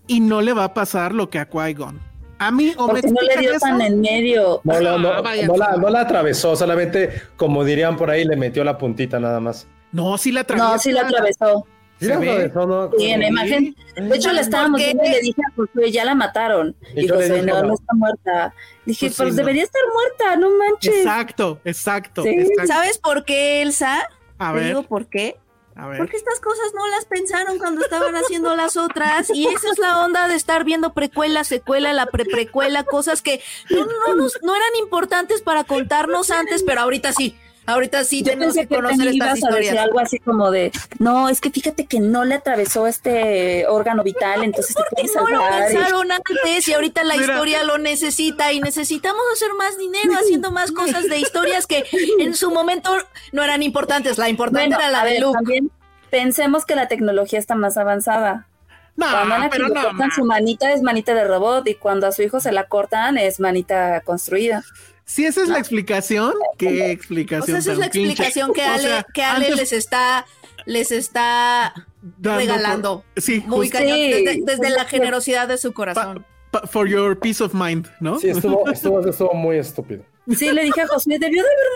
[0.07, 1.99] y no le va a pasar lo que a Qui-Gon.
[2.37, 4.59] A mí o me Porque no le dio eso, tan en medio.
[4.65, 8.35] No, la- no, Ah, no la, no la atravesó, solamente, como dirían por ahí, le
[8.35, 9.67] metió la puntita nada más.
[9.93, 10.71] No, sí la atraviesa.
[10.73, 11.65] No, sí la atravesó.
[11.99, 12.29] ¿Sí ¿Se la ve?
[12.31, 12.91] atravesó, no?
[12.97, 13.75] Sí, en la imagen.
[13.95, 16.75] De hecho, la estábamos viendo y le dije a Josué, ya la mataron.
[16.93, 17.67] Y Y dije, no, no.
[17.69, 18.53] no está muerta.
[18.85, 19.37] Dije, Pues pues, sí, no.
[19.37, 20.93] debería estar muerta, no manches.
[20.95, 22.29] Exacto, exacto, Sí.
[22.29, 22.67] exacto.
[22.67, 24.07] ¿Sabes por qué, Elsa?
[24.37, 25.37] A Te ver, digo por qué.
[25.77, 25.97] a ver.
[25.99, 29.29] Porque estas cosas no las pensaron cuando estaban haciendo las otras.
[29.33, 33.85] Y esa es la onda de estar viendo precuela, secuela, la pre-precuela, cosas que no,
[33.85, 37.37] no, nos- no eran importantes para contarnos antes, pero ahorita sí.
[37.67, 40.51] Ahorita sí Yo tenemos pensé que que conocer estas ibas a decir algo así como
[40.51, 44.95] de, no, es que fíjate que no le atravesó este órgano vital, entonces te Porque
[45.03, 47.25] puedes no lo pensaron antes y ahorita la Mira.
[47.33, 51.83] historia lo necesita y necesitamos hacer más dinero haciendo más cosas de historias que
[52.19, 52.91] en su momento
[53.31, 54.17] no eran importantes.
[54.17, 55.33] La importante Bueno, era la a de ver, Luke.
[55.33, 55.71] también
[56.11, 58.47] pensemos que la tecnología está más avanzada.
[58.95, 59.81] No, Cuando a pero le no.
[59.81, 63.17] cortan su manita es manita de robot y cuando a su hijo se la cortan
[63.17, 64.63] es manita construida.
[65.05, 67.57] Si esa es la explicación, ¿qué O sea, explicación?
[67.57, 68.09] esa es la tan pinche?
[68.11, 70.25] explicación que O Ale, sea, que Ale antes les está,
[70.65, 71.73] les está
[72.21, 73.03] regalando.
[73.13, 76.25] por- sí, muy justo, cañón, Sí, desde, desde la generosidad de su corazón.
[76.51, 78.17] pa- for your peace of mind, ¿no?
[78.19, 80.03] Sí, estuvo, estuvo, estuvo muy estúpido.
[80.35, 81.67] Sí, le dije a José, debió de haber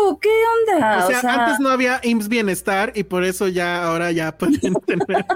[0.00, 0.30] muerto, ¿qué
[0.72, 1.04] onda?
[1.04, 5.26] O sea, antes no había IMSS Bienestar y por eso ya ahora ya pueden tener.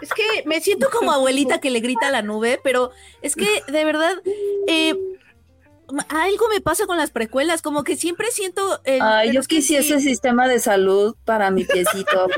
[0.00, 2.90] Es que me siento como abuelita que le grita a la nube, pero
[3.20, 4.14] es que de verdad
[4.66, 4.96] eh,
[6.08, 8.80] algo me pasa con las precuelas, como que siempre siento.
[8.84, 10.08] el- Ay, yo quisiese sí.
[10.08, 12.26] sistema de salud para mi piecito.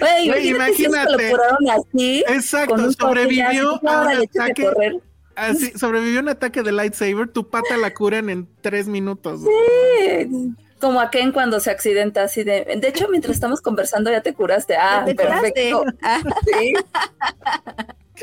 [0.00, 2.24] Güey, Güey, imagínate, si lo así.
[2.28, 4.64] Exacto, sobrevivió a un ataque.
[4.64, 4.96] correr.
[5.36, 9.40] Así, sobrevivió un ataque de lightsaber, tu pata la curan en tres minutos.
[9.40, 12.64] Sí, Como a Ken cuando se accidenta así de.
[12.76, 14.74] De hecho, mientras estamos conversando ya te curaste.
[14.76, 15.52] Ah, ¿Te curaste?
[15.52, 15.84] perfecto.
[16.02, 16.74] Ah, Sí.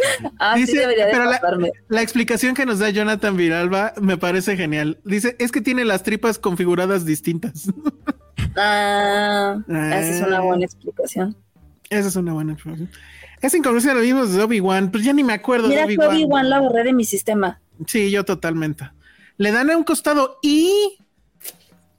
[0.39, 1.41] Ah, Dice, pero la-.
[1.89, 4.99] La explicación que nos da Jonathan Viralba me parece genial.
[5.03, 7.65] Dice, es que tiene las tripas configuradas distintas.
[8.55, 10.41] Ah, esa es una Ah.
[10.41, 11.35] buena explicación.
[11.89, 12.89] Esa es una buena explicación.
[13.41, 16.07] Esa incongruencia lo vimos de Obi-Wan, pues ya ni me acuerdo Mira de Obi-Wan.
[16.09, 17.61] Obi-Wan la borré de mi sistema.
[17.88, 18.89] Sí, yo totalmente.
[19.38, 20.97] Le dan a un costado y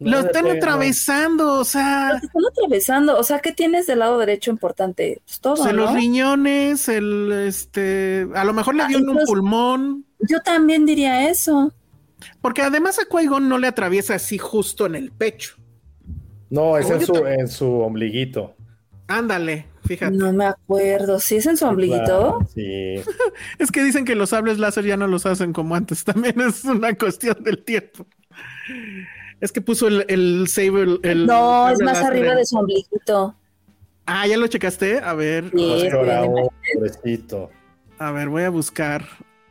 [0.00, 3.18] lo están atravesando, o sea, Los están atravesando.
[3.18, 5.20] O sea, ¿qué tienes del lado derecho importante?
[5.26, 5.96] Pues todo, se los ¿no?
[5.96, 11.28] riñones, el este, a lo mejor le Ah, dio en un pulmón, Yo también diría
[11.30, 11.72] eso.
[12.40, 15.56] porque además a Qui-Gon no le atraviesa así justo en el pecho.
[16.50, 18.56] No, es en su, en su ombliguito.
[19.06, 20.16] Ándale, fíjate.
[20.16, 21.20] No me acuerdo.
[21.20, 22.04] ¿Sí es en su ombliguito?
[22.04, 22.94] Claro, sí.
[23.58, 26.64] Es que dicen que los sables láser ya no los hacen como antes, también es
[26.64, 28.06] una cuestión del tiempo.
[29.40, 30.88] Es que puso el, el saber.
[31.02, 33.34] El No, es más arriba de su ombliguito.
[34.06, 34.98] Ah, ¿ya lo checaste?
[34.98, 35.88] A ver, Sí,
[37.98, 39.04] a ver, voy a buscar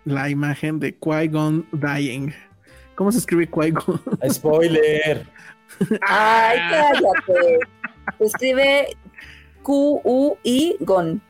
[0.06, 2.34] la imagen de Qui-Gon dying.
[2.95, 4.02] ¿Cómo se escribe Qui-Gon?
[4.30, 5.26] Spoiler.
[6.02, 7.60] Ay, cállate.
[8.18, 8.88] Se escribe
[9.64, 11.22] Q-U-I-Gon.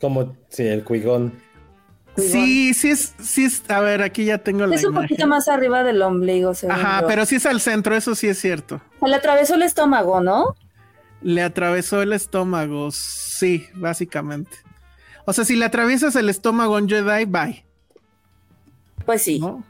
[0.00, 1.32] Como, sí, el cuigón.
[2.16, 3.62] Sí, sí es, sí es.
[3.70, 5.08] A ver, aquí ya tengo la Es un imagen.
[5.08, 7.06] poquito más arriba del ombligo, según Ajá, yo.
[7.06, 8.80] pero sí es al centro, eso sí es cierto.
[9.00, 10.54] Se le atravesó el estómago, ¿no?
[11.22, 14.56] Le atravesó el estómago, sí, básicamente.
[15.24, 17.64] O sea, si le atraviesas el estómago en Jedi, bye.
[19.06, 19.38] Pues sí.
[19.38, 19.64] ¿no?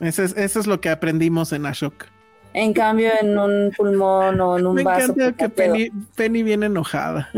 [0.00, 2.06] Eso, es, eso es lo que aprendimos en Ashoka.
[2.54, 5.12] En cambio, en un pulmón o en un Me vaso.
[5.12, 5.48] encanta pues, que.
[5.50, 7.28] Penny, Penny viene enojada.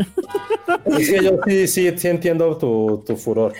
[0.85, 3.53] Es que yo sí, sí, sí entiendo tu, tu furor.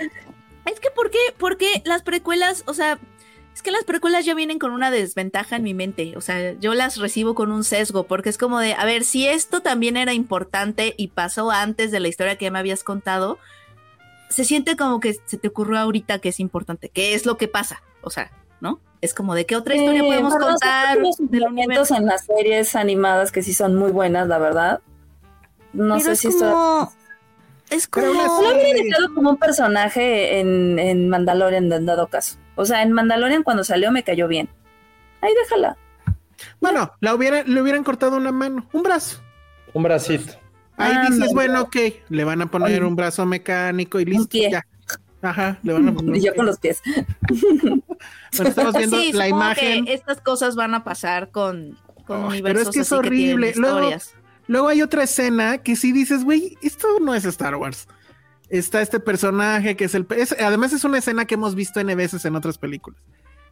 [0.71, 1.19] Es que ¿por qué?
[1.37, 2.99] Porque las precuelas, o sea,
[3.53, 6.13] es que las precuelas ya vienen con una desventaja en mi mente.
[6.15, 9.27] O sea, yo las recibo con un sesgo, porque es como de, a ver, si
[9.27, 13.37] esto también era importante y pasó antes de la historia que ya me habías contado,
[14.29, 16.89] se siente como que se te ocurrió ahorita que es importante.
[16.89, 17.83] ¿Qué es lo que pasa?
[18.01, 18.31] O sea,
[18.61, 18.79] ¿no?
[19.01, 23.31] Es como de qué otra historia Sí, podemos verdad, contar los en las series animadas
[23.31, 24.81] que sí son muy buenas, la verdad.
[25.73, 26.91] No Pero sé es si esto.
[27.71, 28.05] Es como...
[28.07, 32.37] Lo hubiera dejado como un personaje en, en Mandalorian, en dado caso.
[32.55, 34.49] O sea, en Mandalorian cuando salió me cayó bien.
[35.21, 35.77] Ahí déjala.
[36.59, 39.21] Bueno, la hubiera, le hubieran cortado una mano, un brazo.
[39.73, 40.33] Un bracito.
[40.77, 41.33] Ahí Ah, dices, no.
[41.33, 41.75] bueno, ok,
[42.09, 42.87] le van a poner Ay.
[42.87, 44.65] un brazo mecánico y listo, ya.
[45.21, 46.15] Ajá, le van a poner.
[46.17, 46.81] Y yo con los pies.
[48.37, 49.85] Bueno, estamos viendo Sí, la imagen.
[49.85, 51.77] que estas cosas van a pasar con,
[52.07, 53.53] con Ay, pero es universos que es así que tienen horrible.
[53.57, 54.15] Luego- historias.
[54.47, 57.87] Luego hay otra escena que sí dices, güey, esto no es Star Wars.
[58.49, 60.05] Está este personaje que es el...
[60.17, 62.99] es- además es una escena que hemos visto N veces en otras películas.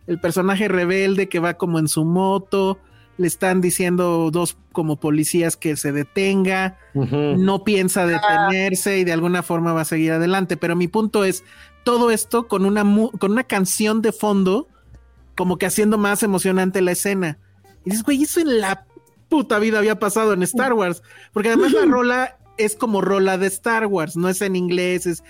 [0.07, 2.79] El personaje rebelde que va como en su moto,
[3.17, 9.43] le están diciendo dos como policías que se detenga, no piensa detenerse y de alguna
[9.43, 10.57] forma va a seguir adelante.
[10.57, 11.43] Pero mi punto es,
[11.83, 14.67] todo esto con una, mu- con una canción de fondo,
[15.35, 17.37] como que haciendo más emocionante la escena.
[17.85, 18.85] Y dices, güey, eso en la
[19.29, 21.01] puta vida había pasado en Star Wars.
[21.31, 25.23] Porque además la rola es como rola de Star Wars, no es en inglés, es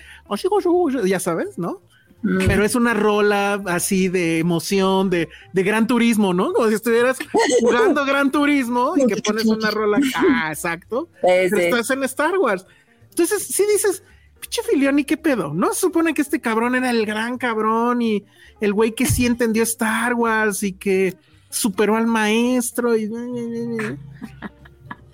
[1.05, 1.81] ya sabes, ¿no?
[2.21, 2.37] Mm.
[2.47, 6.51] Pero es una rola así de emoción, de, de gran turismo, ¿no?
[6.51, 7.17] Como si estuvieras
[7.61, 9.99] jugando gran turismo y que pones una rola.
[10.15, 11.63] Ah, exacto Sí, pero sí.
[11.63, 12.65] estás en Star Wars.
[13.09, 14.03] Entonces, sí dices,
[14.39, 15.53] pinche Filioni, ¿qué pedo?
[15.53, 18.25] ¿No se supone que este cabrón era el gran cabrón y
[18.59, 21.15] el güey que sí entendió Star Wars y que
[21.49, 23.09] superó al maestro y...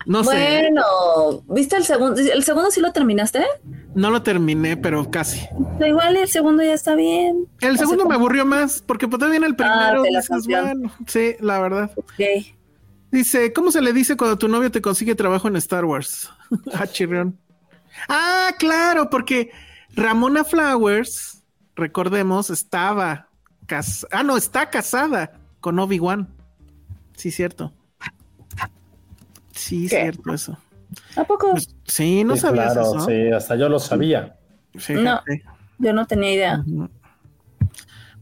[0.06, 2.20] No sé, Bueno, ¿viste el segundo?
[2.20, 3.44] ¿El segundo sí lo terminaste?
[3.96, 5.40] no lo terminé, pero casi.
[5.78, 7.48] Pero igual el segundo ya está bien.
[7.60, 10.64] El segundo me aburrió más, porque pues todavía en el primero dices, canción.
[10.82, 11.90] bueno, sí, la verdad.
[13.10, 16.30] Dice, ¿cómo se le dice cuando tu novio te consigue trabajo en Star Wars?
[16.74, 17.36] ah, chirrión.
[18.08, 19.50] Ah, claro, porque
[19.96, 21.42] Ramona Flowers,
[21.74, 23.28] recordemos, estaba
[23.66, 25.32] cas- ah, no, está casada
[25.66, 26.28] con Obi-Wan.
[27.16, 27.72] Sí, cierto.
[29.50, 30.00] Sí, ¿Qué?
[30.02, 30.56] cierto eso.
[31.16, 31.50] ¿A poco?
[31.50, 33.00] Pues, sí, no Sí, sabías claro, eso.
[33.00, 34.36] sí, hasta yo lo sabía.
[34.76, 35.42] Fíjate.
[35.78, 36.64] Yo no tenía idea.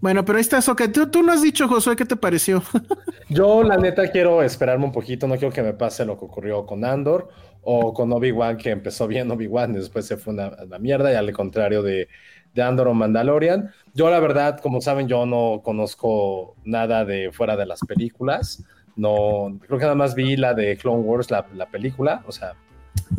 [0.01, 0.91] Bueno, pero ahí está Soca.
[0.91, 2.63] Tú, tú no has dicho, Josué, ¿qué te pareció?
[3.29, 5.27] Yo, la neta, quiero esperarme un poquito.
[5.27, 7.29] No quiero que me pase lo que ocurrió con Andor
[7.61, 11.13] o con Obi-Wan, que empezó bien Obi-Wan y después se fue una, a la mierda,
[11.13, 12.09] y al contrario de,
[12.55, 13.71] de Andor o Mandalorian.
[13.95, 18.65] Yo, la verdad, como saben, yo no conozco nada de fuera de las películas.
[18.97, 22.55] No, creo que nada más vi la de Clone Wars, la, la película, o sea,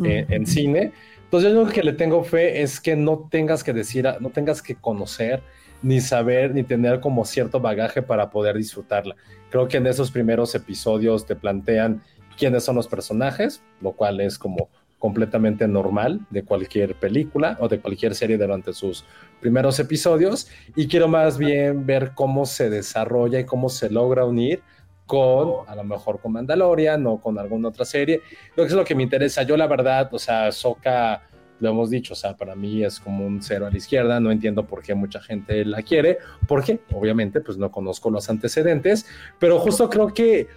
[0.04, 0.92] eh, en cine.
[1.24, 4.62] Entonces, yo lo que le tengo fe es que no tengas que decir, no tengas
[4.62, 5.42] que conocer,
[5.82, 9.16] ni saber, ni tener como cierto bagaje para poder disfrutarla.
[9.50, 12.02] Creo que en esos primeros episodios te plantean
[12.36, 14.68] quiénes son los personajes, lo cual es como
[15.06, 19.04] completamente normal de cualquier película o de cualquier serie durante sus
[19.40, 20.48] primeros episodios.
[20.74, 24.64] Y quiero más bien ver cómo se desarrolla y cómo se logra unir
[25.06, 28.20] con, a lo mejor con Mandalorian o con alguna otra serie.
[28.52, 29.44] Creo que es lo que me interesa.
[29.44, 31.22] Yo la verdad, o sea, Soca,
[31.60, 34.32] lo hemos dicho, o sea, para mí es como un cero a la izquierda, no
[34.32, 36.18] entiendo por qué mucha gente la quiere,
[36.48, 39.06] porque obviamente pues no conozco los antecedentes,
[39.38, 40.48] pero justo creo que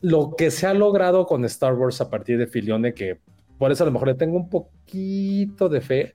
[0.00, 3.20] lo que se ha logrado con Star Wars a partir de Filione, que
[3.58, 6.14] por eso a lo mejor le tengo un poquito de fe,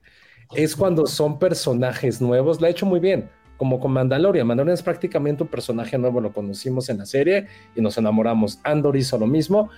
[0.56, 4.48] es cuando son personajes nuevos, la ha hecho muy bien, como con Mandalorian.
[4.48, 8.60] Mandalorian es prácticamente un personaje nuevo, lo conocimos en la serie y nos enamoramos.
[8.64, 9.70] Andor hizo lo mismo.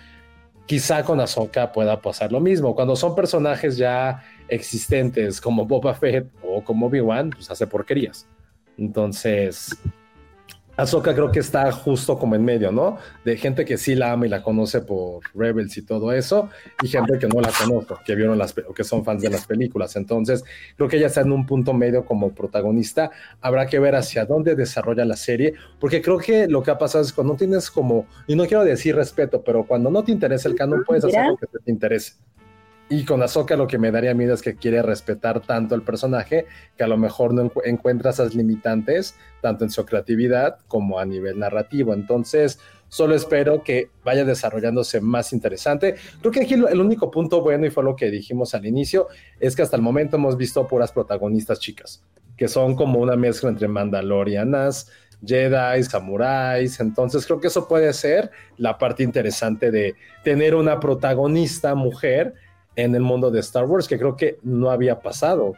[0.65, 2.75] Quizá con Ahsoka pueda pasar lo mismo.
[2.75, 8.27] Cuando son personajes ya existentes como Boba Fett o como Obi-Wan, pues hace porquerías.
[8.77, 9.75] Entonces,
[10.79, 12.97] Ahsoka creo que está justo como en medio, ¿no?
[13.25, 16.49] De gente que sí la ama y la conoce por Rebels y todo eso,
[16.81, 19.45] y gente que no la conoce, que vieron las, o que son fans de las
[19.45, 19.95] películas.
[19.95, 20.43] Entonces,
[20.77, 23.11] creo que ella está en un punto medio como protagonista.
[23.41, 27.03] Habrá que ver hacia dónde desarrolla la serie, porque creo que lo que ha pasado
[27.03, 30.47] es cuando no tienes como, y no quiero decir respeto, pero cuando no te interesa
[30.47, 32.13] el canon, puedes hacer lo que te interese.
[32.89, 36.47] Y con Ahsoka lo que me daría miedo es que quiere respetar tanto el personaje
[36.75, 41.05] que a lo mejor no encu- encuentra esas limitantes tanto en su creatividad como a
[41.05, 41.93] nivel narrativo.
[41.93, 42.59] Entonces,
[42.89, 45.95] Solo espero que vaya desarrollándose más interesante.
[46.21, 49.07] Creo que aquí el único punto bueno, y fue lo que dijimos al inicio,
[49.39, 52.03] es que hasta el momento hemos visto puras protagonistas chicas,
[52.35, 54.91] que son como una mezcla entre mandalorianas,
[55.23, 56.79] Jedi, samuráis.
[56.79, 62.33] Entonces creo que eso puede ser la parte interesante de tener una protagonista mujer
[62.83, 65.53] en el mundo de Star Wars, que creo que no había pasado.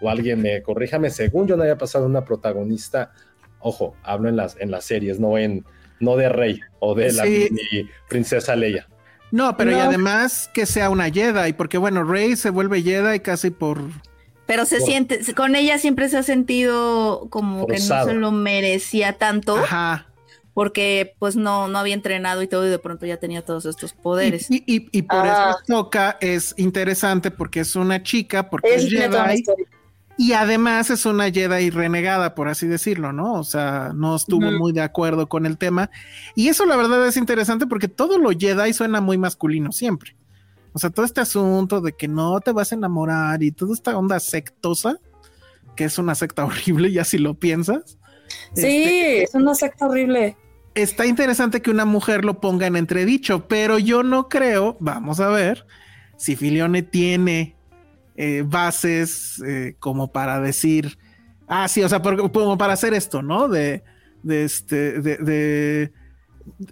[0.00, 3.12] O alguien me corríjame, según yo no había pasado una protagonista,
[3.60, 5.64] ojo, hablo en las, en las series, no en
[6.00, 7.24] no de Rey o de la
[8.08, 8.86] princesa Leia.
[9.30, 13.50] No, pero y además que sea una Jedi, porque bueno, Rey se vuelve Jedi casi
[13.50, 13.80] por
[14.46, 19.14] pero se siente, con ella siempre se ha sentido como que no se lo merecía
[19.14, 19.56] tanto.
[19.56, 20.06] Ajá.
[20.56, 23.92] Porque pues no, no había entrenado y todo, y de pronto ya tenía todos estos
[23.92, 24.50] poderes.
[24.50, 25.56] Y, y, por eso ah.
[25.66, 29.44] Toca es interesante porque es una chica, porque es, Jedi.
[30.16, 33.34] Y además es una Jedi renegada, por así decirlo, ¿no?
[33.34, 35.90] O sea, no estuvo muy de acuerdo con el tema.
[36.34, 40.16] Y eso la verdad es interesante porque todo lo Jedi suena muy masculino siempre.
[40.72, 43.94] O sea, todo este asunto de que no te vas a enamorar y toda esta
[43.98, 44.96] onda sectosa,
[45.76, 47.98] que es una secta horrible, ya si lo piensas.
[48.54, 50.34] Sí, este, es una secta horrible.
[50.76, 55.28] Está interesante que una mujer lo ponga en entredicho, pero yo no creo, vamos a
[55.28, 55.66] ver,
[56.16, 57.56] si Filione tiene
[58.16, 60.98] eh, bases eh, como para decir,
[61.48, 63.48] ah, sí, o sea, como para hacer esto, ¿no?
[63.48, 63.82] De,
[64.22, 65.90] de este, de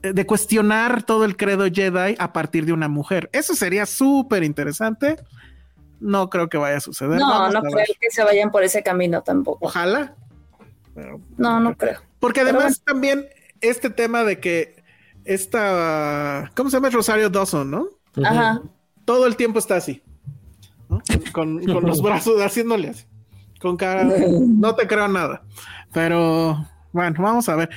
[0.02, 3.28] de cuestionar todo el credo Jedi a partir de una mujer.
[3.32, 5.16] Eso sería súper interesante.
[6.00, 7.18] No creo que vaya a suceder.
[7.18, 9.66] No, no creo que se vayan por ese camino tampoco.
[9.66, 10.14] Ojalá.
[11.36, 12.00] no, no creo.
[12.20, 13.26] Porque además también
[13.68, 14.82] este tema de que
[15.24, 16.90] esta, ¿cómo se llama?
[16.90, 17.88] Rosario Dawson, ¿no?
[18.22, 18.62] Ajá.
[19.04, 20.02] Todo el tiempo está así.
[21.32, 23.04] Con, con los brazos haciéndole así.
[23.60, 24.04] Con cara.
[24.30, 25.42] No te creo nada.
[25.92, 27.70] Pero bueno, vamos a ver.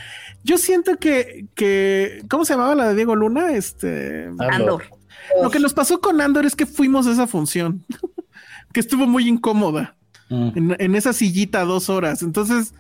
[0.44, 3.54] Yo siento que, que, ¿cómo se llamaba la de Diego Luna?
[3.54, 4.84] Este Andor.
[5.42, 7.86] Lo que nos pasó con Andor es que fuimos a esa función,
[8.74, 9.98] que estuvo muy incómoda
[10.30, 10.74] mm.
[10.80, 12.22] en, esa sillita dos horas.
[12.22, 12.74] Entonces,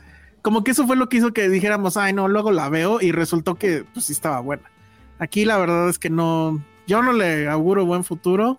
[0.48, 3.12] como que eso fue lo que hizo que dijéramos, ay, no, luego la veo y
[3.12, 4.72] resultó que pues sí estaba buena.
[5.20, 8.58] Aquí la verdad es que no, yo no le auguro buen futuro.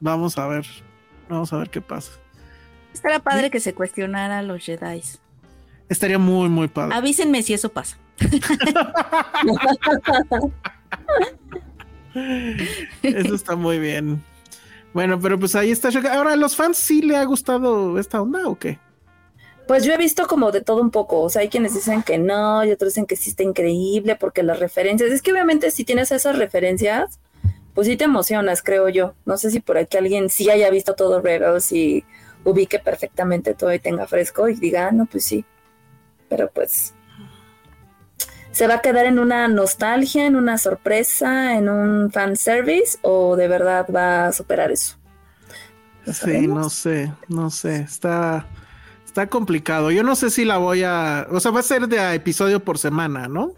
[0.00, 0.64] Vamos a ver,
[1.28, 2.12] vamos a ver qué pasa.
[2.94, 5.02] Estaría padre que se cuestionara a los Jedi.
[5.90, 6.94] Estaría muy, muy padre.
[6.94, 7.98] Avísenme si eso pasa.
[13.02, 14.24] Eso está muy bien.
[14.94, 15.90] Bueno, pero pues ahí está.
[16.14, 18.78] Ahora, ¿a los fans sí le ha gustado esta onda o qué?
[19.66, 21.20] Pues yo he visto como de todo un poco.
[21.20, 24.42] O sea, hay quienes dicen que no y otros dicen que sí está increíble porque
[24.42, 25.10] las referencias.
[25.10, 27.18] Es que obviamente si tienes esas referencias,
[27.74, 29.14] pues sí te emocionas, creo yo.
[29.24, 32.04] No sé si por aquí alguien sí haya visto todo Rebels y
[32.44, 35.44] ubique perfectamente todo y tenga fresco y diga, ah, no, pues sí.
[36.28, 36.94] Pero pues
[38.56, 43.36] ¿Se va a quedar en una nostalgia, en una sorpresa, en un fan service o
[43.36, 44.96] de verdad va a superar eso?
[46.10, 48.46] sí, no sé, no sé, está,
[49.16, 49.90] está complicado.
[49.90, 52.76] Yo no sé si la voy a, o sea, va a ser de episodio por
[52.76, 53.52] semana, ¿no?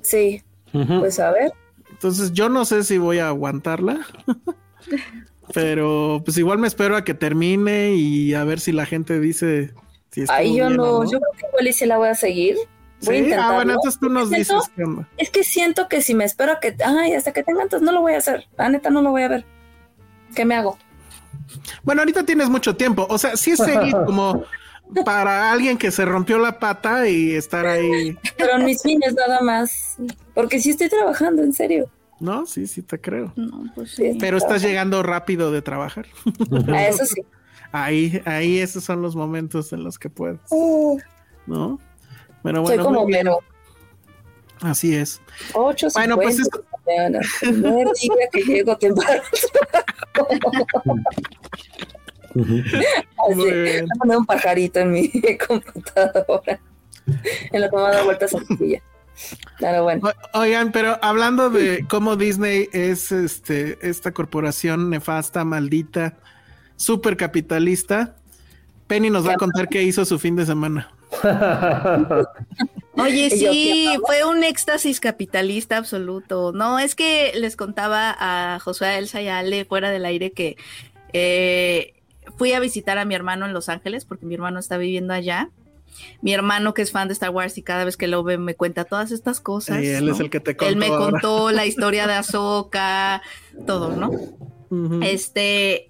[0.00, 0.42] Sí,
[0.72, 1.52] pues a ver.
[1.90, 4.00] Entonces yo no sé si voy a aguantarla,
[5.52, 9.74] pero pues igual me espero a que termine y a ver si la gente dice
[10.12, 12.56] si Ahí yo no, yo creo que igual y si la voy a seguir
[13.02, 13.52] Voy a intentarlo.
[13.52, 14.56] Ah, bueno, entonces tú nos dices
[15.18, 17.92] Es que siento que si me espero a que, ay, hasta que tenga, entonces no
[17.92, 18.46] lo voy a hacer.
[18.56, 19.44] La neta no lo voy a ver.
[20.34, 20.78] ¿Qué me hago?
[21.82, 23.06] Bueno, ahorita tienes mucho tiempo.
[23.08, 24.44] O sea, sí es seguir como
[25.04, 28.16] para alguien que se rompió la pata y estar ahí.
[28.36, 29.96] Pero en mis fines nada más.
[30.34, 31.90] Porque sí estoy trabajando, en serio.
[32.18, 33.32] No, sí, sí te creo.
[33.36, 34.16] No, pues sí.
[34.20, 36.06] Pero estás llegando rápido de trabajar.
[36.72, 37.22] A eso sí.
[37.72, 40.40] Ahí, ahí esos son los momentos en los que puedes.
[40.50, 40.98] Uh.
[41.46, 41.78] ¿No?
[42.42, 42.82] Bueno, bueno.
[42.82, 43.38] Soy como Mero.
[44.60, 45.22] Así es.
[45.54, 46.48] Ocho bueno, pues es...
[47.52, 49.22] No diga que llego temprano.
[52.30, 55.10] Así, poner un pajarito en mi
[55.48, 56.60] computadora.
[57.52, 58.80] En la tomada de vueltas a silla.
[59.58, 60.10] Claro, bueno.
[60.32, 66.16] oigan, pero hablando de cómo Disney es este esta corporación nefasta, maldita,
[66.76, 68.16] súper capitalista,
[68.86, 70.90] Penny nos va a contar qué hizo su fin de semana.
[72.96, 76.52] Oye, sí, fue un éxtasis capitalista absoluto.
[76.52, 80.56] No, es que les contaba a Josué Elsa y a Ale fuera del aire que
[81.12, 81.94] eh,
[82.40, 85.50] fui a visitar a mi hermano en Los Ángeles porque mi hermano está viviendo allá.
[86.22, 88.54] Mi hermano que es fan de Star Wars y cada vez que lo ve me
[88.54, 89.82] cuenta todas estas cosas.
[89.82, 90.72] Y él es el que te contó.
[90.72, 93.20] Él me contó la historia de Ahsoka,
[93.66, 94.10] todo, ¿no?
[95.02, 95.89] Este,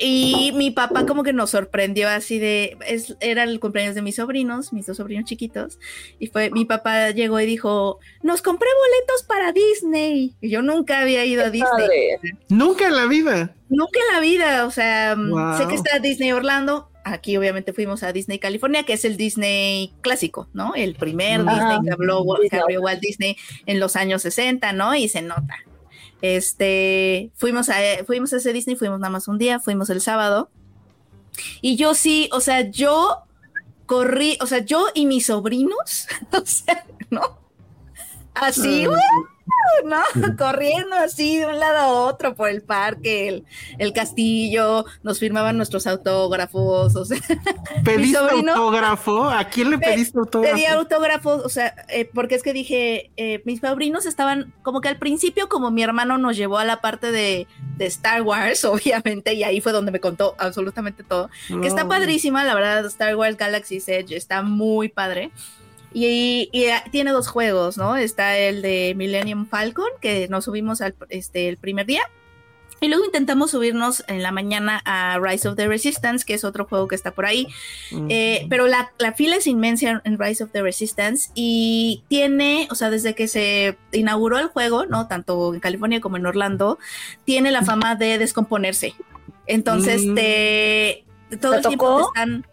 [0.00, 4.14] Y mi papá como que nos sorprendió así de, es, era el cumpleaños de mis
[4.14, 5.80] sobrinos, mis dos sobrinos chiquitos,
[6.20, 10.36] y fue, mi papá llegó y dijo, nos compré boletos para Disney.
[10.40, 11.88] Y yo nunca había ido a Disney.
[12.48, 13.54] Nunca en la vida.
[13.68, 15.58] Nunca en la vida, o sea, Wow.
[15.58, 16.90] sé que está Disney Orlando.
[17.04, 20.74] Aquí obviamente fuimos a Disney California, que es el Disney clásico, ¿no?
[20.74, 21.42] El primer.
[21.44, 24.94] Disney que, habló, que abrió Walt Disney en los años 60, ¿no?
[24.94, 25.56] Y se nota.
[26.22, 27.74] Este, fuimos a,
[28.06, 30.50] fuimos a ese Disney, fuimos nada más un día, fuimos el sábado.
[31.60, 33.22] Y yo sí, o sea, yo
[33.86, 37.38] corrí, o sea, yo y mis sobrinos, o sea, ¿no?
[38.34, 38.90] Así, Mm.
[38.90, 38.96] ¡uh!
[39.84, 40.36] ¿No?
[40.36, 43.44] Corriendo así de un lado a otro por el parque, el,
[43.78, 47.18] el castillo, nos firmaban nuestros autógrafos, o sea,
[47.84, 49.24] ¿Pediste sobrino- autógrafo?
[49.24, 50.54] ¿A quién le Pe- pediste autógrafo?
[50.54, 54.88] pedí autógrafos, o sea, eh, porque es que dije, eh, mis sobrinos estaban como que
[54.88, 57.46] al principio, como mi hermano nos llevó a la parte de,
[57.76, 61.30] de Star Wars, obviamente, y ahí fue donde me contó absolutamente todo,
[61.60, 65.30] que está padrísima, la verdad, Star Wars Galaxy's Edge está muy padre.
[65.92, 67.96] Y, y, eh, tiene dos juegos, ¿no?
[67.96, 72.02] Está el de Millennium Falcon, que nos subimos al, este, el primer día.
[72.80, 76.64] Y luego intentamos subirnos en la mañana a Rise of the Resistance, que es otro
[76.64, 77.48] juego que está por ahí.
[78.08, 82.76] Eh, pero la, la fila es inmensa en Rise of the Resistance y tiene, o
[82.76, 85.08] sea, desde que se inauguró el juego, ¿no?
[85.08, 86.78] Tanto en California como en Orlando,
[87.24, 88.94] tiene la fama de descomponerse.
[89.46, 91.04] Entonces, te,
[91.40, 92.12] todo ¿Te el tiempo tocó?
[92.12, 92.46] te están...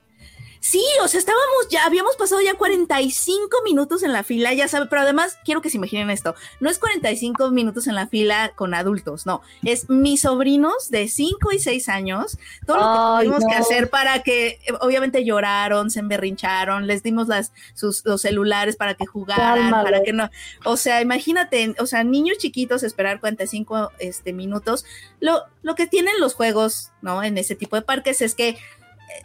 [0.66, 4.88] Sí, o sea, estábamos ya, habíamos pasado ya 45 minutos en la fila, ya sabe,
[4.88, 8.74] pero además quiero que se imaginen esto, no es 45 minutos en la fila con
[8.74, 13.56] adultos, no, es mis sobrinos de 5 y 6 años, todo lo que tuvimos que
[13.56, 19.06] hacer para que, obviamente lloraron, se emberrincharon, les dimos las, sus, los celulares para que
[19.06, 19.84] jugaran, Cálmale.
[19.84, 20.32] para que no,
[20.64, 24.84] o sea, imagínate, o sea, niños chiquitos esperar 45 este, minutos,
[25.20, 27.22] lo, lo que tienen los juegos, ¿no?
[27.22, 28.58] En ese tipo de parques es que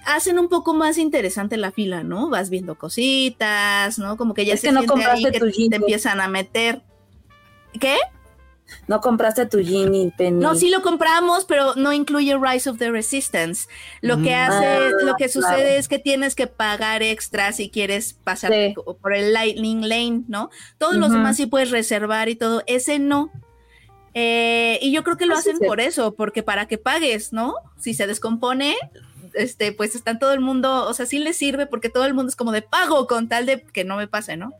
[0.06, 2.28] hacen un poco más interesante la fila, ¿no?
[2.30, 4.16] Vas viendo cositas, ¿no?
[4.16, 6.82] Como que ya Es se que no ahí compraste que tu te empiezan a meter.
[7.78, 7.96] ¿Qué?
[8.86, 10.38] No compraste tu Genie, Penny.
[10.38, 13.66] No, sí lo compramos, pero no incluye Rise of the Resistance.
[14.00, 14.38] Lo que Mm.
[14.50, 15.68] hace, Ah, lo que sucede claro.
[15.70, 18.74] es que tienes que pagar extra si quieres pasar Sí.
[19.02, 20.50] por el Lightning Lane, ¿no?
[20.78, 23.32] Todos los demás sí puedes reservar y todo, ese no.
[24.14, 27.54] Eh, y yo creo que lo Ah, hacen por eso, porque para que pagues, ¿no?
[27.78, 28.76] Si se descompone,
[29.34, 32.30] este, pues está todo el mundo, o sea, sí les sirve porque todo el mundo
[32.30, 34.52] es como de pago con tal de que no me pase, ¿no?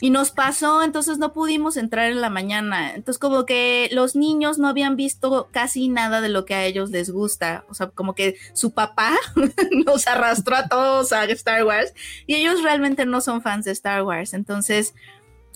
[0.00, 2.94] Y nos pasó, entonces no pudimos entrar en la mañana.
[2.94, 6.90] Entonces como que los niños no habían visto casi nada de lo que a ellos
[6.90, 7.64] les gusta.
[7.68, 9.16] O sea, como que su papá
[9.86, 11.92] nos arrastró a todos a Star Wars
[12.26, 14.34] y ellos realmente no son fans de Star Wars.
[14.34, 14.94] Entonces,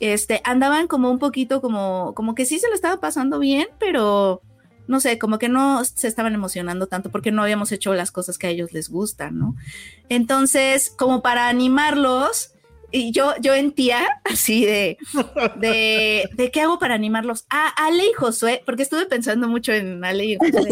[0.01, 4.43] este, andaban como un poquito como, como que sí se lo estaba pasando bien, pero
[4.87, 8.39] no sé, como que no se estaban emocionando tanto porque no habíamos hecho las cosas
[8.39, 9.57] que a ellos les gustan, ¿no?
[10.09, 12.53] Entonces, como para animarlos,
[12.91, 13.75] y yo, yo en
[14.25, 14.99] así de,
[15.57, 17.47] de, de qué hago para animarlos.
[17.49, 20.69] A Ale y Josué, porque estuve pensando mucho en Ale y Josué.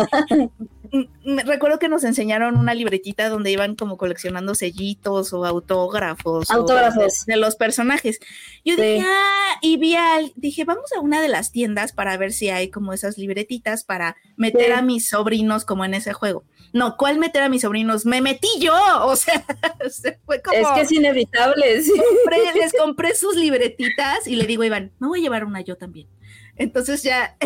[1.24, 6.50] Me- Recuerdo que nos enseñaron una libretita donde iban como coleccionando sellitos o autógrafos.
[6.50, 7.24] o Autógrafos.
[7.26, 8.18] de, de los personajes.
[8.64, 8.82] Yo Sí.
[8.82, 12.48] dije, ah, y vi al, dije, vamos a una de las tiendas para ver si
[12.50, 14.72] hay como esas libretitas para meter Sí.
[14.72, 16.44] a mis sobrinos como en ese juego.
[16.72, 18.06] No, ¿cuál meter a mis sobrinos?
[18.06, 19.44] Me metí yo, o sea,
[19.90, 21.92] se fue como Es que es inevitable, sí.
[21.92, 25.76] compré- les compré sus libretitas y le digo Iván, me voy a llevar una yo
[25.76, 26.08] también.
[26.56, 27.36] Entonces ya,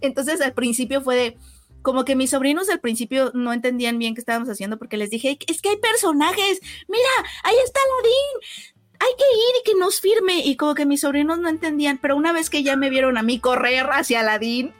[0.00, 1.36] entonces al principio fue de,
[1.82, 5.38] como que mis sobrinos al principio no entendían bien qué estábamos haciendo porque les dije,
[5.46, 10.40] es que hay personajes, mira, ahí está Aladín, hay que ir y que nos firme.
[10.44, 13.22] Y como que mis sobrinos no entendían, pero una vez que ya me vieron a
[13.22, 14.72] mí correr hacia Aladín,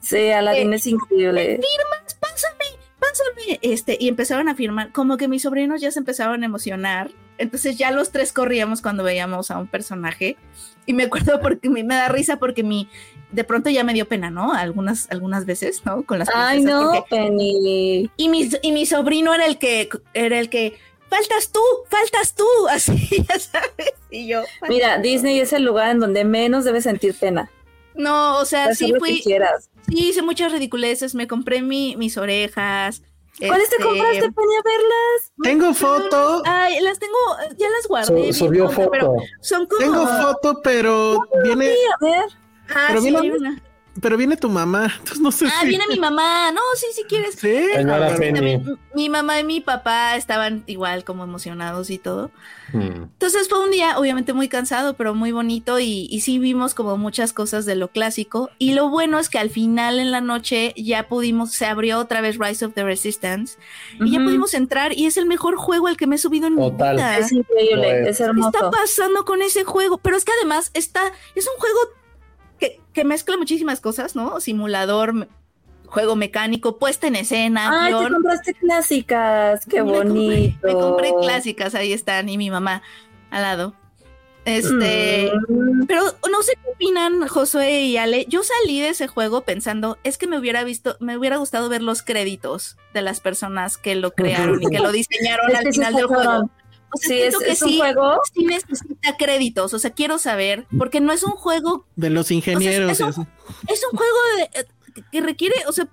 [0.00, 1.60] Sí, Aladdin Eh, es increíble.
[2.20, 2.64] pásame,
[2.98, 3.58] pásame.
[3.62, 7.10] Este, y empezaron a firmar, como que mis sobrinos ya se empezaron a emocionar.
[7.38, 10.36] Entonces ya los tres corríamos cuando veíamos a un personaje.
[10.86, 12.88] Y me acuerdo porque me, me da risa porque mi,
[13.32, 14.52] de pronto ya me dio pena, ¿no?
[14.52, 16.04] Algunas, algunas veces, ¿no?
[16.04, 18.10] Con las Ay, no, porque- Penny.
[18.16, 22.44] y mi, y mi sobrino era el que, era el que, faltas tú, faltas tú,
[22.70, 23.92] así, ya sabes.
[24.10, 27.50] Y yo, Mira, Disney es el lugar en donde menos debes sentir pena.
[27.94, 29.34] no, o sea, hacer sí fui, sí
[29.88, 33.02] hice muchas ridiculeces, me compré mi, mis orejas.
[33.38, 35.32] ¿Cuáles te este, compraste, Penny, a verlas?
[35.42, 37.14] Tengo foto, Ay, las tengo,
[37.58, 38.32] ya las guardé.
[38.32, 39.22] Su- subió tonta, Pero foto.
[39.42, 39.78] son como.
[39.78, 42.24] tengo foto, pero viene, Sí, a ver.
[42.70, 43.62] Ah, pero sí, hay una.
[44.00, 46.50] Pero viene tu mamá, entonces no sé Ah, si- viene mi mamá.
[46.52, 47.34] No, sí, si quieres.
[47.36, 47.66] Sí.
[47.74, 48.58] Señora Ah, Penny.
[48.58, 48.62] Mi,
[48.94, 52.30] mi mamá y mi papá estaban igual como emocionados y todo.
[52.72, 52.80] Hmm.
[53.04, 56.96] Entonces fue un día obviamente muy cansado, pero muy bonito y, y sí vimos como
[56.96, 58.50] muchas cosas de lo clásico.
[58.58, 62.20] Y lo bueno es que al final en la noche ya pudimos, se abrió otra
[62.20, 63.56] vez Rise of the Resistance
[64.00, 66.56] y ya pudimos entrar y es el mejor juego al que me he subido en
[66.56, 66.96] Total.
[66.96, 67.18] mi vida.
[67.18, 68.08] Es increíble, es.
[68.08, 68.50] es ¿Qué hermoso.
[68.54, 69.98] está pasando con ese juego?
[69.98, 71.02] Pero es que además está,
[71.34, 71.78] es un juego
[72.58, 74.40] que, que mezcla muchísimas cosas, ¿no?
[74.40, 75.28] Simulador,
[75.86, 78.12] juego mecánico, puesta en escena, Ay, te guion.
[78.14, 80.66] compraste clásicas, qué Me compré- bonito.
[80.66, 82.82] Me compré, clásicas, ahí están, y mi mamá
[83.30, 83.74] al lado.
[84.44, 88.26] Este, Mm, pero no sé qué opinan Josué y Ale.
[88.28, 91.82] Yo salí de ese juego pensando, es que me hubiera visto, me hubiera gustado ver
[91.82, 96.06] los créditos de las personas que lo crearon y que lo diseñaron al final del
[96.06, 96.50] juego.
[96.94, 98.20] O sea, Sí, es, que es un sí, juego.
[98.34, 99.74] sí necesita créditos.
[99.74, 102.92] O sea, quiero saber, porque no es un juego de los ingenieros.
[102.92, 103.26] O sea,
[103.68, 104.66] es un juego de, eh,
[105.12, 105.88] que requiere, o sea,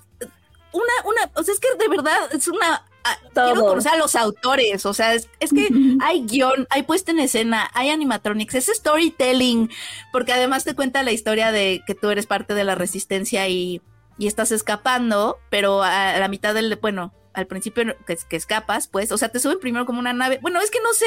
[0.71, 2.85] una, una, o sea, es que de verdad es una.
[3.03, 5.67] ah, Quiero conocer a los autores, o sea, es, es que
[6.01, 9.69] hay guion, hay puesta en escena, hay animatronics, es storytelling,
[10.11, 13.81] porque además te cuenta la historia de que tú eres parte de la resistencia y,
[14.17, 19.11] y estás escapando, pero a la mitad del, bueno, al principio que, que escapas, pues,
[19.11, 20.39] o sea, te suben primero como una nave.
[20.41, 21.05] Bueno, es que no sé,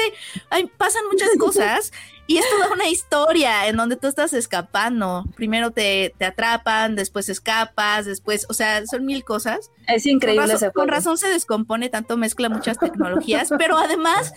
[0.49, 1.91] hay, pasan muchas cosas
[2.27, 5.25] y es toda una historia en donde tú estás escapando.
[5.35, 9.71] Primero te, te atrapan, después escapas, después, o sea, son mil cosas.
[9.87, 14.33] Es increíble con, razón, ese con razón se descompone, tanto mezcla muchas tecnologías, pero además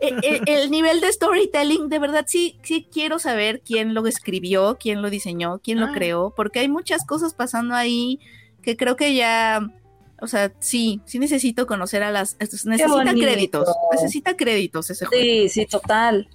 [0.00, 4.78] eh, eh, el nivel de storytelling, de verdad sí, sí quiero saber quién lo escribió,
[4.80, 5.92] quién lo diseñó, quién lo Ah.
[5.92, 8.18] creó, porque hay muchas cosas pasando ahí
[8.62, 9.70] que creo que ya,
[10.20, 15.22] o sea, sí, sí necesito conocer a las, necesita créditos, necesita créditos ese juego.
[15.22, 16.28] Sí, sí, total.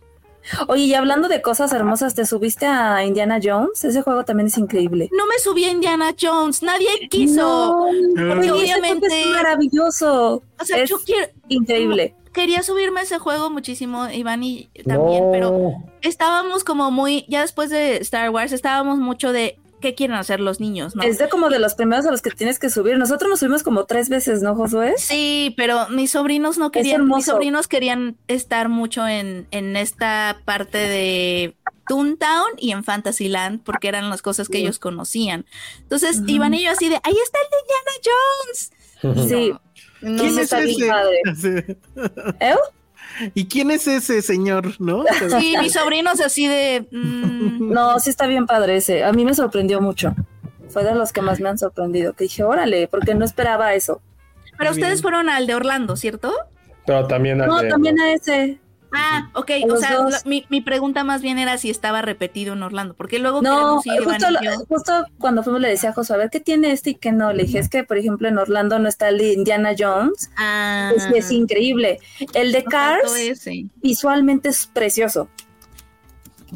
[0.67, 3.83] Oye, y hablando de cosas hermosas, ¿te subiste a Indiana Jones?
[3.83, 5.09] Ese juego también es increíble.
[5.11, 7.87] No me subí a Indiana Jones, nadie quiso.
[8.15, 10.41] No, ese juego obviamente- es maravilloso.
[10.59, 12.15] O sea, es yo quiero, increíble.
[12.33, 15.31] quería subirme a ese juego muchísimo, Iván y también, No.
[15.31, 20.39] pero estábamos como muy, ya después de Star Wars, estábamos mucho de qué quieren hacer
[20.39, 21.03] los niños, ¿no?
[21.03, 22.97] Es de como de los primeros a los que tienes que subir.
[22.97, 24.93] Nosotros nos subimos como tres veces, ¿no, Josué?
[24.97, 27.31] Sí, pero mis sobrinos no querían, mis hermoso.
[27.31, 31.55] sobrinos querían estar mucho en, en esta parte de
[31.87, 34.63] Toontown y en Fantasyland, porque eran las cosas que Sí.
[34.63, 35.45] ellos conocían.
[35.79, 39.29] Entonces, iban ellos así de, ahí está el de Indiana Jones.
[39.29, 39.53] Sí.
[40.01, 40.87] No, ¿Quién Eso es ese?
[40.87, 41.21] padre.
[41.35, 41.77] Sí.
[42.39, 42.55] ¿Eh?
[43.33, 45.03] ¿Y quién es ese señor, no?
[45.39, 49.03] Sí, mis sobrinos así de, mm, No, sí está bien padre ese.
[49.03, 50.15] A mí me sorprendió mucho.
[50.69, 52.13] Fue de los que más me han sorprendido.
[52.13, 54.01] Que dije, órale, porque no esperaba eso.
[54.57, 55.01] pero Muy ustedes bien.
[55.01, 56.33] fueron al de Orlando, ¿cierto?
[56.85, 58.59] Pero también No, al de- también a ese.
[58.91, 59.51] Ah, ok.
[59.69, 63.41] O sea, mi, mi pregunta más bien era si estaba repetido en Orlando, porque luego
[63.41, 64.03] No, ir,
[64.67, 67.31] justo, cuando fuimos le decía a Josué, a ver qué tiene este y qué no.
[67.33, 70.31] Le dije, es que, por ejemplo, en Orlando no está el de Indiana Jones.
[70.37, 71.99] Ah, Es, es increíble.
[72.33, 75.29] El de no Cars ese, visualmente es precioso.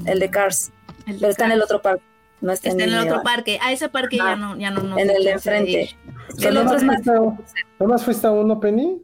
[0.06, 0.72] El de Cars.
[1.06, 2.04] el de Pero está en el otro parque.
[2.42, 3.58] No está, Está en el otro parque.
[3.62, 5.72] A ese parque Ah, ya no, ya no nos en el de enfrente.
[5.84, 5.90] ir.
[6.38, 9.02] Que el ¿No otro es más fuiste a- ¿No más fuiste a uno, Penny?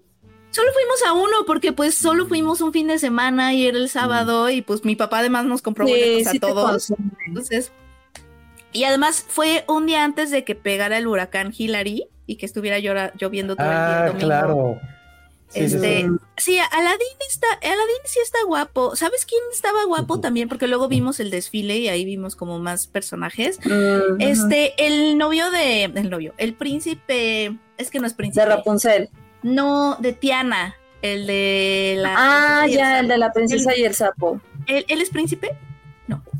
[0.51, 3.89] Solo fuimos a uno porque pues solo fuimos un fin de semana y era el
[3.89, 6.93] sábado y pues mi papá además nos compró Sí, boletos sí a todos.
[7.27, 7.71] Entonces,
[8.71, 12.79] y además fue un día antes de que pegara el huracán Hillary y que estuviera
[12.79, 14.79] llora- lloviendo todo el día Ah, claro.
[15.51, 16.07] Sí, Este, sí.
[16.37, 18.95] sí, Aladdin está, Aladdin sí está guapo.
[18.95, 20.47] ¿Sabes quién estaba guapo también?
[20.47, 23.59] Porque luego vimos el desfile y ahí vimos como más personajes.
[24.19, 28.41] Este, el novio de, el novio, el príncipe, es que no es príncipe.
[28.41, 29.09] De Rapunzel.
[29.43, 32.15] No, de Tiana, el de la.
[32.17, 33.33] Ah, princesa y ya, el de la sapo.
[33.33, 34.41] princesa y el sapo.
[34.67, 35.57] ¿Él, él es príncipe?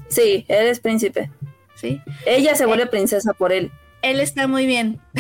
[0.10, 1.32] Sí, él es príncipe.
[1.76, 2.02] Sí.
[2.26, 3.72] Ella se vuelve princesa por él.
[4.02, 5.00] Él está muy bien.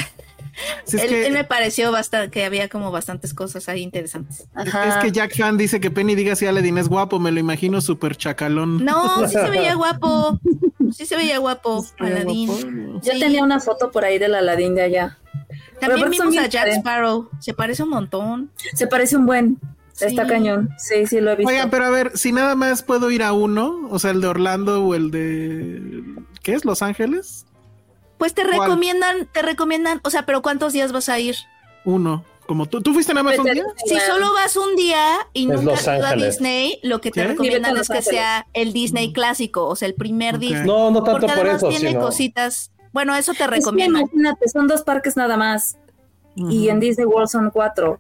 [0.84, 4.50] Si es, él, que, él me pareció bastante, que había como bastantes cosas ahí interesantes.
[4.54, 4.90] Ajá.
[4.90, 7.80] es que Jack Fan dice que Penny diga si Aladdin es guapo, me lo imagino
[7.80, 8.84] súper chacalón.
[8.84, 10.38] No, sí se veía guapo.
[10.92, 12.48] Sí se veía guapo, Aladdin.
[12.48, 13.02] Guapo.
[13.02, 13.20] Yo sí.
[13.20, 15.18] tenía una foto por ahí del Aladín de allá.
[15.80, 16.68] También vimos a Jack.
[16.80, 17.30] Sparrow.
[17.40, 18.52] Se parece un montón.
[18.74, 19.58] Se parece un buen.
[20.00, 20.30] Está Sí.
[20.30, 20.70] cañón.
[20.78, 21.50] Sí, sí, lo he visto.
[21.52, 24.28] Oigan, pero a ver, si nada más puedo ir a uno, o sea, el de
[24.28, 26.02] Orlando o el de...
[26.42, 26.64] ¿Qué es?
[26.64, 27.46] ¿Los Ángeles?
[28.18, 28.60] Pues te ¿Cuál?
[28.62, 31.36] recomiendan, te recomiendan, o sea, pero ¿cuántos días vas a ir?
[31.84, 32.24] Uno.
[32.48, 33.64] Como tú, ¿tú fuiste nada más un Vete- día?
[33.86, 36.14] Si solo vas un día y Es nunca Los has ido a.
[36.16, 40.40] Disney, lo que te recomiendan es que sea el Disney clásico, o sea, el primer.
[40.40, 40.66] Disney.
[40.66, 42.00] No, no tanto Porque por eso, tiene sino...
[42.02, 42.72] cositas.
[42.92, 45.78] Bueno, eso te Es que imagínate, son dos parques nada más.
[46.36, 48.00] Y en Disney World son cuatro.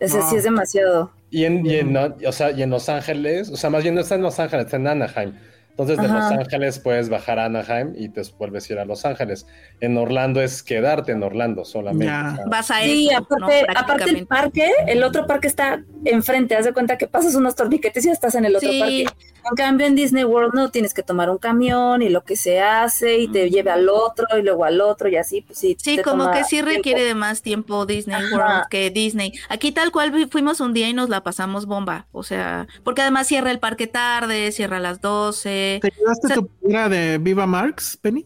[0.00, 0.30] Ese Wow.
[0.30, 1.12] sí es demasiado.
[1.30, 4.00] Y en, y, en, o sea, y en Los Ángeles, o sea, más bien no
[4.00, 5.34] está en Los Ángeles, está en Anaheim.
[5.70, 6.30] Entonces de Ajá.
[6.30, 9.46] Los Ángeles puedes bajar a Anaheim y te vuelves a ir a Los Ángeles.
[9.80, 12.06] En Orlando es quedarte en Orlando solamente.
[12.06, 12.30] Ya.
[12.32, 13.80] O sea, Vas a Sí, eso, aparte, ¿no?
[13.80, 18.04] aparte el parque, el otro parque está enfrente, haz de cuenta que pasas unos torniquetes
[18.04, 18.80] y ya estás en el otro Sí.
[18.80, 19.06] parque.
[19.50, 22.60] En cambio en Disney World no tienes que tomar un camión y lo que se
[22.60, 25.76] hace y te lleve al otro y luego al otro y así, pues sí.
[25.80, 26.70] Sí, como que sí tiempo.
[26.70, 28.26] requiere de más tiempo Disney Ajá.
[28.36, 29.32] World que Disney.
[29.48, 32.06] Aquí tal cual fuimos un día y nos la pasamos bomba.
[32.12, 35.78] O sea, porque además cierra el parque tarde, cierra a las 12.
[35.82, 38.24] ¿Te llevaste O sea- tu playera de Viva Marx, Penny?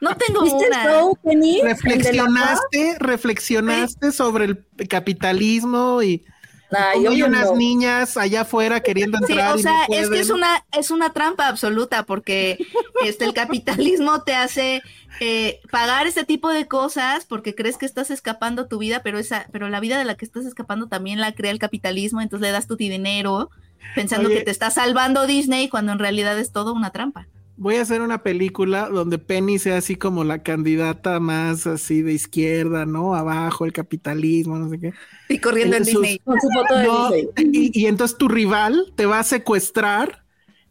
[0.00, 0.84] No tengo ¿Viste el una.
[0.84, 1.60] show, Penny?
[1.62, 6.24] ¿Reflexionaste, reflexionaste sobre el capitalismo y
[6.70, 7.56] Hay unas no.
[7.56, 10.90] niñas allá afuera queriendo Sí, entrar o y sea, no es que es una, es
[10.90, 12.58] una trampa absoluta porque
[13.04, 14.82] este, el capitalismo te hace
[15.20, 19.46] eh, pagar ese tipo de cosas porque crees que estás escapando tu vida, pero esa,
[19.50, 22.52] pero la vida de la que estás escapando también la crea el capitalismo, entonces le
[22.52, 23.50] das tu dinero
[23.94, 24.38] pensando Oye.
[24.38, 27.26] que te está salvando Disney cuando en realidad es todo una trampa.
[27.60, 32.12] Voy a hacer una película donde Penny sea así como la candidata más así de
[32.12, 33.16] izquierda, ¿no?
[33.16, 34.92] Abajo, el capitalismo, no sé qué.
[35.28, 36.18] Y corriendo en Sus- Disney.
[36.20, 37.50] Con su foto de No, Disney.
[37.52, 40.22] y, y entonces tu rival te va a secuestrar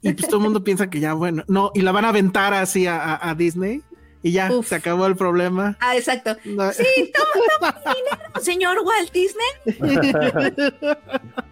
[0.01, 2.53] y pues todo el mundo piensa que ya, bueno, no, y la van a aventar
[2.53, 3.81] así a, a- a Disney
[4.23, 4.67] y ya, Uf.
[4.69, 5.75] se acabó el problema.
[5.81, 6.37] Ah, exacto.
[6.45, 9.45] No- Sí, toma, toma mi dinero, señor Walt Disney.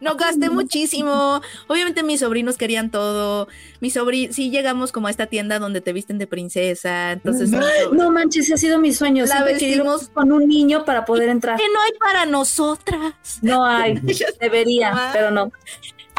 [0.00, 1.40] No gasté muchísimo.
[1.68, 3.48] Obviamente mis sobrinos querían todo.
[3.80, 7.12] Mis sobrinos, sí llegamos como a esta tienda donde te visten de princesa.
[7.12, 8.10] Entonces, No.
[8.10, 9.24] manches, ese ha sido mi sueño.
[9.26, 11.56] La Siempre vestimos- con un niño para poder entrar.
[11.58, 13.14] que no hay para nosotras.
[13.42, 13.94] No hay,
[14.40, 15.10] debería, Ah.
[15.12, 15.52] pero no.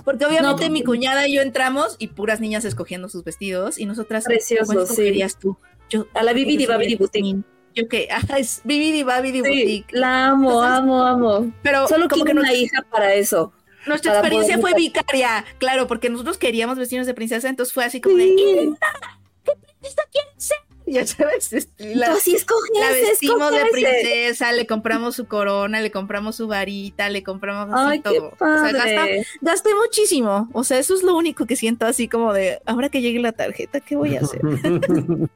[0.03, 3.85] Porque obviamente No, mi cuñada y yo entramos y puras niñas escogiendo sus vestidos y
[3.85, 4.25] nosotras.
[4.25, 5.23] Preciosos, ¿cuál sí.
[5.39, 5.57] tú?
[5.89, 7.43] Yo, A la soy Babidi Boutique.
[7.75, 9.87] Yo que, ah, es Bibidi Babidi Sí, Boutique.
[9.91, 11.51] la amo, Entonces, amo, amo.
[11.63, 13.51] Pero Solo como que una hija para eso.
[13.87, 17.83] Nuestra para experiencia poder fue vicaria, claro, porque nosotros queríamos vestirnos de princesa, entonces fue
[17.83, 18.35] así como de, Sí.
[18.35, 18.77] "Linda,
[19.43, 20.57] ¿qué princesa quieres ser?
[20.85, 26.35] Ya sabes, la, así escoges, la vestimos de princesa, le compramos su corona, le compramos
[26.35, 28.33] su varita, le compramos así Ay, qué todo.
[28.33, 29.25] O sea, gasta- padre.
[29.41, 30.49] gasté muchísimo.
[30.51, 33.31] O sea, eso es lo único que siento así como de, ahora que llegue la
[33.31, 34.41] tarjeta, ¿qué voy a hacer?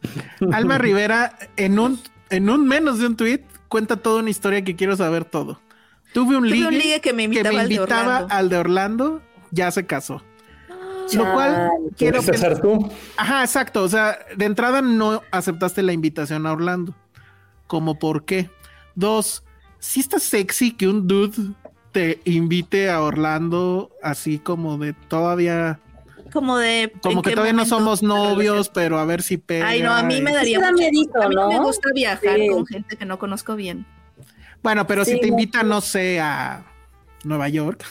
[0.51, 4.75] Alma Rivera, en un, en un menos de un tweet, cuenta toda una historia que
[4.75, 5.59] quiero saber todo.
[6.13, 8.33] Tuve un Tuve ligue, un ligue que me invitaba, al de invitaba Orlando.
[8.33, 9.21] al de Orlando,
[9.51, 10.23] ya se casó.
[11.13, 11.89] Lo cual Chale.
[11.97, 12.37] quiero ¿Quieres que...
[12.37, 12.89] ser tú?
[13.15, 13.83] Ajá, exacto.
[13.83, 16.93] O sea, de entrada no aceptaste la invitación a Orlando.
[17.67, 18.49] ¿Cómo por qué?
[18.95, 19.43] Dos,
[19.79, 21.53] si está sexy que un dude
[21.91, 25.79] te invite a Orlando así como de todavía,
[26.31, 26.91] Como de.
[27.01, 29.67] como ¿en que todavía no somos novios, pero a ver si pega.
[29.67, 31.63] Ay, no, a mí me daría da miedito, A mí no me ¿no?
[31.63, 32.47] gusta viajar Sí.
[32.49, 33.85] con gente que no conozco bien.
[34.63, 35.33] Bueno, pero si te no.
[35.33, 36.65] invita, no sé, a
[37.23, 37.83] Nueva York.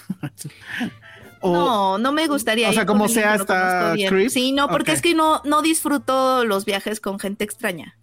[1.40, 2.68] o, no, no me gustaría.
[2.68, 4.30] o sea, ir como sea no hasta creep.
[4.30, 7.96] Sí, no, porque es que no, no disfruto los viajes con gente extraña.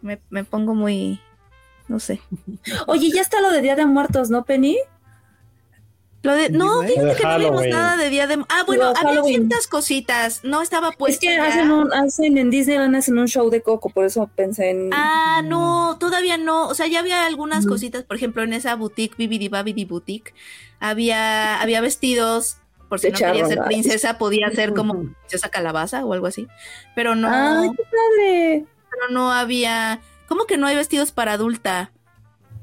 [0.00, 1.20] Me, me pongo muy.
[1.88, 2.20] No sé.
[2.86, 4.78] Oye, ya está lo de Día de Muertos, ¿no, Penny?
[6.24, 6.96] Lo de, no, Disney.
[6.96, 8.42] fíjate que no vimos nada de día de.
[8.48, 9.46] Ah, bueno, No, había Halloween.
[9.46, 10.40] ciertas cositas.
[10.42, 11.14] No estaba pues.
[11.14, 14.70] es que hacen, un, hacen en Disneyland hacen un show de Coco, por eso pensé
[14.70, 14.88] en...
[14.94, 16.66] Ah, no, todavía no.
[16.66, 18.04] O sea, ya había algunas cositas.
[18.04, 20.32] Por ejemplo, en esa boutique, Bibidi Babidi Boutique,
[20.80, 22.56] había, había vestidos.
[22.88, 26.48] Por si De no quería ser princesa, podía ser como princesa calabaza o algo así.
[26.94, 28.66] Pero no, ¡Ay, qué padre!
[28.90, 30.00] pero no había.
[30.26, 31.90] ¿Cómo que no hay vestidos para adulta?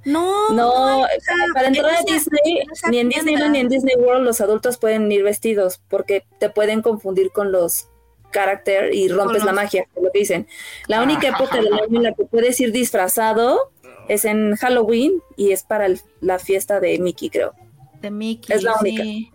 [0.04, 1.06] No, No,
[1.54, 3.10] para entrar a Disney, esa ni en.
[3.10, 7.52] Disneyland ni en Disney World los adultos pueden ir vestidos porque te pueden confundir con
[7.52, 7.88] los
[8.32, 10.48] carácter y rompes la magia, es lo que dicen.
[10.88, 13.72] La única época del año en la que puedes ir disfrazado
[14.08, 17.54] es en Halloween y es para el- la fiesta de Mickey, creo.
[18.02, 18.56] de Mickey.
[18.56, 19.04] Es la única.
[19.04, 19.32] Sí,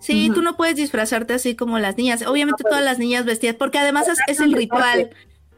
[0.00, 2.24] Sí, tú no puedes disfrazarte así como las niñas.
[2.26, 5.10] Obviamente todas las niñas vestidas, porque además es, es el ritual.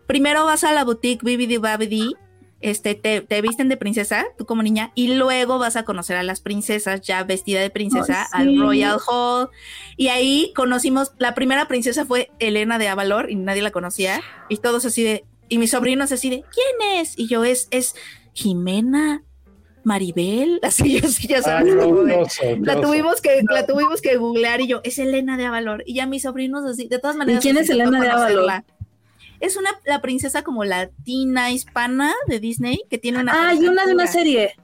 [0.07, 2.17] Primero vas a la boutique Bibidi Babidi,
[2.61, 6.23] este, te, te visten de princesa, tú como niña, y luego vas a conocer a
[6.23, 8.31] las princesas ya vestida de princesa sí.
[8.33, 9.49] al Royal Hall.
[9.97, 14.21] Y ahí conocimos, la primera princesa fue Elena de Avalor y nadie la conocía.
[14.49, 17.19] Y todos así de, y mis sobrinos así de, ¿quién es?
[17.19, 17.95] Y yo, es, es
[18.35, 19.25] Jimena,
[19.83, 21.75] Maribel, así, así ya sabes.
[21.75, 22.05] no,
[22.61, 25.83] la tuvimos que, la tuvimos que googlear y yo, es Elena de Avalor.
[25.87, 27.43] Y ya mis sobrinos así, de todas maneras.
[27.43, 28.65] quién nos es Elena de Avalor?
[29.41, 33.49] Es una, la princesa como latina, hispana de Disney, que tiene una.
[33.51, 34.55] Ah, y una de una serie.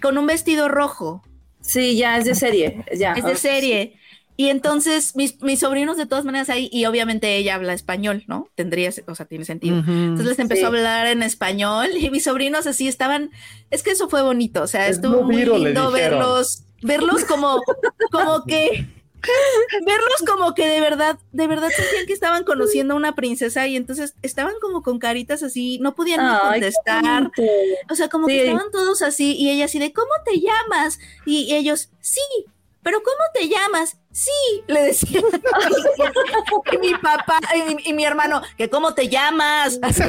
[0.00, 1.22] Con un vestido rojo.
[1.60, 2.84] Sí, ya, es de serie.
[2.96, 3.14] Ya.
[3.14, 3.98] Es de serie.
[4.38, 8.48] Y entonces mis, mis sobrinos de todas maneras ahí, y obviamente ella habla español, ¿no?
[8.54, 9.78] Tendría, o sea, tiene sentido.
[9.78, 10.64] Entonces les empezó Sí.
[10.64, 13.30] a hablar en español y mis sobrinos así estaban,
[13.70, 17.62] es que eso fue bonito, o sea, Es estuvo muy lindo verlos, verlos como,
[18.12, 18.86] como que,
[19.84, 23.76] verlos como que de verdad, de verdad sentían que estaban conociendo a una princesa y
[23.76, 27.30] entonces estaban como con caritas así, no podían ni contestar.
[27.90, 28.34] O sea, como Sí.
[28.34, 30.98] que estaban todos así y ella así de, ¿cómo te llamas?
[31.24, 32.20] Y ellos, sí,
[32.86, 33.96] pero ¿cómo te llamas?
[34.12, 34.30] Sí,
[34.68, 35.24] le decían.
[36.72, 39.80] y mi papá y mi, y mi hermano, que ¿cómo te llamas?
[39.82, 40.04] Así,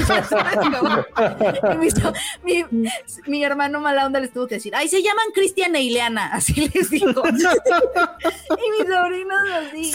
[1.74, 2.90] y mi, mi-
[3.26, 6.70] mi hermano mala onda les tuvo que decir, ay, se llaman Cristian e Ileana, así
[6.72, 7.24] les dijo.
[7.30, 9.92] y mis sobrinos así.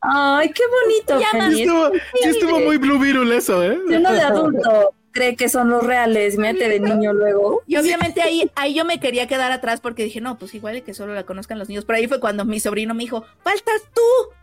[0.00, 1.20] Ay, qué bonito.
[1.54, 3.78] Sí estuvo, sí estuvo muy Blue Beetle eso, ¿eh?
[3.86, 7.62] Uno de adulto cree que son los reales, mete de niño luego.
[7.66, 10.82] Y obviamente ahí, ahí yo me quería quedar atrás porque dije, no, pues igual y
[10.82, 11.84] que solo la conozcan los niños.
[11.86, 14.02] Pero ahí fue cuando mi sobrino me dijo, faltas tú.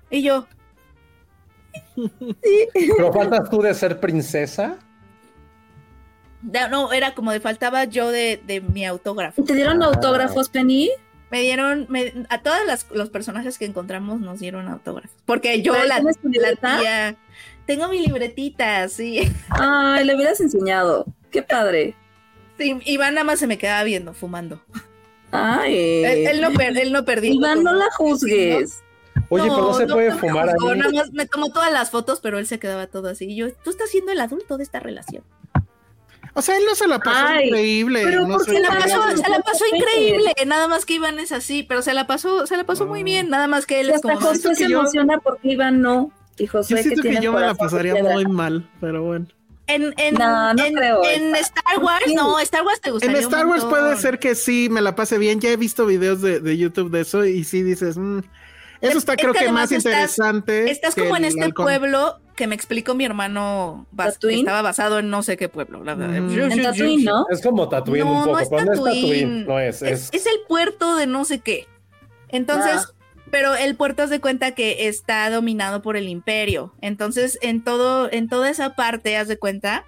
[0.09, 0.47] Y yo,
[2.97, 4.77] Pero faltas tú de ser princesa.
[6.41, 9.43] no, era como de faltaba yo de, de mi autógrafo.
[9.43, 9.87] ¿Te dieron Ah.
[9.87, 10.89] autógrafos, Penny?
[11.29, 12.57] Me dieron, me- a todos
[12.93, 15.15] los personajes que encontramos nos dieron autógrafos.
[15.25, 17.15] Porque yo ¿Pero la, la tía,
[17.75, 19.31] tengo mi libretita, sí.
[19.49, 21.05] Ay, le hubieras enseñado.
[21.31, 21.95] Qué padre.
[22.57, 22.77] sí.
[22.85, 24.61] Iván nada más se me quedaba viendo, fumando.
[25.31, 26.03] Ay.
[26.03, 27.33] Él, él no, per- él no perdió.
[27.33, 28.81] Iván, no la juzgues.
[29.29, 30.77] Oye, pero no se puede fumar ahí.
[30.77, 33.25] Nada más me tomó todas las fotos, pero él se quedaba todo así.
[33.31, 35.23] Y yo, tú estás siendo el adulto de esta relación.
[36.33, 38.01] O sea, él no se la pasó Ay, increíble.
[38.03, 40.33] pero no ¿por sé qué Se la pasó, se la pasó increíble.
[40.45, 43.29] Nada más que Iván es así, pero se la pasó, se la pasó muy bien.
[43.29, 44.27] Nada más que él Y es hasta como.
[44.27, 46.11] José que se yo- emociona porque Iván no.
[46.41, 49.27] Y Yo José que siento que tiene yo me la pasaría muy mal, pero bueno.
[49.67, 53.17] En, en, No, no en, creo, en Star Wars, no, Star Wars te En gustaría.
[53.17, 55.39] un Star Wars puede ser que sí me la pase bien.
[55.39, 58.19] Ya he visto videos de, de YouTube de eso y sí dices, mm,
[58.81, 60.71] eso Es- está es creo que que, más estás- interesante.
[60.71, 61.65] Estás que como en este halcón.
[61.65, 65.83] pueblo que me explicó mi hermano, bas- que estaba basado en no sé qué pueblo.
[65.83, 66.21] la verdad.
[66.23, 66.33] Ujú.
[66.53, 67.25] En Tatooine, ¿no?
[67.29, 69.01] Es como Tatooine No, un poco, no es pero no es Tatooine.
[69.03, 69.45] Tatooine.
[69.45, 71.67] No es, Es, es, es el puerto de no sé qué.
[72.29, 72.91] Entonces, Ah.
[73.31, 76.73] Pero el puerto haz de cuenta que está dominado por el imperio.
[76.81, 79.85] Entonces, en todo, en toda esa parte, haz de cuenta,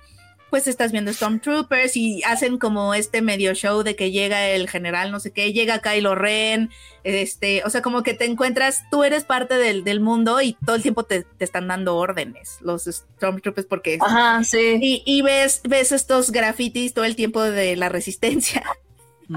[0.54, 5.12] pues estás viendo Stormtroopers y hacen como este medio show de que llega el general,
[5.12, 6.70] no sé qué, llega Kylo Ren,
[7.04, 10.76] este, o sea, como que te encuentras, tú eres parte del, del mundo y todo
[10.76, 14.78] el tiempo te, te están dando órdenes, los Stormtroopers, porque Ajá, sí.
[14.80, 18.64] y, y ves, ves estos grafitis todo el tiempo de la resistencia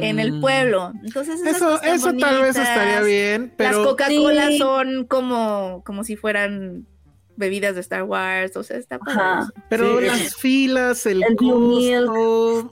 [0.01, 0.41] en el Mm.
[0.41, 0.93] pueblo.
[1.05, 4.59] Entonces, Eso, eso tal vez estaría bien, pero Las Coca-Cola Sí.
[4.59, 6.87] son como, como si fueran
[7.37, 8.57] bebidas de Star Wars.
[8.57, 12.71] O sea, está padre pero Sí, las filas, el, el costo.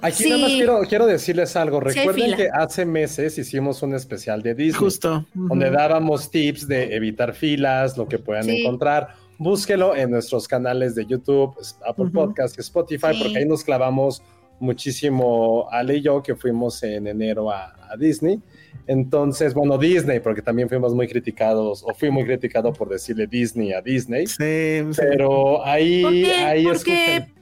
[0.00, 0.30] Aquí Sí.
[0.30, 1.80] nada más quiero, quiero decirles algo.
[1.80, 4.78] Recuerden que hace meses hicimos un especial de Disney.
[4.78, 5.26] Justo.
[5.34, 8.60] donde dábamos tips de evitar filas, lo que puedan Sí.
[8.60, 9.08] encontrar.
[9.38, 11.54] Búsquelo en nuestros canales de YouTube,
[11.86, 12.12] Apple Ujú.
[12.12, 13.20] Podcast y Spotify, Sí.
[13.22, 14.22] porque ahí nos clavamos
[14.60, 18.40] muchísimo, Ale y yo, que fuimos en enero a, a Disney.
[18.86, 23.72] Entonces, bueno, Disney, porque también fuimos muy criticados, o fui muy criticado por decirle Disney
[23.72, 24.26] a Disney.
[24.26, 24.96] Sí, sí.
[24.96, 26.34] Pero ahí, ¿Por qué?
[26.36, 26.96] ahí ¿Por escuchen.
[26.96, 27.32] qué?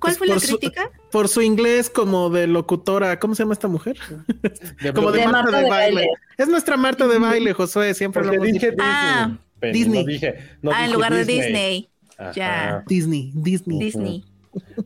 [0.00, 0.90] ¿Cuál Es fue la su- crítica?
[1.12, 3.96] Por su inglés como de locutora, ¿cómo se llama esta mujer?
[4.82, 5.94] De Como de, De Marta, Marta de, de baile.
[5.94, 6.10] baile.
[6.36, 8.82] Es nuestra Marta de baile, Josué, siempre lo hemos dije dicho.
[8.82, 8.88] Disney.
[8.90, 9.38] Ah,
[9.72, 10.02] Disney.
[10.04, 11.88] No dije, no ah, en lugar de Disney.
[12.16, 12.32] Ajá.
[12.32, 12.84] Ya.
[12.88, 13.78] Disney, Disney.
[13.78, 14.24] Disney.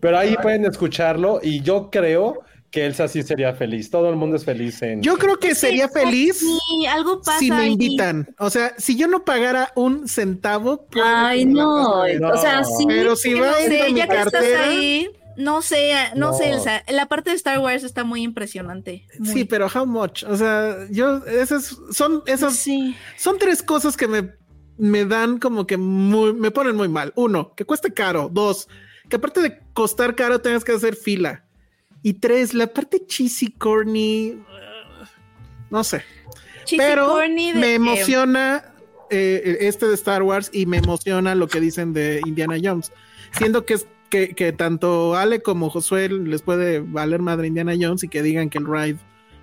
[0.01, 2.41] Pero ahí pueden escucharlo y yo creo
[2.71, 3.91] que Elsa sí sería feliz.
[3.91, 5.03] Todo el mundo es feliz en.
[5.03, 7.73] Yo creo que sería feliz Sí, algo pasa si me ahí.
[7.73, 8.35] invitan.
[8.39, 12.05] O sea, si yo no pagara un centavo, puede Ay, no.
[12.05, 12.25] bien.
[12.25, 12.65] O sea, No.
[12.65, 12.85] sí.
[12.89, 14.65] Pero si va no a sé, mi ya que estás cartera.
[14.65, 16.33] ahí, no sé, no, No.
[16.39, 16.83] sé, Elsa.
[16.89, 19.07] La parte de Star Wars está muy impresionante.
[19.19, 19.29] muy.
[19.33, 20.25] Sí, pero how much?
[20.25, 22.97] O sea, yo, esas son, esas Sí.
[23.19, 24.31] son tres cosas que me,
[24.79, 27.13] me dan como que muy, me ponen muy mal.
[27.17, 28.31] Uno, que cueste caro.
[28.33, 28.67] Dos,
[29.13, 31.45] que aparte de costar caro tengas que hacer fila.
[32.03, 35.05] Y tres, la parte cheesy, corny, uh,
[35.69, 36.03] no sé.
[36.65, 38.73] Cheesy pero corny me emociona
[39.11, 42.91] eh, este de Star Wars y me emociona lo que dicen de Indiana Jones.
[43.33, 48.05] Siendo que es que, que tanto Ale como Josué les puede valer madre Indiana Jones
[48.05, 48.99] y que digan que el ride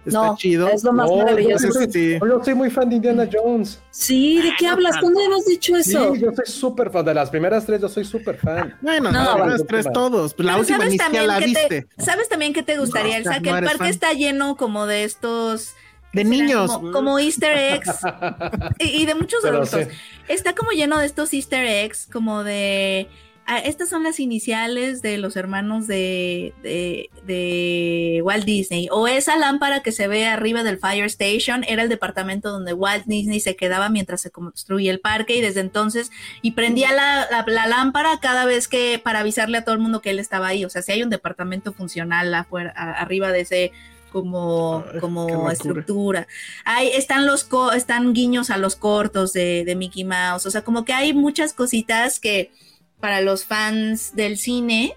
[0.05, 0.67] está No, chido.
[0.69, 1.67] es lo más No, maravilloso.
[1.67, 2.17] yo soy- Sí.
[2.19, 3.79] Yo soy muy fan de Indiana Jones.
[3.91, 4.97] Sí, ¿de qué hablas?
[5.01, 6.13] ¿Cuándo hemos dicho eso?
[6.15, 7.05] Sí, yo soy súper fan.
[7.05, 8.75] De las primeras tres, yo soy súper fan.
[8.81, 10.31] Bueno, No, las tres todos.
[10.37, 11.87] La Pero última ¿sabes ni siquiera también la que viste.
[11.97, 13.39] te- ¿Sabes también qué te gustaría, No, Elsa?
[13.41, 13.89] Que no el eres parque fan.
[13.89, 15.73] está lleno como de estos...
[16.11, 16.71] De niños.
[16.71, 17.97] Como, como easter eggs.
[18.79, 19.81] y, y de muchos Pero adultos.
[19.91, 19.97] sí.
[20.27, 23.07] Está como lleno de estos easter eggs, como de...
[23.49, 28.87] ah, estas son las iniciales de los hermanos de, de, de Walt Disney.
[28.91, 33.05] O esa lámpara que se ve arriba del Fire Station era el departamento donde Walt
[33.05, 36.11] Disney se quedaba mientras se construía el parque y desde entonces
[36.41, 40.01] y prendía la, la- la lámpara cada vez que para avisarle a todo el mundo
[40.01, 40.63] que él estaba ahí.
[40.63, 43.71] O sea, si hay un departamento funcional afuera, a- arriba de ese
[44.11, 46.27] como, Ay, qué como estructura.
[46.65, 50.45] Hay, están los co- están guiños a los cortos de, de Mickey Mouse.
[50.47, 52.51] O sea, como que hay muchas cositas que
[52.99, 54.95] para los fans del cine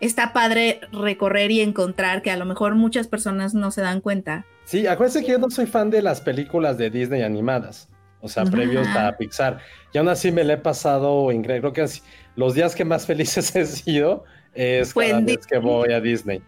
[0.00, 4.46] está padre recorrer y encontrar que a lo mejor muchas personas no se dan cuenta.
[4.64, 7.88] Sí, acuérdense que yo no soy fan de las películas de Disney animadas,
[8.20, 8.52] o sea, Ajá.
[8.52, 9.58] previos a Pixar.
[9.92, 11.72] Y aún así me la he pasado increíble.
[11.72, 11.92] Creo que
[12.36, 16.42] los días que más felices he sido es Fue cada vez que voy a Disney.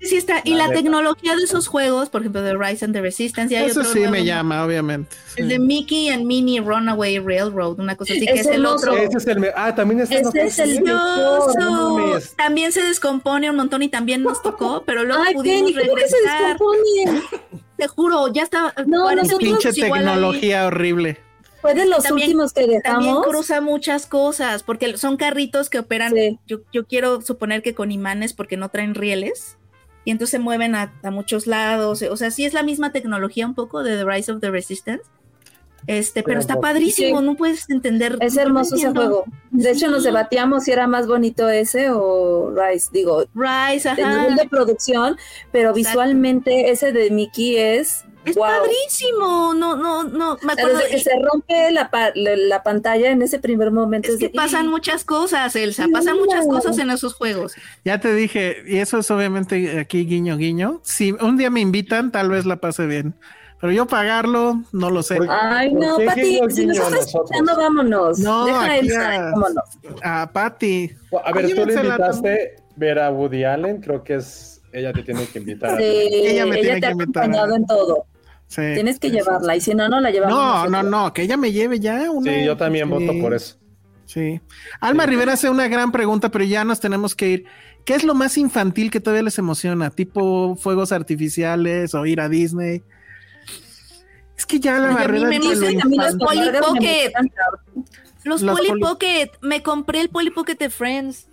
[0.00, 0.40] Sí está.
[0.44, 3.66] Y La tecnología de esos juegos, por ejemplo, de Rise and the Resistance, y hay
[3.70, 5.16] Eso otro sí nuevo, me llama, obviamente.
[5.36, 5.48] El sí.
[5.50, 8.96] de Mickey and Minnie Runaway Railroad, una cosa así, Sí, que es es el otro.
[8.96, 9.44] Ese es el...
[9.56, 12.34] Ah, también está en Ese es el mames.
[12.36, 15.94] También se descompone un montón y también nos tocó, pero luego Ay, pudimos Penny, ¿cómo
[15.96, 16.48] que se regresar.
[16.58, 17.22] descompone?
[17.76, 18.72] Te juro, ya estaba.
[18.86, 21.18] No, 40 nosotros- Pinche tecnología horrible.
[21.60, 22.82] Fue de los También- últimos que También
[23.14, 23.26] dejamos.
[23.26, 26.38] cruza muchas cosas, porque son carritos que operan, Sí.
[26.46, 29.56] yo, yo quiero suponer que con imanes porque no traen rieles,
[30.04, 33.46] y entonces se mueven a, a muchos lados, o sea, sí es la misma tecnología
[33.46, 35.02] un poco de The Rise of the Resistance,
[35.86, 37.24] este, pero está padrísimo, Sí.
[37.26, 38.16] no puedes entender.
[38.20, 39.24] Es no hermoso ese juego.
[39.50, 42.88] De hecho, nos debatíamos si era más bonito ese o Rise.
[42.92, 44.20] Digo, Rise, el ajá.
[44.22, 45.16] nivel de producción,
[45.50, 45.74] pero Exacto.
[45.88, 48.04] visualmente ese de Mickey es.
[48.24, 48.44] Es wow.
[48.46, 50.78] padrísimo, no, no, no, me acuerdo.
[50.78, 54.08] desde que se rompe la, pa- la, la pantalla en ese primer momento.
[54.12, 57.54] Es que de- pasan muchas cosas, Elsa, pasan muchas cosas en esos juegos.
[57.84, 60.80] Ya te dije, y eso es obviamente aquí guiño guiño.
[60.84, 63.14] Si un día me invitan, tal vez la pase bien.
[63.60, 65.18] Pero yo pagarlo, no lo sé.
[65.28, 68.18] Ay, ¿Por no, Pati, guiño, si nos estás escuchando, vámonos.
[68.18, 69.64] No, Deja Elsa, a- vámonos.
[70.02, 70.90] A Patty.
[71.24, 74.60] A ver, tú le invitaste ver a Woody Allen, creo que es...
[74.74, 75.76] Ella te tiene que invitar.
[75.76, 77.24] Sí, Ella me tiene te que ha invitar.
[77.24, 78.06] acompañado en todo.
[78.52, 78.60] Sí.
[78.74, 80.36] Tienes que llevarla, y si no, no la llevamos.
[80.36, 82.10] No, no, no, que ella me lleve ya.
[82.10, 83.56] una- Sí, yo también Sí, voto por eso.
[84.04, 84.42] Sí.
[84.78, 87.44] Alma Rivera hace una gran pregunta, pero ya nos tenemos que ir.
[87.86, 89.88] ¿Qué es lo más infantil que todavía les emociona?
[89.88, 92.82] ¿Tipo fuegos artificiales o ir a Disney?
[94.36, 96.52] Es que ya la a mí barrera me lo A mí las infantil- Polly botargas
[96.72, 97.12] me Pocket.
[98.24, 101.26] Los Los Polly Polly- Pocket, me compré el Polly Pocket de Friends.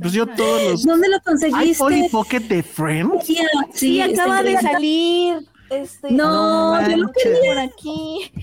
[0.00, 0.84] Pues yo todos los.
[0.84, 1.78] ¿Dónde lo ¿Hay conseguiste?
[1.78, 3.26] Polly Pocket de Friends?
[3.74, 5.48] Sí, está acaba de salir.
[5.72, 7.38] Este, No, No yo lo quería.
[7.46, 8.32] por aquí.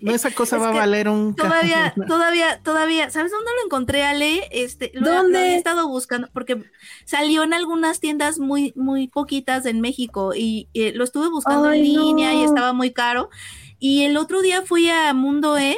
[0.00, 3.10] No, esa cosa Es va a valer un Todavía, todavía, todavía.
[3.10, 4.46] ¿Sabes dónde lo encontré, Ale?
[4.52, 5.32] Este, lo, ¿Dónde?
[5.40, 6.62] lo he estado buscando porque
[7.04, 11.80] salió en algunas tiendas muy, muy poquitas en México y eh, lo estuve buscando Ay,
[11.80, 13.28] en línea y estaba muy caro.
[13.80, 15.76] Y el otro día fui a Mundo E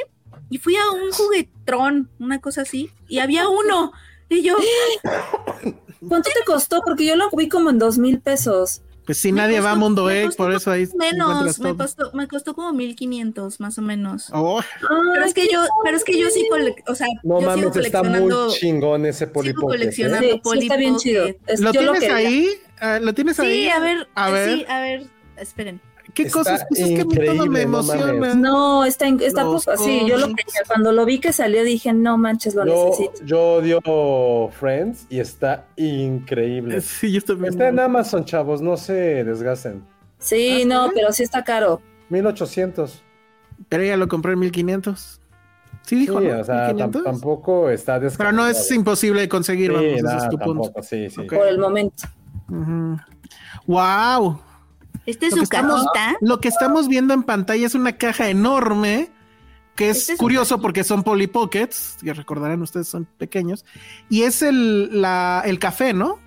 [0.51, 3.91] y fui a un juguetrón, una cosa así, y había uno.
[4.29, 4.55] Y yo,
[6.07, 6.81] ¿Cuánto te costó?
[6.85, 8.81] Porque yo lo vi como en dos mil pesos.
[9.11, 11.59] Pues si Me nadie va a costó- Mundo me E, costó por eso ahí menos,
[11.59, 14.29] me costó, me costó como 1500 más o menos.
[14.31, 14.61] Oh,
[15.13, 17.59] Pero es que yo, pero es que yo sí, cole- o sea, No yo mames,
[17.73, 19.53] sigo está coleccionando, muy chingón ese Pocket, ¿eh?
[19.55, 20.27] coleccionando.
[20.29, 21.25] Sí, sí está bien chido.
[21.45, 22.15] Es- ¿Lo yo lo tienes quería.
[22.29, 22.49] ahí?
[22.79, 23.63] Ah, ¿Lo tienes ahí?
[23.63, 24.57] Sí, a ver, A ver.
[24.59, 25.03] sí, a ver,
[25.35, 25.81] esperen.
[26.13, 26.65] ¿Qué Está cosas?
[26.69, 28.35] Pues es que a mí todo me emociona.
[28.35, 30.01] No, está, en- está Los poco así.
[30.07, 30.61] Yo lo quería.
[30.67, 33.25] Cuando lo vi que salió dije, no manches, lo Yo, necesito.
[33.25, 36.81] yo odio Friends y está increíble.
[36.81, 37.53] Sí, yo también.
[37.53, 39.83] Está en Amazon, chavos, no se desgasten.
[40.19, 40.91] Sí, ¿Ah, no, sí?
[40.95, 41.81] pero sí está caro.
[42.09, 43.03] 1800.
[43.69, 45.19] Pero ella lo compré en 1500.
[45.83, 46.39] Sí, dijo, sí, ¿no?
[46.39, 47.03] o sea, tam- 1500.
[47.03, 48.37] tampoco está Pero descartado.
[48.37, 50.61] no es imposible de conseguir, Sí, vamos, ese nada, es tu punto.
[50.63, 51.21] tampoco, sí, sí.
[51.23, 52.03] Por el momento.
[53.67, 54.39] Wow.
[55.05, 56.17] Este es Lo que su estamos- cajita.
[56.21, 59.09] Lo que estamos viendo en pantalla es una caja enorme,
[59.75, 63.65] que es Este es curioso porque son Polly Pockets, que recordarán ustedes son pequeños,
[64.09, 66.19] y es el, la, el café, ¿no?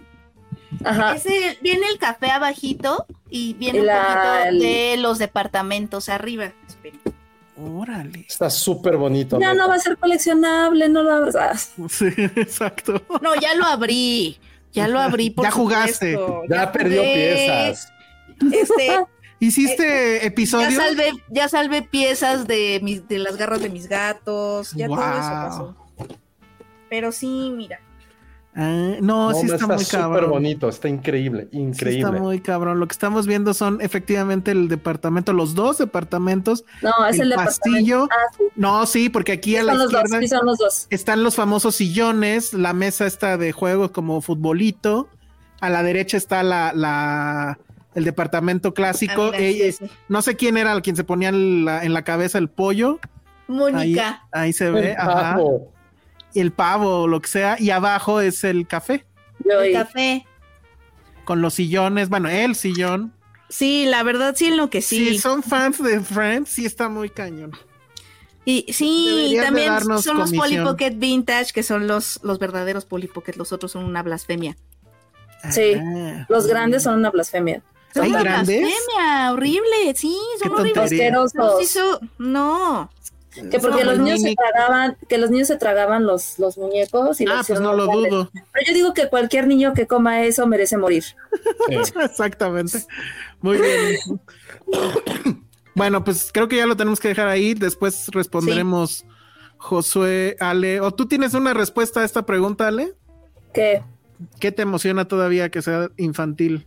[0.85, 1.15] Ajá.
[1.15, 6.53] Ese, viene el café abajito y viene Y un la- poquito de los departamentos arriba.
[7.57, 8.27] Órale.
[8.29, 9.39] Está súper bonito.
[9.39, 11.73] Ya no va a ser coleccionable, no lo abras.
[11.81, 13.01] Ah, Sí, exacto.
[13.23, 14.37] No, ya lo abrí.
[14.73, 15.31] Ya lo abrí.
[15.31, 16.19] Por Ya jugaste.
[16.49, 17.15] Ya perdió jugué.
[17.37, 17.93] piezas.
[18.53, 18.89] Este,
[19.41, 20.71] ¿Hiciste ya episodio?
[20.81, 24.73] salvé, ya salvé piezas de mis, de las garras de mis gatos.
[24.73, 25.77] Ya todo eso pasó.
[26.89, 27.81] Pero sí, mira.
[28.57, 30.31] Ah, no, No, sí está, está muy súper cabrón.
[30.31, 32.05] bonito, está increíble, Sí increíble.
[32.07, 32.79] está muy cabrón.
[32.79, 36.65] Lo que estamos viendo son efectivamente el departamento, los dos departamentos.
[36.81, 38.03] No, es El el, pastillo.
[38.03, 38.15] departamento.
[38.15, 40.87] Ah, sí, No, sí, porque aquí a la dos, izquierda sí son los dos.
[40.91, 45.09] están los famosos sillones, la mesa está de juego como futbolito.
[45.61, 47.59] A la derecha está la, la-
[47.95, 49.31] el departamento clásico.
[49.35, 52.49] Ah, no sé quién era el quien se ponía en la, en la cabeza el
[52.49, 52.99] pollo.
[53.47, 54.27] Mónica.
[54.33, 54.93] ahí se ve.
[54.93, 55.35] El ajá.
[55.37, 55.73] pavo.
[56.35, 57.57] El pavo o lo que sea.
[57.59, 59.05] Y abajo es el café
[59.45, 60.27] Yo El y- café.
[61.25, 62.09] con los sillones.
[62.09, 63.13] Bueno, el sillón.
[63.49, 65.19] Sí, la verdad sí en lo que Si sí.
[65.19, 67.53] son fans de Friends, sí está muy cañón.
[68.47, 69.73] Y sí, también
[70.03, 70.59] son los Polly.
[70.59, 73.35] Pocket Vintage, que son los, los verdaderos Polly Pocket.
[73.37, 74.57] Los otros son una blasfemia.
[75.51, 75.75] Sí.
[75.79, 76.27] Ah.
[76.29, 77.63] Los grandes son una blasfemia.
[77.95, 78.61] Son ¿Hay una grandes?
[78.61, 81.35] blasfemia, horrible, sí, Qué son horribles.
[81.35, 82.91] Nos hizo- no.
[83.51, 87.21] Que porque No, los niños se tragaban, que los niños se tragaban los, los muñecos
[87.21, 88.11] y los Ah, pues no lo grandes.
[88.13, 88.31] dudo.
[88.33, 91.03] Pero yo digo que cualquier niño que coma eso merece morir.
[91.03, 91.15] Sí.
[92.01, 92.85] Exactamente.
[93.41, 93.97] Muy bien.
[95.75, 97.55] bueno, pues creo que ya lo tenemos que dejar ahí.
[97.55, 99.05] Después responderemos
[99.57, 100.81] Josué, Ale.
[100.81, 102.95] ¿O tú tienes una respuesta a esta pregunta, Ale?
[103.53, 103.83] Que
[104.39, 106.67] ¿Qué te emociona todavía que sea infantil?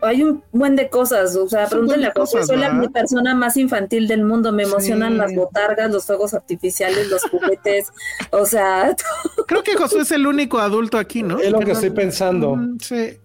[0.00, 3.56] Hay un buen de cosas, o sea, pregúntenle a José, cosas, soy la persona más
[3.56, 5.18] infantil del mundo, me emocionan Sí.
[5.18, 7.88] las botargas, los fuegos artificiales, los juguetes,
[8.30, 8.94] o sea,
[9.46, 11.38] Creo que Josué es el único adulto aquí, ¿no?
[11.38, 12.54] Es lo que no- estoy pensando.
[12.56, 13.18] Mm, Sí.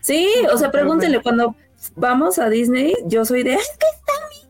[0.00, 1.56] sí, o sea, pregúntenle cuando
[1.94, 3.86] vamos a Disney, yo soy de, es que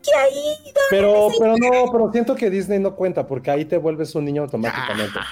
[0.07, 3.77] está Mickey ahí, Pero, pero no, pero siento que Disney no cuenta porque ahí te
[3.77, 5.19] vuelves un niño automáticamente.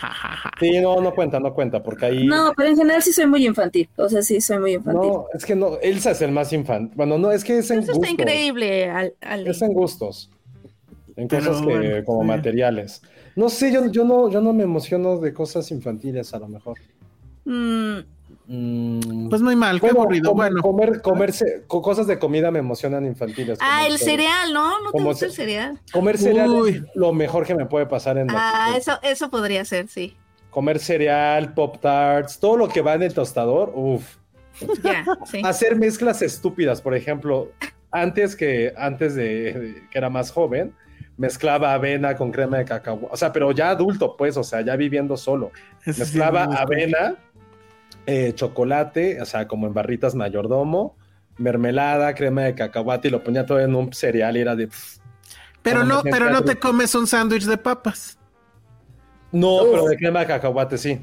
[0.60, 2.26] Sí, no, no cuenta, no cuenta porque ahí.
[2.28, 5.10] no, pero en general sí soy muy infantil, o sea, sí soy muy infantil.
[5.12, 6.96] No, es que no, Elsa es el más infantil.
[6.96, 9.50] Bueno, no, es que es en Eso está increíble, Al- Ale.
[9.50, 10.30] Es en gustos.
[11.18, 12.28] En Pero cosas que, bueno, como sí.
[12.28, 13.02] materiales.
[13.36, 16.78] No sé, yo, yo no, yo no me emociono de cosas infantiles a lo mejor.
[17.44, 18.00] Mm,
[18.48, 20.32] Mm, Pues muy mal, qué bueno, aburrido.
[20.32, 23.58] comer, Bueno, comer, comerse, co- cosas de comida me emocionan infantiles.
[23.62, 24.06] Ah, el todo.
[24.08, 24.82] cereal, ¿no?
[24.84, 25.80] ¿No te gusta se- el cereal?
[25.92, 26.70] Comer cereal Uy.
[26.72, 28.34] es lo mejor que me puede pasar en la
[28.72, 30.16] Ah, eso, eso podría ser, sí.
[30.52, 34.18] Comer cereal, pop tarts, todo lo que va en el tostador, uff.
[35.26, 35.42] Sí.
[35.44, 37.52] Hacer mezclas estúpidas, por ejemplo,
[37.92, 40.74] antes que antes de, de que era más joven,
[41.18, 44.76] mezclaba avena con crema de cacao, o sea, pero ya adulto, pues, o sea, ya
[44.78, 45.52] viviendo solo.
[45.84, 47.16] sí Mezclaba avena,
[48.06, 50.98] eh, chocolate, o sea, como en barritas mayordomo,
[51.38, 54.68] mermelada, crema de cacahuate y lo ponía todo en un cereal y era de...
[54.68, 54.98] pff.
[55.62, 58.20] Pero no, pero no te comes un sándwich de papas.
[59.32, 59.70] No, Uf.
[59.72, 61.00] pero de crema de cacahuate sí,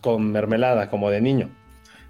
[0.00, 1.50] con mermelada, como de niño.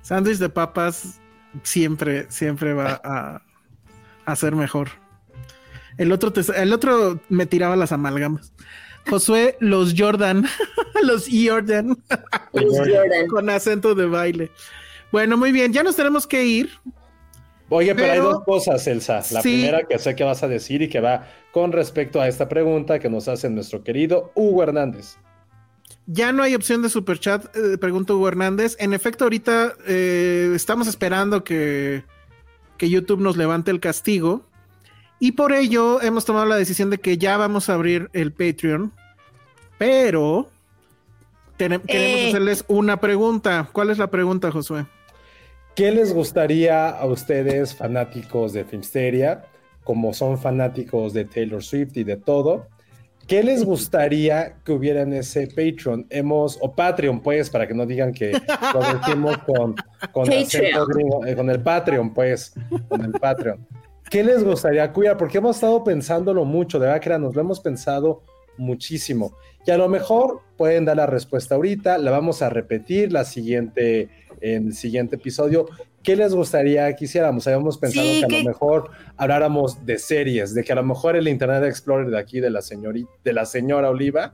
[0.03, 1.21] Sándwich de papas
[1.65, 3.43] siempre, siempre va a,
[4.25, 4.89] a ser mejor.
[5.99, 8.53] El otro, te- el otro me tiraba las amalgamas.
[9.09, 10.47] Josué, los Jordan,
[11.03, 11.97] los Jordan,
[12.53, 13.27] Los Jordan.
[13.29, 14.51] con acento de baile.
[15.13, 16.71] Bueno, muy bien, ya nos tenemos que ir.
[17.69, 19.17] Oye, pero, Pero- hay dos cosas, Elsa.
[19.31, 19.59] La Sí.
[19.59, 22.99] primera que sé que vas a decir y que va con respecto a esta pregunta
[22.99, 25.17] que nos hace nuestro querido Hugo Hernández.
[26.07, 28.77] Ya no hay opción de superchat, eh, pregunta Hugo Hernández.
[28.81, 32.03] En efecto, ahorita eh, estamos esperando que,
[32.77, 34.49] que YouTube nos levante el castigo.
[35.21, 38.93] Y por ello hemos tomado la decisión de que ya vamos a abrir el Patreon.
[39.79, 40.49] Pero
[41.59, 42.29] tenem- queremos Eh.
[42.29, 43.69] hacerles una pregunta.
[43.73, 44.87] ¿Cuál es la pregunta, Josué?
[45.75, 49.45] ¿Qué les gustaría a ustedes, fanáticos de Filmsteria,
[49.85, 52.67] como son fanáticos de Taylor Swift y de todo?
[53.27, 56.07] ¿Qué les gustaría que hubiera en ese Patreon?
[56.11, 58.33] Hemos, o Patreon, pues, para que no digan que
[58.75, 59.75] lo decimos con,
[60.13, 60.43] con, Patreon.
[60.43, 62.53] acento gringo, eh, con el Patreon, pues,
[62.89, 63.65] con el Patreon.
[64.11, 65.17] ¿Qué les gustaría que hubiera?
[65.17, 68.23] Porque hemos estado pensándolo mucho, de verdad que nos lo hemos pensado
[68.59, 69.37] muchísimo.
[69.65, 74.09] Y a lo mejor pueden dar la respuesta ahorita, la vamos a repetir la siguiente,
[74.41, 75.67] en el siguiente episodio.
[76.03, 77.47] ¿Qué les gustaría que hiciéramos?
[77.47, 80.83] Habíamos pensado Sí, que a que- lo mejor habláramos de series, de que a lo
[80.83, 84.33] mejor el Internet Explorer de aquí, de la señorita, de la señora Oliva,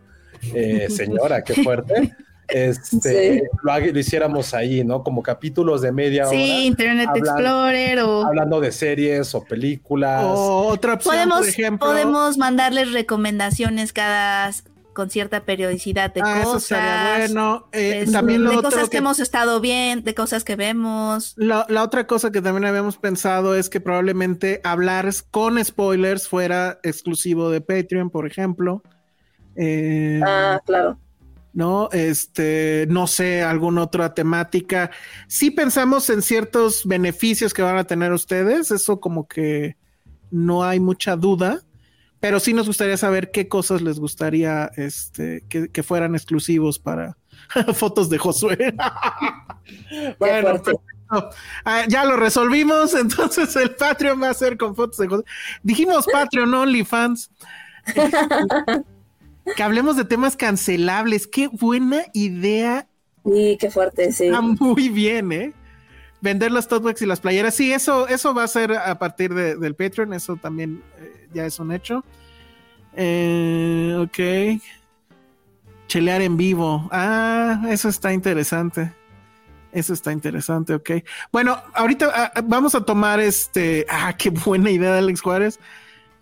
[0.54, 2.14] eh, señora, qué fuerte,
[2.48, 3.42] este, Sí.
[3.62, 5.02] lo, hiciéramos ahí, ¿no?
[5.02, 8.24] Como capítulos de media hora, Sí, Internet Explorer o...
[8.26, 10.24] hablando de series o películas.
[10.24, 11.88] O otra opción, Podemos, por ejemplo.
[11.88, 14.50] podemos mandarles recomendaciones cada
[14.92, 16.62] con cierta periodicidad de Ah, eso cosas.
[16.72, 17.68] estaría bueno.
[17.72, 18.92] Eh, de- también lo de otro cosas que...
[18.92, 21.34] que- hemos estado bien, de cosas que vemos.
[21.36, 26.78] La, la otra cosa que también habíamos pensado es que probablemente hablar con spoilers fuera
[26.82, 28.82] exclusivo de Patreon, por ejemplo.
[29.54, 30.98] Eh, Ah, claro.
[31.56, 34.90] No, este, no sé, alguna otra temática.
[35.26, 39.78] Sí pensamos en ciertos beneficios que van a tener ustedes, eso como que
[40.30, 41.62] no hay mucha duda,
[42.20, 47.16] pero sí nos gustaría saber qué cosas les gustaría este, que, que fueran exclusivos para
[47.72, 48.58] fotos de Josué.
[50.18, 50.82] Perfecto.
[51.64, 55.24] Ah, ya lo resolvimos, entonces el Patreon va a ser con fotos de Josué.
[55.62, 57.30] Dijimos Patreon, OnlyFans.
[59.54, 61.26] Que hablemos de temas cancelables.
[61.26, 62.88] Qué buena idea.
[63.24, 64.26] Sí, qué fuerte, sí.
[64.26, 65.52] Está muy bien, ¿eh?
[66.20, 67.54] Vender las tote y las playeras.
[67.54, 70.12] Sí, eso, eso va a ser a partir de- del Patreon.
[70.14, 72.04] Eso también eh, ya es un hecho.
[72.94, 74.60] Eh, ok.
[75.88, 76.88] Chelear en vivo.
[76.90, 78.92] Ah, eso está interesante.
[79.72, 80.90] Eso está interesante, ok.
[81.30, 83.84] Bueno, ahorita ah, ah, vamos a tomar este.
[83.88, 85.60] Ah, qué buena idea, Alex Juárez.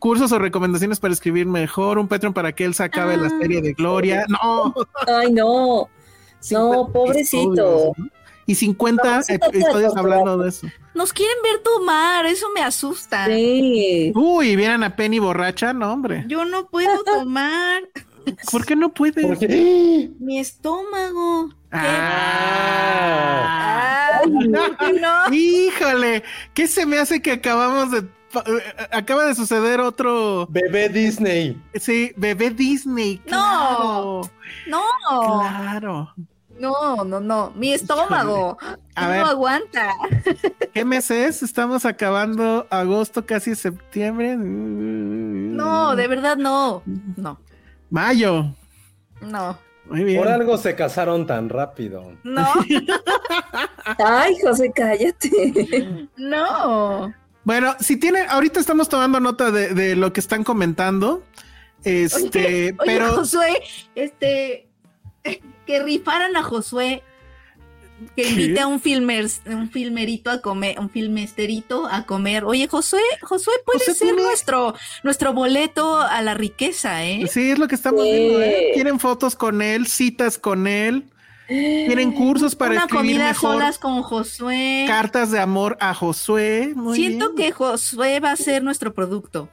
[0.04, 1.98] Cursos o recomendaciones para escribir mejor.
[1.98, 4.26] Un Patreon para que él se acabe la Ah, serie de Gloria.
[4.28, 4.74] No.
[5.06, 5.88] Ay, no.
[5.88, 5.88] No,
[6.40, 7.48] 50 pobrecito.
[7.48, 8.06] episodios, ¿no?
[8.46, 9.98] y 50 No, episodios torturar.
[9.98, 10.66] hablando de eso.
[10.92, 13.24] Nos quieren ver tomar, eso me asusta.
[13.28, 14.12] Sí.
[14.14, 16.24] Uy, vieran a Penny borracha, no, hombre.
[16.28, 17.82] Yo no puedo tomar
[18.52, 19.24] ¿Por qué no puedes?
[19.26, 21.48] Porque mi estómago.
[21.70, 21.78] ¿Qué?
[22.84, 24.20] Ah.
[24.22, 25.32] Ay, ¿por qué no?
[25.34, 26.22] Híjole,
[26.52, 28.04] ¿qué se me hace que acabamos de...
[28.34, 30.46] pa- eh, Acaba de suceder otro...
[30.50, 31.58] bebé Disney.
[31.74, 33.22] Sí, bebé Disney.
[33.26, 34.20] No.
[34.66, 34.82] No,
[35.40, 36.12] claro.
[36.58, 37.52] no, no, no.
[37.56, 38.58] Mi estómago
[38.94, 39.20] A no ver.
[39.22, 39.94] aguanta.
[40.74, 41.42] ¿Qué mes es?
[41.42, 44.36] Estamos acabando agosto, casi septiembre.
[44.36, 46.82] No, de verdad no.
[47.16, 47.38] No,
[47.90, 48.46] Mayo.
[49.20, 49.56] no,
[49.86, 50.18] Muy bien.
[50.22, 52.12] Por algo se casaron tan rápido.
[52.24, 52.46] no,
[53.98, 56.08] Ay, José, cállate.
[56.16, 57.12] no.
[57.44, 61.22] Bueno, si tienen, ahorita estamos tomando nota de, de lo que están comentando.
[61.84, 63.62] Este, Oye, pero Josué,
[63.94, 64.66] este,
[65.66, 67.02] que rifaran a Josué,
[68.16, 72.44] que invite a un filmer, un filmerito a comer, un filmesterito a comer.
[72.44, 77.26] Oye, Josué, Josué puede ser tiene- nuestro, nuestro boleto a la riqueza, ¿eh?
[77.30, 78.10] sí es lo que estamos Sí.
[78.10, 78.40] viendo.
[78.42, 78.70] ¿eh?
[78.74, 81.04] Quieren fotos con él, citas con él,
[81.46, 84.84] quieren cursos para Una escribir comida mejor, solas con Josué.
[84.88, 86.72] cartas de amor a Josué.
[86.74, 87.48] Muy Siento bien.
[87.48, 89.48] que Josué va a ser nuestro producto.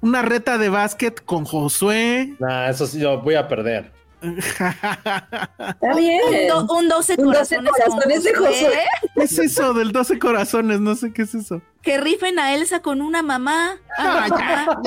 [0.00, 2.34] una reta de básquet con Josué.
[2.38, 3.92] Nah, eso sí, yo voy a perder.
[4.22, 6.20] Está bien.
[6.52, 8.84] Un, do- un 12 Un 12 corazones, con corazones de Josué.
[9.14, 10.80] ¿Qué es eso del 12 corazones?
[10.80, 11.60] No sé qué es eso.
[11.82, 13.76] Que rifen a Elsa con una mamá.
[13.98, 14.80] Ah, Ah,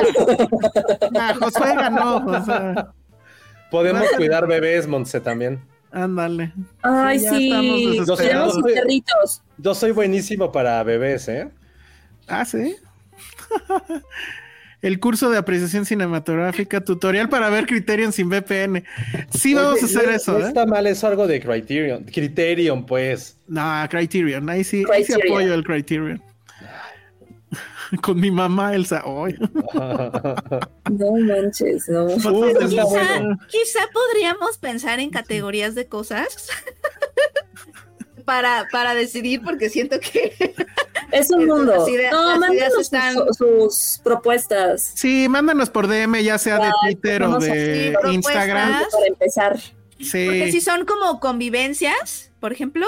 [1.20, 2.18] Ah, Josué ganó.
[2.26, 2.92] o sea,
[3.72, 5.62] Podemos cuidar bebés, Montse, también.
[5.91, 6.52] Ándale.
[6.82, 8.61] Ay, Sí, ya sí.
[8.74, 9.41] perritos.
[9.57, 11.49] Yo soy buenísimo para bebés, ¿eh?
[12.28, 12.76] Ah, sí.
[14.82, 18.86] El curso de apreciación cinematográfica, tutorial para ver Criterion sin VPN.
[19.30, 20.48] Sí, vamos Oye, a hacer no- eso, No ¿eh?
[20.48, 22.06] está mal, es algo de Criterion.
[22.06, 23.36] Criterion, pues.
[23.48, 25.38] No, Criterion, ahí sí, ahí sí Criterion.
[25.38, 26.22] apoyo el Criterion.
[28.02, 29.36] Con mi mamá Elsa hoy.
[29.74, 32.07] No manches, no.
[32.07, 36.49] Quizá, quizá podríamos pensar en categorías de cosas
[38.26, 40.53] para, para decidir, porque siento que
[41.11, 41.88] Es un mundo.
[41.88, 44.91] Ideas- no, mándanos sus, están- sus propuestas.
[44.95, 47.95] Sí, mándanos por DM, ya sea de Twitter o de.
[48.11, 48.84] Instagram.
[48.91, 49.60] Para empezar.
[49.98, 52.86] Porque si son como convivencias, por ejemplo,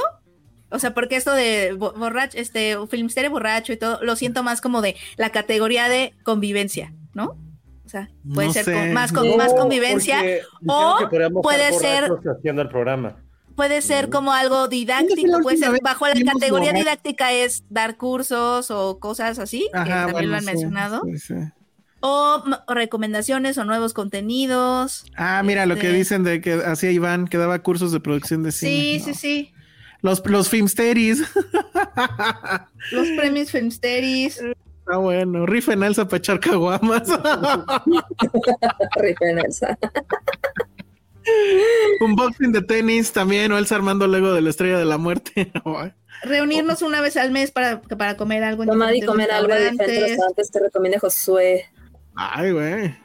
[0.71, 4.61] o sea, porque esto de bo- borracho, este, filmsterio borracho y todo, lo siento más
[4.61, 7.37] como de la categoría de convivencia, ¿no?
[7.85, 8.73] O sea, puede No ser sé.
[8.73, 10.21] con- más, con, No, más convivencia,
[10.67, 10.97] o
[11.43, 13.17] puede ser- haciendo el programa.
[13.55, 16.77] puede ser como algo ¿Cuándo fue didáctico, puede ser bajo la categoría borracho?
[16.77, 21.17] didáctica es dar cursos o cosas así, que también bueno, lo han sí, mencionado, sí,
[21.19, 21.33] sí.
[21.99, 25.05] o recomendaciones o nuevos contenidos.
[25.17, 28.41] Ah, mira lo que Este- dicen de que hacía Iván, que daba cursos de producción
[28.43, 28.71] de cine.
[28.71, 29.05] Sí, No.
[29.05, 29.53] sí, sí.
[30.01, 31.23] Los, los Filmsteris.
[32.91, 34.39] Los premios Filmsteris.
[34.41, 35.45] Está bueno.
[35.45, 37.07] Rifen Elsa para echar caguamas.
[38.95, 39.77] Referencia.
[42.01, 45.51] Unboxing de tenis también, o Elsa armando Lego de la estrella de la muerte.
[46.23, 50.01] Reunirnos una vez al mes para, para comer algo en Tomar y comer algo restaurantes.
[50.01, 51.65] restaurantes que recomiende Josué.
[52.15, 52.95] Ay, güey.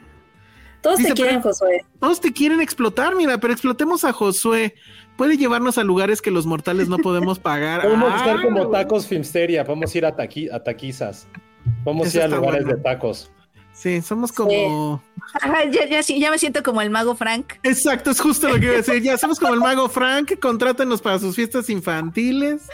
[0.82, 1.84] Todos Dice, te quieren, pero- Josué.
[2.00, 4.74] Todos te quieren explotar, mira, pero explotemos a Josué.
[5.16, 7.82] Puede llevarnos a lugares que los mortales no podemos pagar.
[7.84, 9.64] Podemos Ah, estar como tacos Filmsteria.
[9.64, 11.26] Vamos a ir a, taqui- a taquizas.
[11.84, 12.76] Vamos a ir a lugares bueno.
[12.76, 13.30] de tacos.
[13.72, 15.02] Sí, somos como.
[15.42, 17.54] Ajá, ya, ya, me siento como el mago Frank.
[17.62, 19.02] Exacto, es justo lo que iba a decir.
[19.02, 22.68] Ya somos como el mago Frank, contrátenos para sus fiestas infantiles.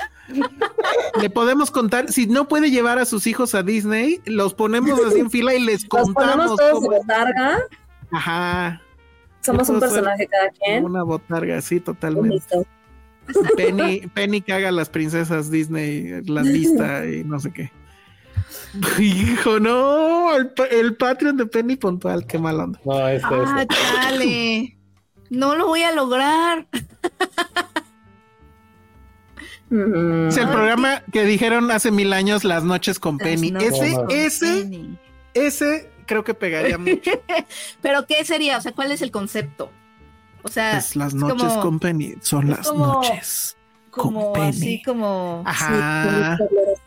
[1.21, 5.19] Le podemos contar, si no puede llevar a sus hijos a Disney, los ponemos así
[5.19, 6.15] en fila y les contamos.
[6.15, 7.01] ponemos todos cómo- de.
[8.13, 8.81] Ajá,
[9.45, 10.85] Somos un personaje cada quien.
[10.85, 12.37] una botarga, sí, totalmente.
[12.37, 12.67] Listo.
[13.57, 17.71] Penny, Penny caga a las princesas Disney, las vista y no sé qué.
[18.99, 22.81] Hijo, no, el, pa- el Patreon de Penny Puntual, qué mal onda.
[22.85, 23.75] No, este, Ah, este.
[23.75, 24.79] chale.
[25.31, 26.67] No lo voy a lograr.
[29.71, 30.29] Mm.
[30.29, 33.53] Es el programa que dijeron hace mil años, Las noches con Penny.
[33.61, 34.99] Ese, ese, Penny.
[35.35, 37.11] ese creo que pegaría mucho.
[37.83, 38.59] Pero ¿qué sería?
[38.59, 39.71] O sea, ¿cuál es el concepto?
[40.43, 43.57] O sea, Pues las es noches como- con Penny son las como- noches.
[43.91, 44.49] como con Penny.
[44.49, 46.39] así como Ajá.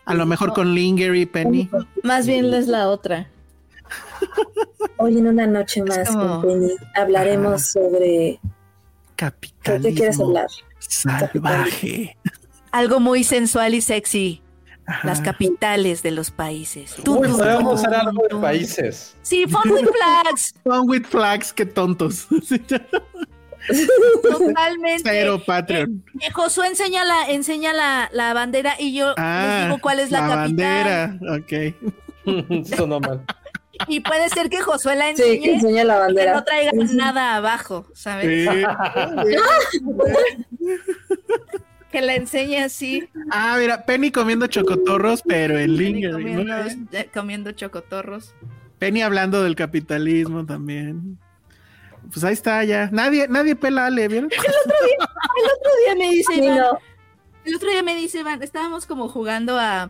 [0.06, 1.70] A lo mejor con Linger y Penny.
[2.04, 3.30] más bien es la otra.
[4.98, 8.40] Hoy en una noche más como- con Penny hablaremos sobre ¿de
[9.16, 10.48] Capitalismo qué quieres hablar.
[10.80, 12.18] salvaje.
[12.72, 14.42] Algo muy sensual y sexy.
[14.88, 15.07] Ajá.
[15.07, 16.95] Las capitales de los países.
[17.03, 19.16] Tum, Uy, tum, hacer algo de países.
[19.24, 20.53] Sí, Fun with Flags.
[20.64, 22.28] Fun with flags, qué tontos.
[23.68, 23.82] Sí,
[24.22, 25.02] Totalmente.
[25.03, 26.03] Pero Patreon.
[26.22, 30.12] Eh, Josué enseña la, enseña la, la bandera y yo Ah, les digo cuál es
[30.12, 31.18] la, capital.
[31.18, 31.20] bandera.
[31.36, 32.66] Ok.
[32.78, 33.26] Sonó mal.
[33.88, 36.34] Y puede ser que Josué la Sí, enseñe que enseña la y que bandera.
[36.36, 38.48] no traiga nada abajo, ¿sabes?
[38.48, 38.62] Sí.
[41.96, 46.90] Que la enseñe así, Ah, mira, Penny comiendo chocotorros, pero en comiendo, bien.
[46.92, 48.36] eh, comiendo chocotorros.
[48.80, 51.18] Penny hablando del capitalismo también.
[52.12, 52.90] Pues ahí está ya.
[52.92, 54.30] Nadie, nadie pela a Ale, ¿vieron?
[54.30, 56.80] El otro día me dice Iván, no.
[57.46, 59.90] el otro día me dice Iván, estábamos como jugando a,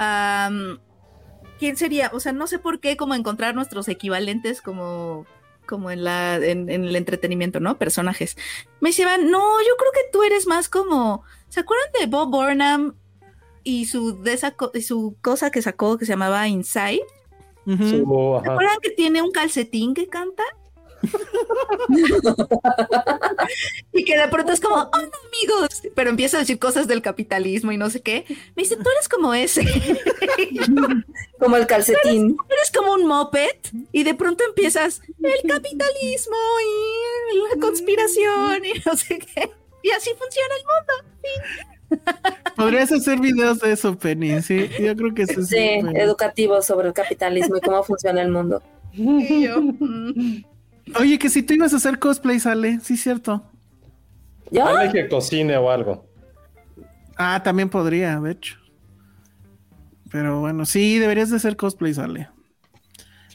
[0.00, 0.78] a, um,
[1.60, 2.10] ¿quién sería?
[2.12, 5.24] O sea, no sé por qué, como encontrar nuestros equivalentes como
[5.68, 7.78] como en la en, en el entretenimiento, ¿no?
[7.78, 8.36] Personajes.
[8.80, 12.94] Me Iván, no, yo creo que tú eres más como, ¿se acuerdan de Bob Burnham
[13.62, 17.02] y su de esa co- y su cosa que sacó que se llamaba Inside?
[18.42, 20.42] ¿Se acuerdan que tiene un calcetín que canta?
[23.92, 27.02] Y que de pronto es como, oh, no, amigos, pero empieza a decir cosas del
[27.02, 28.24] capitalismo y no sé qué.
[28.56, 29.62] Me dice, tú eres como ese,
[31.38, 32.36] Como el calcetín.
[32.50, 33.48] eres como un moped
[33.92, 39.50] y de pronto empiezas el capitalismo y la conspiración y no sé qué.
[39.82, 40.92] Y así funciona el mundo.
[42.56, 44.42] Podrías hacer videos de eso, Penny.
[44.42, 45.80] Sí, yo creo que eso Sí, sí.
[45.94, 48.62] educativo sobre el capitalismo y cómo funciona el mundo.
[48.92, 50.42] Y yo, mm,
[50.98, 52.80] Oye, que si tú ibas a hacer cosplay, sale.
[52.82, 53.42] Sí, cierto.
[54.50, 54.64] ¿Yo?
[54.64, 56.06] Dale que cocine o algo.
[57.16, 58.56] Ah, también podría, de hecho.
[60.10, 62.28] Pero bueno, sí, deberías de hacer cosplay, sale.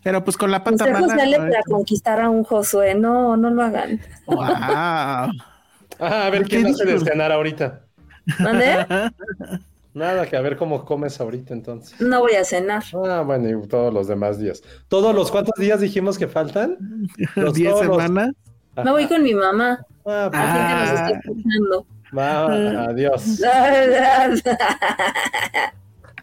[0.03, 1.37] Pero pues con la pata mala.
[1.37, 2.95] para conquistar a un Josué.
[2.95, 3.99] No, no lo hagan.
[4.25, 4.39] Wow.
[5.99, 7.05] Ah, a ver ¿Por quién hace de dijo?
[7.05, 7.81] cenar ahorita.
[8.39, 8.85] ¿Mande?
[9.93, 11.99] Nada, que a ver cómo comes ahorita entonces.
[12.01, 12.83] No voy a cenar.
[13.07, 14.63] Ah, bueno, y todos los demás días.
[14.87, 16.77] ¿Todos los cuántos días dijimos que faltan?
[17.35, 18.33] Los 10 todos los- semanas.
[18.83, 19.85] Me voy con mi mamá.
[20.05, 21.05] Ah, pues, nos Ah.
[21.05, 21.85] está escuchando.
[22.17, 23.39] va, adiós.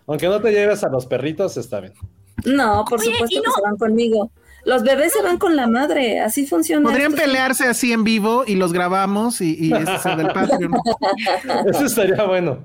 [0.06, 1.92] Aunque no te lleves a los perritos, está bien.
[2.44, 4.30] No, por Oye, supuesto que no- se van conmigo.
[4.64, 6.20] Los bebés se van con la madre.
[6.20, 6.88] Así funciona.
[6.88, 7.22] Podrían esto.
[7.24, 10.72] pelearse así en vivo y los grabamos y, y ese es el del Patreon.
[11.70, 12.64] Eso estaría bueno.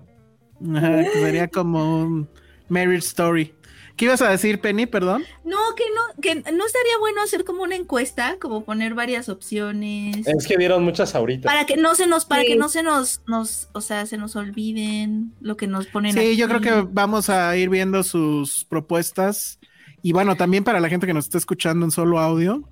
[0.75, 2.29] Ajá, que sería como un
[2.69, 3.53] Marriage Story.
[3.95, 4.87] ¿Qué ibas a decir, Penny?
[4.87, 5.23] Perdón.
[5.45, 10.27] No, que no, que no estaría bueno hacer como una encuesta, como poner varias opciones.
[10.27, 11.47] Es que dieron muchas ahorita.
[11.47, 12.49] Para que no se nos, para Sí.
[12.49, 16.35] que no se nos, nos, o sea, se nos olviden lo que nos ponen Sí,
[16.35, 19.59] yo creo que vamos a ir viendo sus propuestas.
[20.01, 22.69] Y bueno, también para la gente que nos está escuchando en solo audio,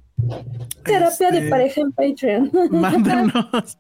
[0.84, 2.52] Terapia Este, de pareja en Patreon.
[2.72, 3.78] mándenos,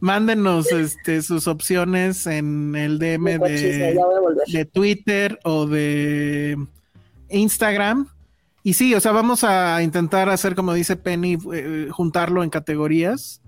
[0.00, 3.98] mándenos este, sus opciones en el DM de,
[4.52, 6.56] de Twitter o de
[7.28, 8.08] Instagram.
[8.62, 13.40] Y sí, o sea, vamos a intentar hacer, como dice Penny, eh, juntarlo en categorías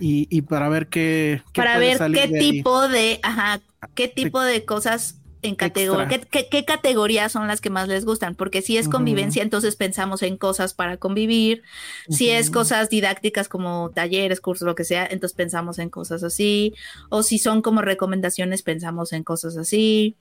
[0.00, 2.50] y, y para ver qué, qué para puede ver salir qué de ahí.
[2.50, 3.60] tipo de, ajá,
[3.94, 8.04] qué tipo de cosas en categoría, qué, qué, qué categorías son las que más les
[8.04, 11.62] gustan, porque si es convivencia, entonces pensamos en cosas para convivir,
[12.08, 16.74] si es cosas didácticas como talleres, cursos, lo que sea, entonces pensamos en cosas así,
[17.10, 20.16] o si son como recomendaciones, pensamos en cosas así.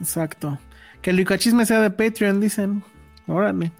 [0.00, 0.58] Exacto.
[1.02, 2.84] Que el licachisme sea de Patreon, dicen.
[3.26, 3.72] Órale.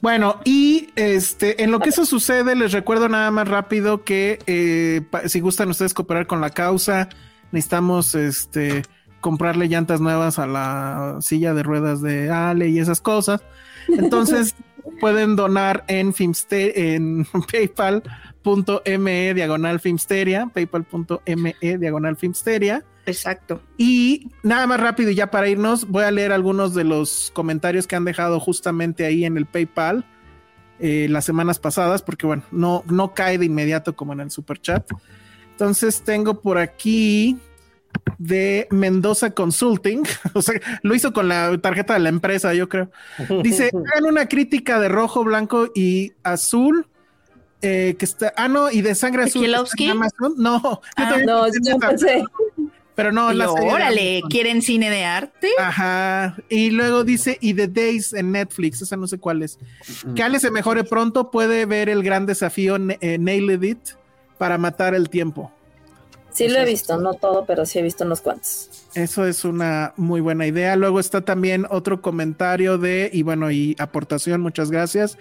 [0.00, 5.02] Bueno, y este, en lo que eso sucede, les recuerdo nada más rápido que eh,
[5.26, 7.08] si gustan ustedes cooperar con la causa,
[7.50, 8.82] necesitamos este
[9.26, 13.42] comprarle llantas nuevas a la silla de ruedas de Ale y esas cosas.
[13.88, 14.54] Entonces
[15.00, 22.84] pueden donar en Filmste en paypal.me diagonal Filmsteria, paypal.me diagonal Filmsteria.
[23.04, 23.60] Exacto.
[23.76, 27.88] Y nada más rápido, y ya para irnos, voy a leer algunos de los comentarios
[27.88, 30.04] que han dejado justamente ahí en el PayPal
[30.78, 34.60] eh, las semanas pasadas, porque bueno, no, no cae de inmediato como en el super
[34.60, 34.88] chat.
[35.50, 37.40] Entonces tengo por aquí
[38.18, 40.02] de Mendoza Consulting,
[40.34, 42.90] o sea, lo hizo con la tarjeta de la empresa, yo creo.
[43.42, 46.86] Dice, hagan una crítica de rojo, blanco y azul.
[47.62, 49.44] eh, que está, ah, no, y de sangre azul.
[49.54, 50.34] Amazon.
[50.36, 52.24] No, yo Ah, también No, yo pensé.
[52.94, 54.22] pero no, la yo, órale.
[54.30, 55.50] ¿quieren cine de arte?
[55.58, 56.34] Ajá.
[56.48, 59.58] Y luego dice, y The Days en Netflix, esa no sé cuál es.
[60.14, 63.78] Que Ale se mejore pronto, puede ver el gran desafío eh, Nailed It
[64.38, 65.52] para matar el tiempo.
[66.36, 68.68] Sí lo he visto, no todo, pero sí he visto unos cuantos.
[68.92, 70.76] Eso es una muy buena idea.
[70.76, 75.16] Luego está también otro comentario de, y bueno, y aportación, muchas gracias,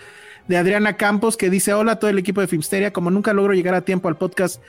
[0.49, 3.53] de Adriana Campos, que dice, hola a todo el equipo de Filmsteria, como nunca logro
[3.53, 4.61] llegar a tiempo al podcast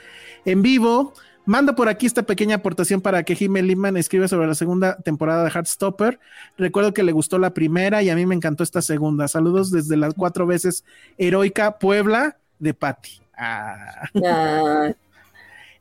[0.45, 1.13] en vivo,
[1.43, 5.43] mando por aquí esta pequeña aportación para que Jimmy Lehman escriba sobre la segunda temporada
[5.43, 6.17] de Heartstopper.
[6.57, 9.27] Recuerdo que le gustó la primera y a mí me encantó esta segunda.
[9.27, 10.85] Saludos desde las cuatro veces
[11.17, 13.19] heroica Puebla de Patti.
[13.37, 14.09] Ah.
[14.25, 14.91] Ah,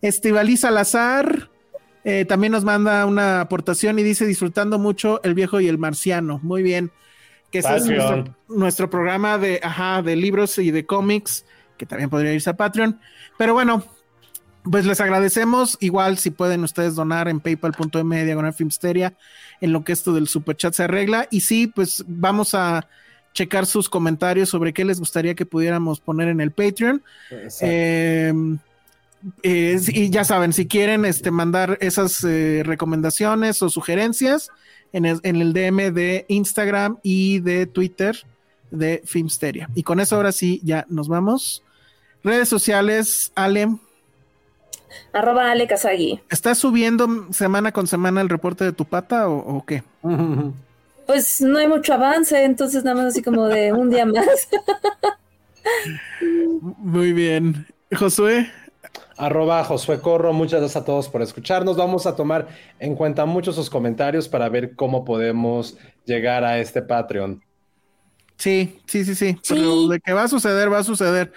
[0.07, 1.51] Estivaliz Salazar
[2.09, 6.39] eh, también nos manda una aportación y dice disfrutando mucho El viejo y el marciano.
[6.41, 6.93] Muy bien.
[7.51, 11.45] Que ese es nuestro, nuestro programa de, ajá, de libros y de cómics,
[11.77, 13.01] que también podría irse a Patreon.
[13.37, 13.83] Pero bueno,
[14.63, 15.77] pues les agradecemos.
[15.81, 19.15] Igual si pueden ustedes donar en paypal.me diagonal filmsteria
[19.61, 21.27] en lo que esto del superchat se arregla.
[21.33, 22.89] Y sí, pues vamos a
[23.33, 27.03] checar sus comentarios sobre qué les gustaría que pudiéramos poner en el Patreon.
[27.63, 28.33] Eh,
[29.43, 34.51] eh, y ya saben, si quieren este, mandar esas eh, recomendaciones o sugerencias
[34.93, 38.17] en el, en el DM de Instagram y de Twitter
[38.71, 39.69] de Filmsteria.
[39.75, 41.63] Y con eso ahora sí, ya nos vamos.
[42.23, 43.69] Redes sociales, Ale,
[45.13, 46.21] arroba Ale Kazagi.
[46.31, 49.83] ¿estás subiendo semana con semana el reporte de tu pata o, o qué?
[51.07, 54.49] Pues no hay mucho avance, entonces nada más así como de un día más.
[56.79, 57.65] Muy bien.
[57.97, 58.51] Josué,
[59.19, 61.77] Arroba Josué Corro, muchas gracias a todos por escucharnos.
[61.77, 62.49] Vamos a tomar
[62.79, 67.43] en cuenta muchos sus comentarios para ver cómo podemos llegar a este Patreon.
[68.37, 69.39] sí, sí, sí, sí.
[69.43, 69.55] Sí.
[69.55, 71.33] Pero de que va a suceder, va a suceder.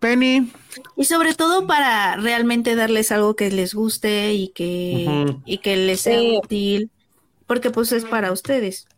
[0.00, 0.50] Penny,
[0.96, 6.00] Y sobre todo para realmente darles algo que les guste y que, y que les
[6.00, 6.38] sea Sí.
[6.42, 6.90] útil,
[7.46, 8.88] porque pues es para ustedes.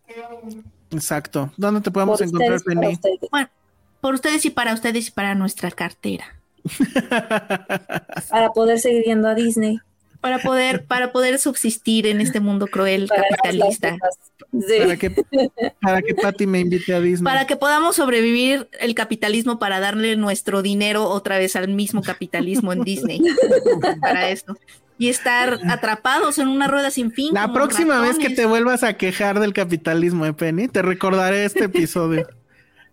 [0.93, 1.51] exacto.
[1.57, 3.19] ¿Dónde te podemos Por encontrar, ustedes, Penny?
[3.33, 3.49] Bueno,
[4.01, 6.25] por ustedes y para ustedes y para nuestra cartera.
[8.31, 9.79] Para poder seguir yendo a Disney.
[10.21, 13.97] Para poder, para poder subsistir en este mundo cruel Para capitalista.
[14.53, 14.79] Sí.
[14.79, 15.11] para que
[15.81, 17.25] para que Patty me invite a Disney.
[17.25, 22.73] Para que podamos sobrevivir el capitalismo para darle nuestro dinero otra vez al mismo capitalismo
[22.73, 23.21] en Disney.
[24.01, 24.57] para esto.
[24.97, 27.35] Y estar atrapados en una rueda sin fin.
[27.35, 31.65] La próxima vez que te vuelvas a quejar del capitalismo, eh, Penny, te recordaré este
[31.65, 32.29] episodio.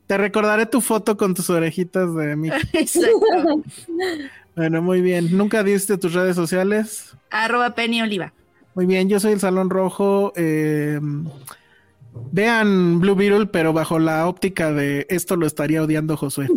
[0.10, 2.50] te recordaré tu foto con tus orejitas de mí.
[2.74, 3.62] Exacto.
[4.56, 5.38] Bueno, muy bien.
[5.38, 7.16] ¿Nunca diste tus redes sociales?
[7.30, 8.34] Arroba Penny Oliva.
[8.76, 10.34] Muy bien, yo soy el Salón Rojo.
[10.36, 11.00] eh,
[12.32, 16.48] vean Blue Beetle, pero bajo la óptica de esto lo estaría odiando Josué.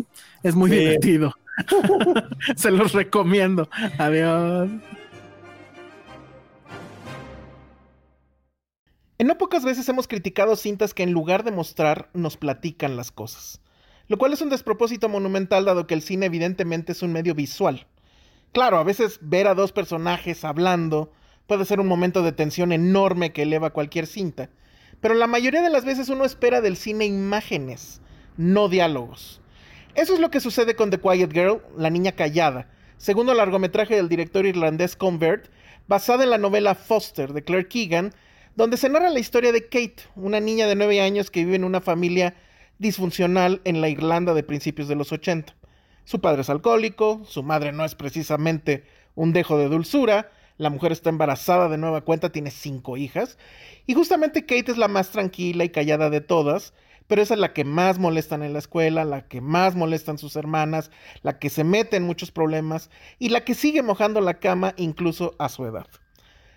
[0.42, 0.78] Es muy Sí.
[0.78, 1.34] divertido.
[2.56, 3.68] Se los recomiendo.
[3.98, 4.70] Adiós.
[9.18, 13.12] En no pocas veces hemos criticado cintas que en lugar de mostrar nos platican las
[13.12, 13.60] cosas,
[14.08, 17.86] lo cual es un despropósito monumental dado que el cine evidentemente es un medio visual.
[18.52, 21.12] Claro, a veces ver a dos personajes hablando
[21.46, 24.50] puede ser un momento de tensión enorme que eleva cualquier cinta,
[25.00, 28.00] pero la mayoría de las veces uno espera del cine imágenes,
[28.36, 29.40] no diálogos.
[29.94, 34.08] Eso es lo que sucede con The Quiet Girl, La Niña Callada, segundo largometraje del
[34.08, 35.50] director irlandés Convert,
[35.86, 38.14] basada en la novela Foster de Claire Keegan,
[38.54, 41.64] donde se narra la historia de Kate, una niña de 9 años que vive en
[41.64, 42.34] una familia
[42.78, 45.54] disfuncional en la Irlanda de principios de los 80.
[46.04, 48.84] Su padre es alcohólico, su madre no es precisamente
[49.14, 53.38] un dejo de dulzura, la mujer está embarazada de nueva cuenta, tiene cinco hijas,
[53.86, 56.74] y justamente Kate es la más tranquila y callada de todas,
[57.06, 60.36] pero esa es la que más molestan en la escuela, la que más molestan sus
[60.36, 60.90] hermanas,
[61.22, 65.34] la que se mete en muchos problemas y la que sigue mojando la cama incluso
[65.38, 65.86] a su edad.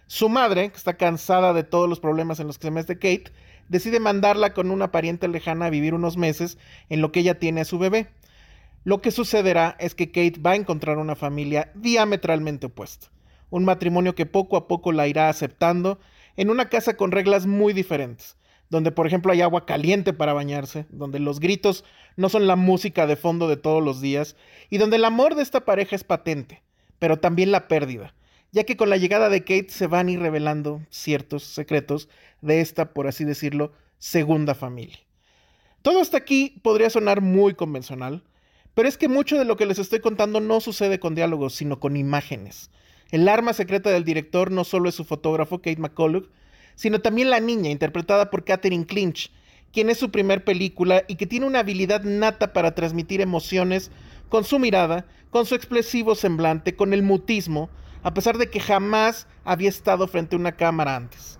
[0.07, 3.32] Su madre, que está cansada de todos los problemas en los que se mete Kate,
[3.69, 6.60] decide mandarla con una pariente lejana a vivir unos meses
[6.90, 8.07] en lo que ella tiene a su bebé.
[8.84, 13.07] Lo que sucederá es que Kate va a encontrar una familia diametralmente opuesta,
[13.49, 15.99] un matrimonio que poco a poco la irá aceptando
[16.38, 18.38] en una casa con reglas muy diferentes,
[18.69, 21.84] donde por ejemplo hay agua caliente para bañarse, donde los gritos
[22.15, 24.36] no son la música de fondo de todos los días
[24.69, 26.61] y donde el amor de esta pareja es patente,
[26.99, 28.14] pero también la pérdida,
[28.56, 32.07] ya que con la llegada de Kate se van a ir revelando ciertos secretos
[32.40, 34.98] de esta, por así decirlo, segunda familia.
[35.82, 38.23] Todo hasta aquí podría sonar muy convencional,
[38.73, 41.82] pero es que mucho de lo que les estoy contando no sucede con diálogos, sino
[41.82, 42.72] con imágenes.
[43.11, 46.30] El arma secreta del director no solo es su fotógrafo, Kate McCullough,
[46.76, 49.34] sino también la niña, interpretada por Catherine Clinch,
[49.73, 53.91] quien es su primer película y que tiene una habilidad nata para transmitir emociones
[54.30, 57.69] con su mirada, con su expresivo semblante, con el mutismo,
[58.06, 61.40] a pesar de que jamás había estado frente a una cámara antes.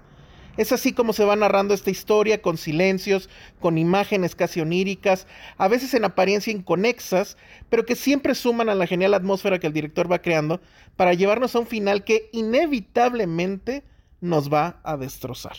[0.58, 3.30] Es así como se va narrando esta historia con silencios,
[3.60, 5.28] con imágenes casi oníricas,
[5.58, 7.38] a veces en apariencia inconexas,
[7.70, 10.60] pero que siempre suman a la genial atmósfera que el director va creando
[10.96, 13.84] para llevarnos a un final que inevitablemente
[14.20, 15.58] nos va a destrozar.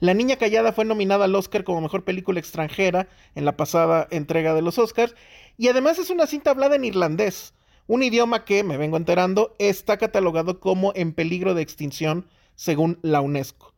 [0.00, 4.54] La Niña Callada fue nominada al Oscar como Mejor Película Extranjera en la pasada entrega
[4.54, 5.14] de los Oscars
[5.56, 7.54] y además es una cinta hablada en irlandés,
[7.86, 13.20] un idioma que, me vengo enterando, está catalogado como en peligro de extinción según la
[13.20, 13.74] UNESCO.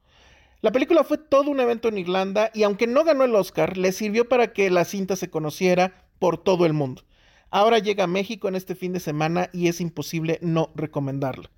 [0.61, 3.93] La película fue todo un evento en Irlanda y aunque no ganó el Oscar, le
[3.93, 7.03] sirvió para que la cinta se conociera por todo el mundo.
[7.51, 11.51] ahora llega a México en este fin de semana y es imposible no recomendarla.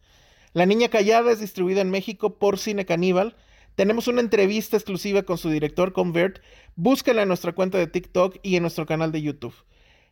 [0.52, 3.36] La Niña Callada es distribuida en México por Cine Caníbal.
[3.74, 6.40] Tenemos una entrevista exclusiva con su director Convert.
[6.76, 9.54] Búsquela en nuestra cuenta de TikTok y en nuestro canal de YouTube.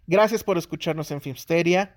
[0.07, 1.97] Gracias por escucharnos en Filmsteria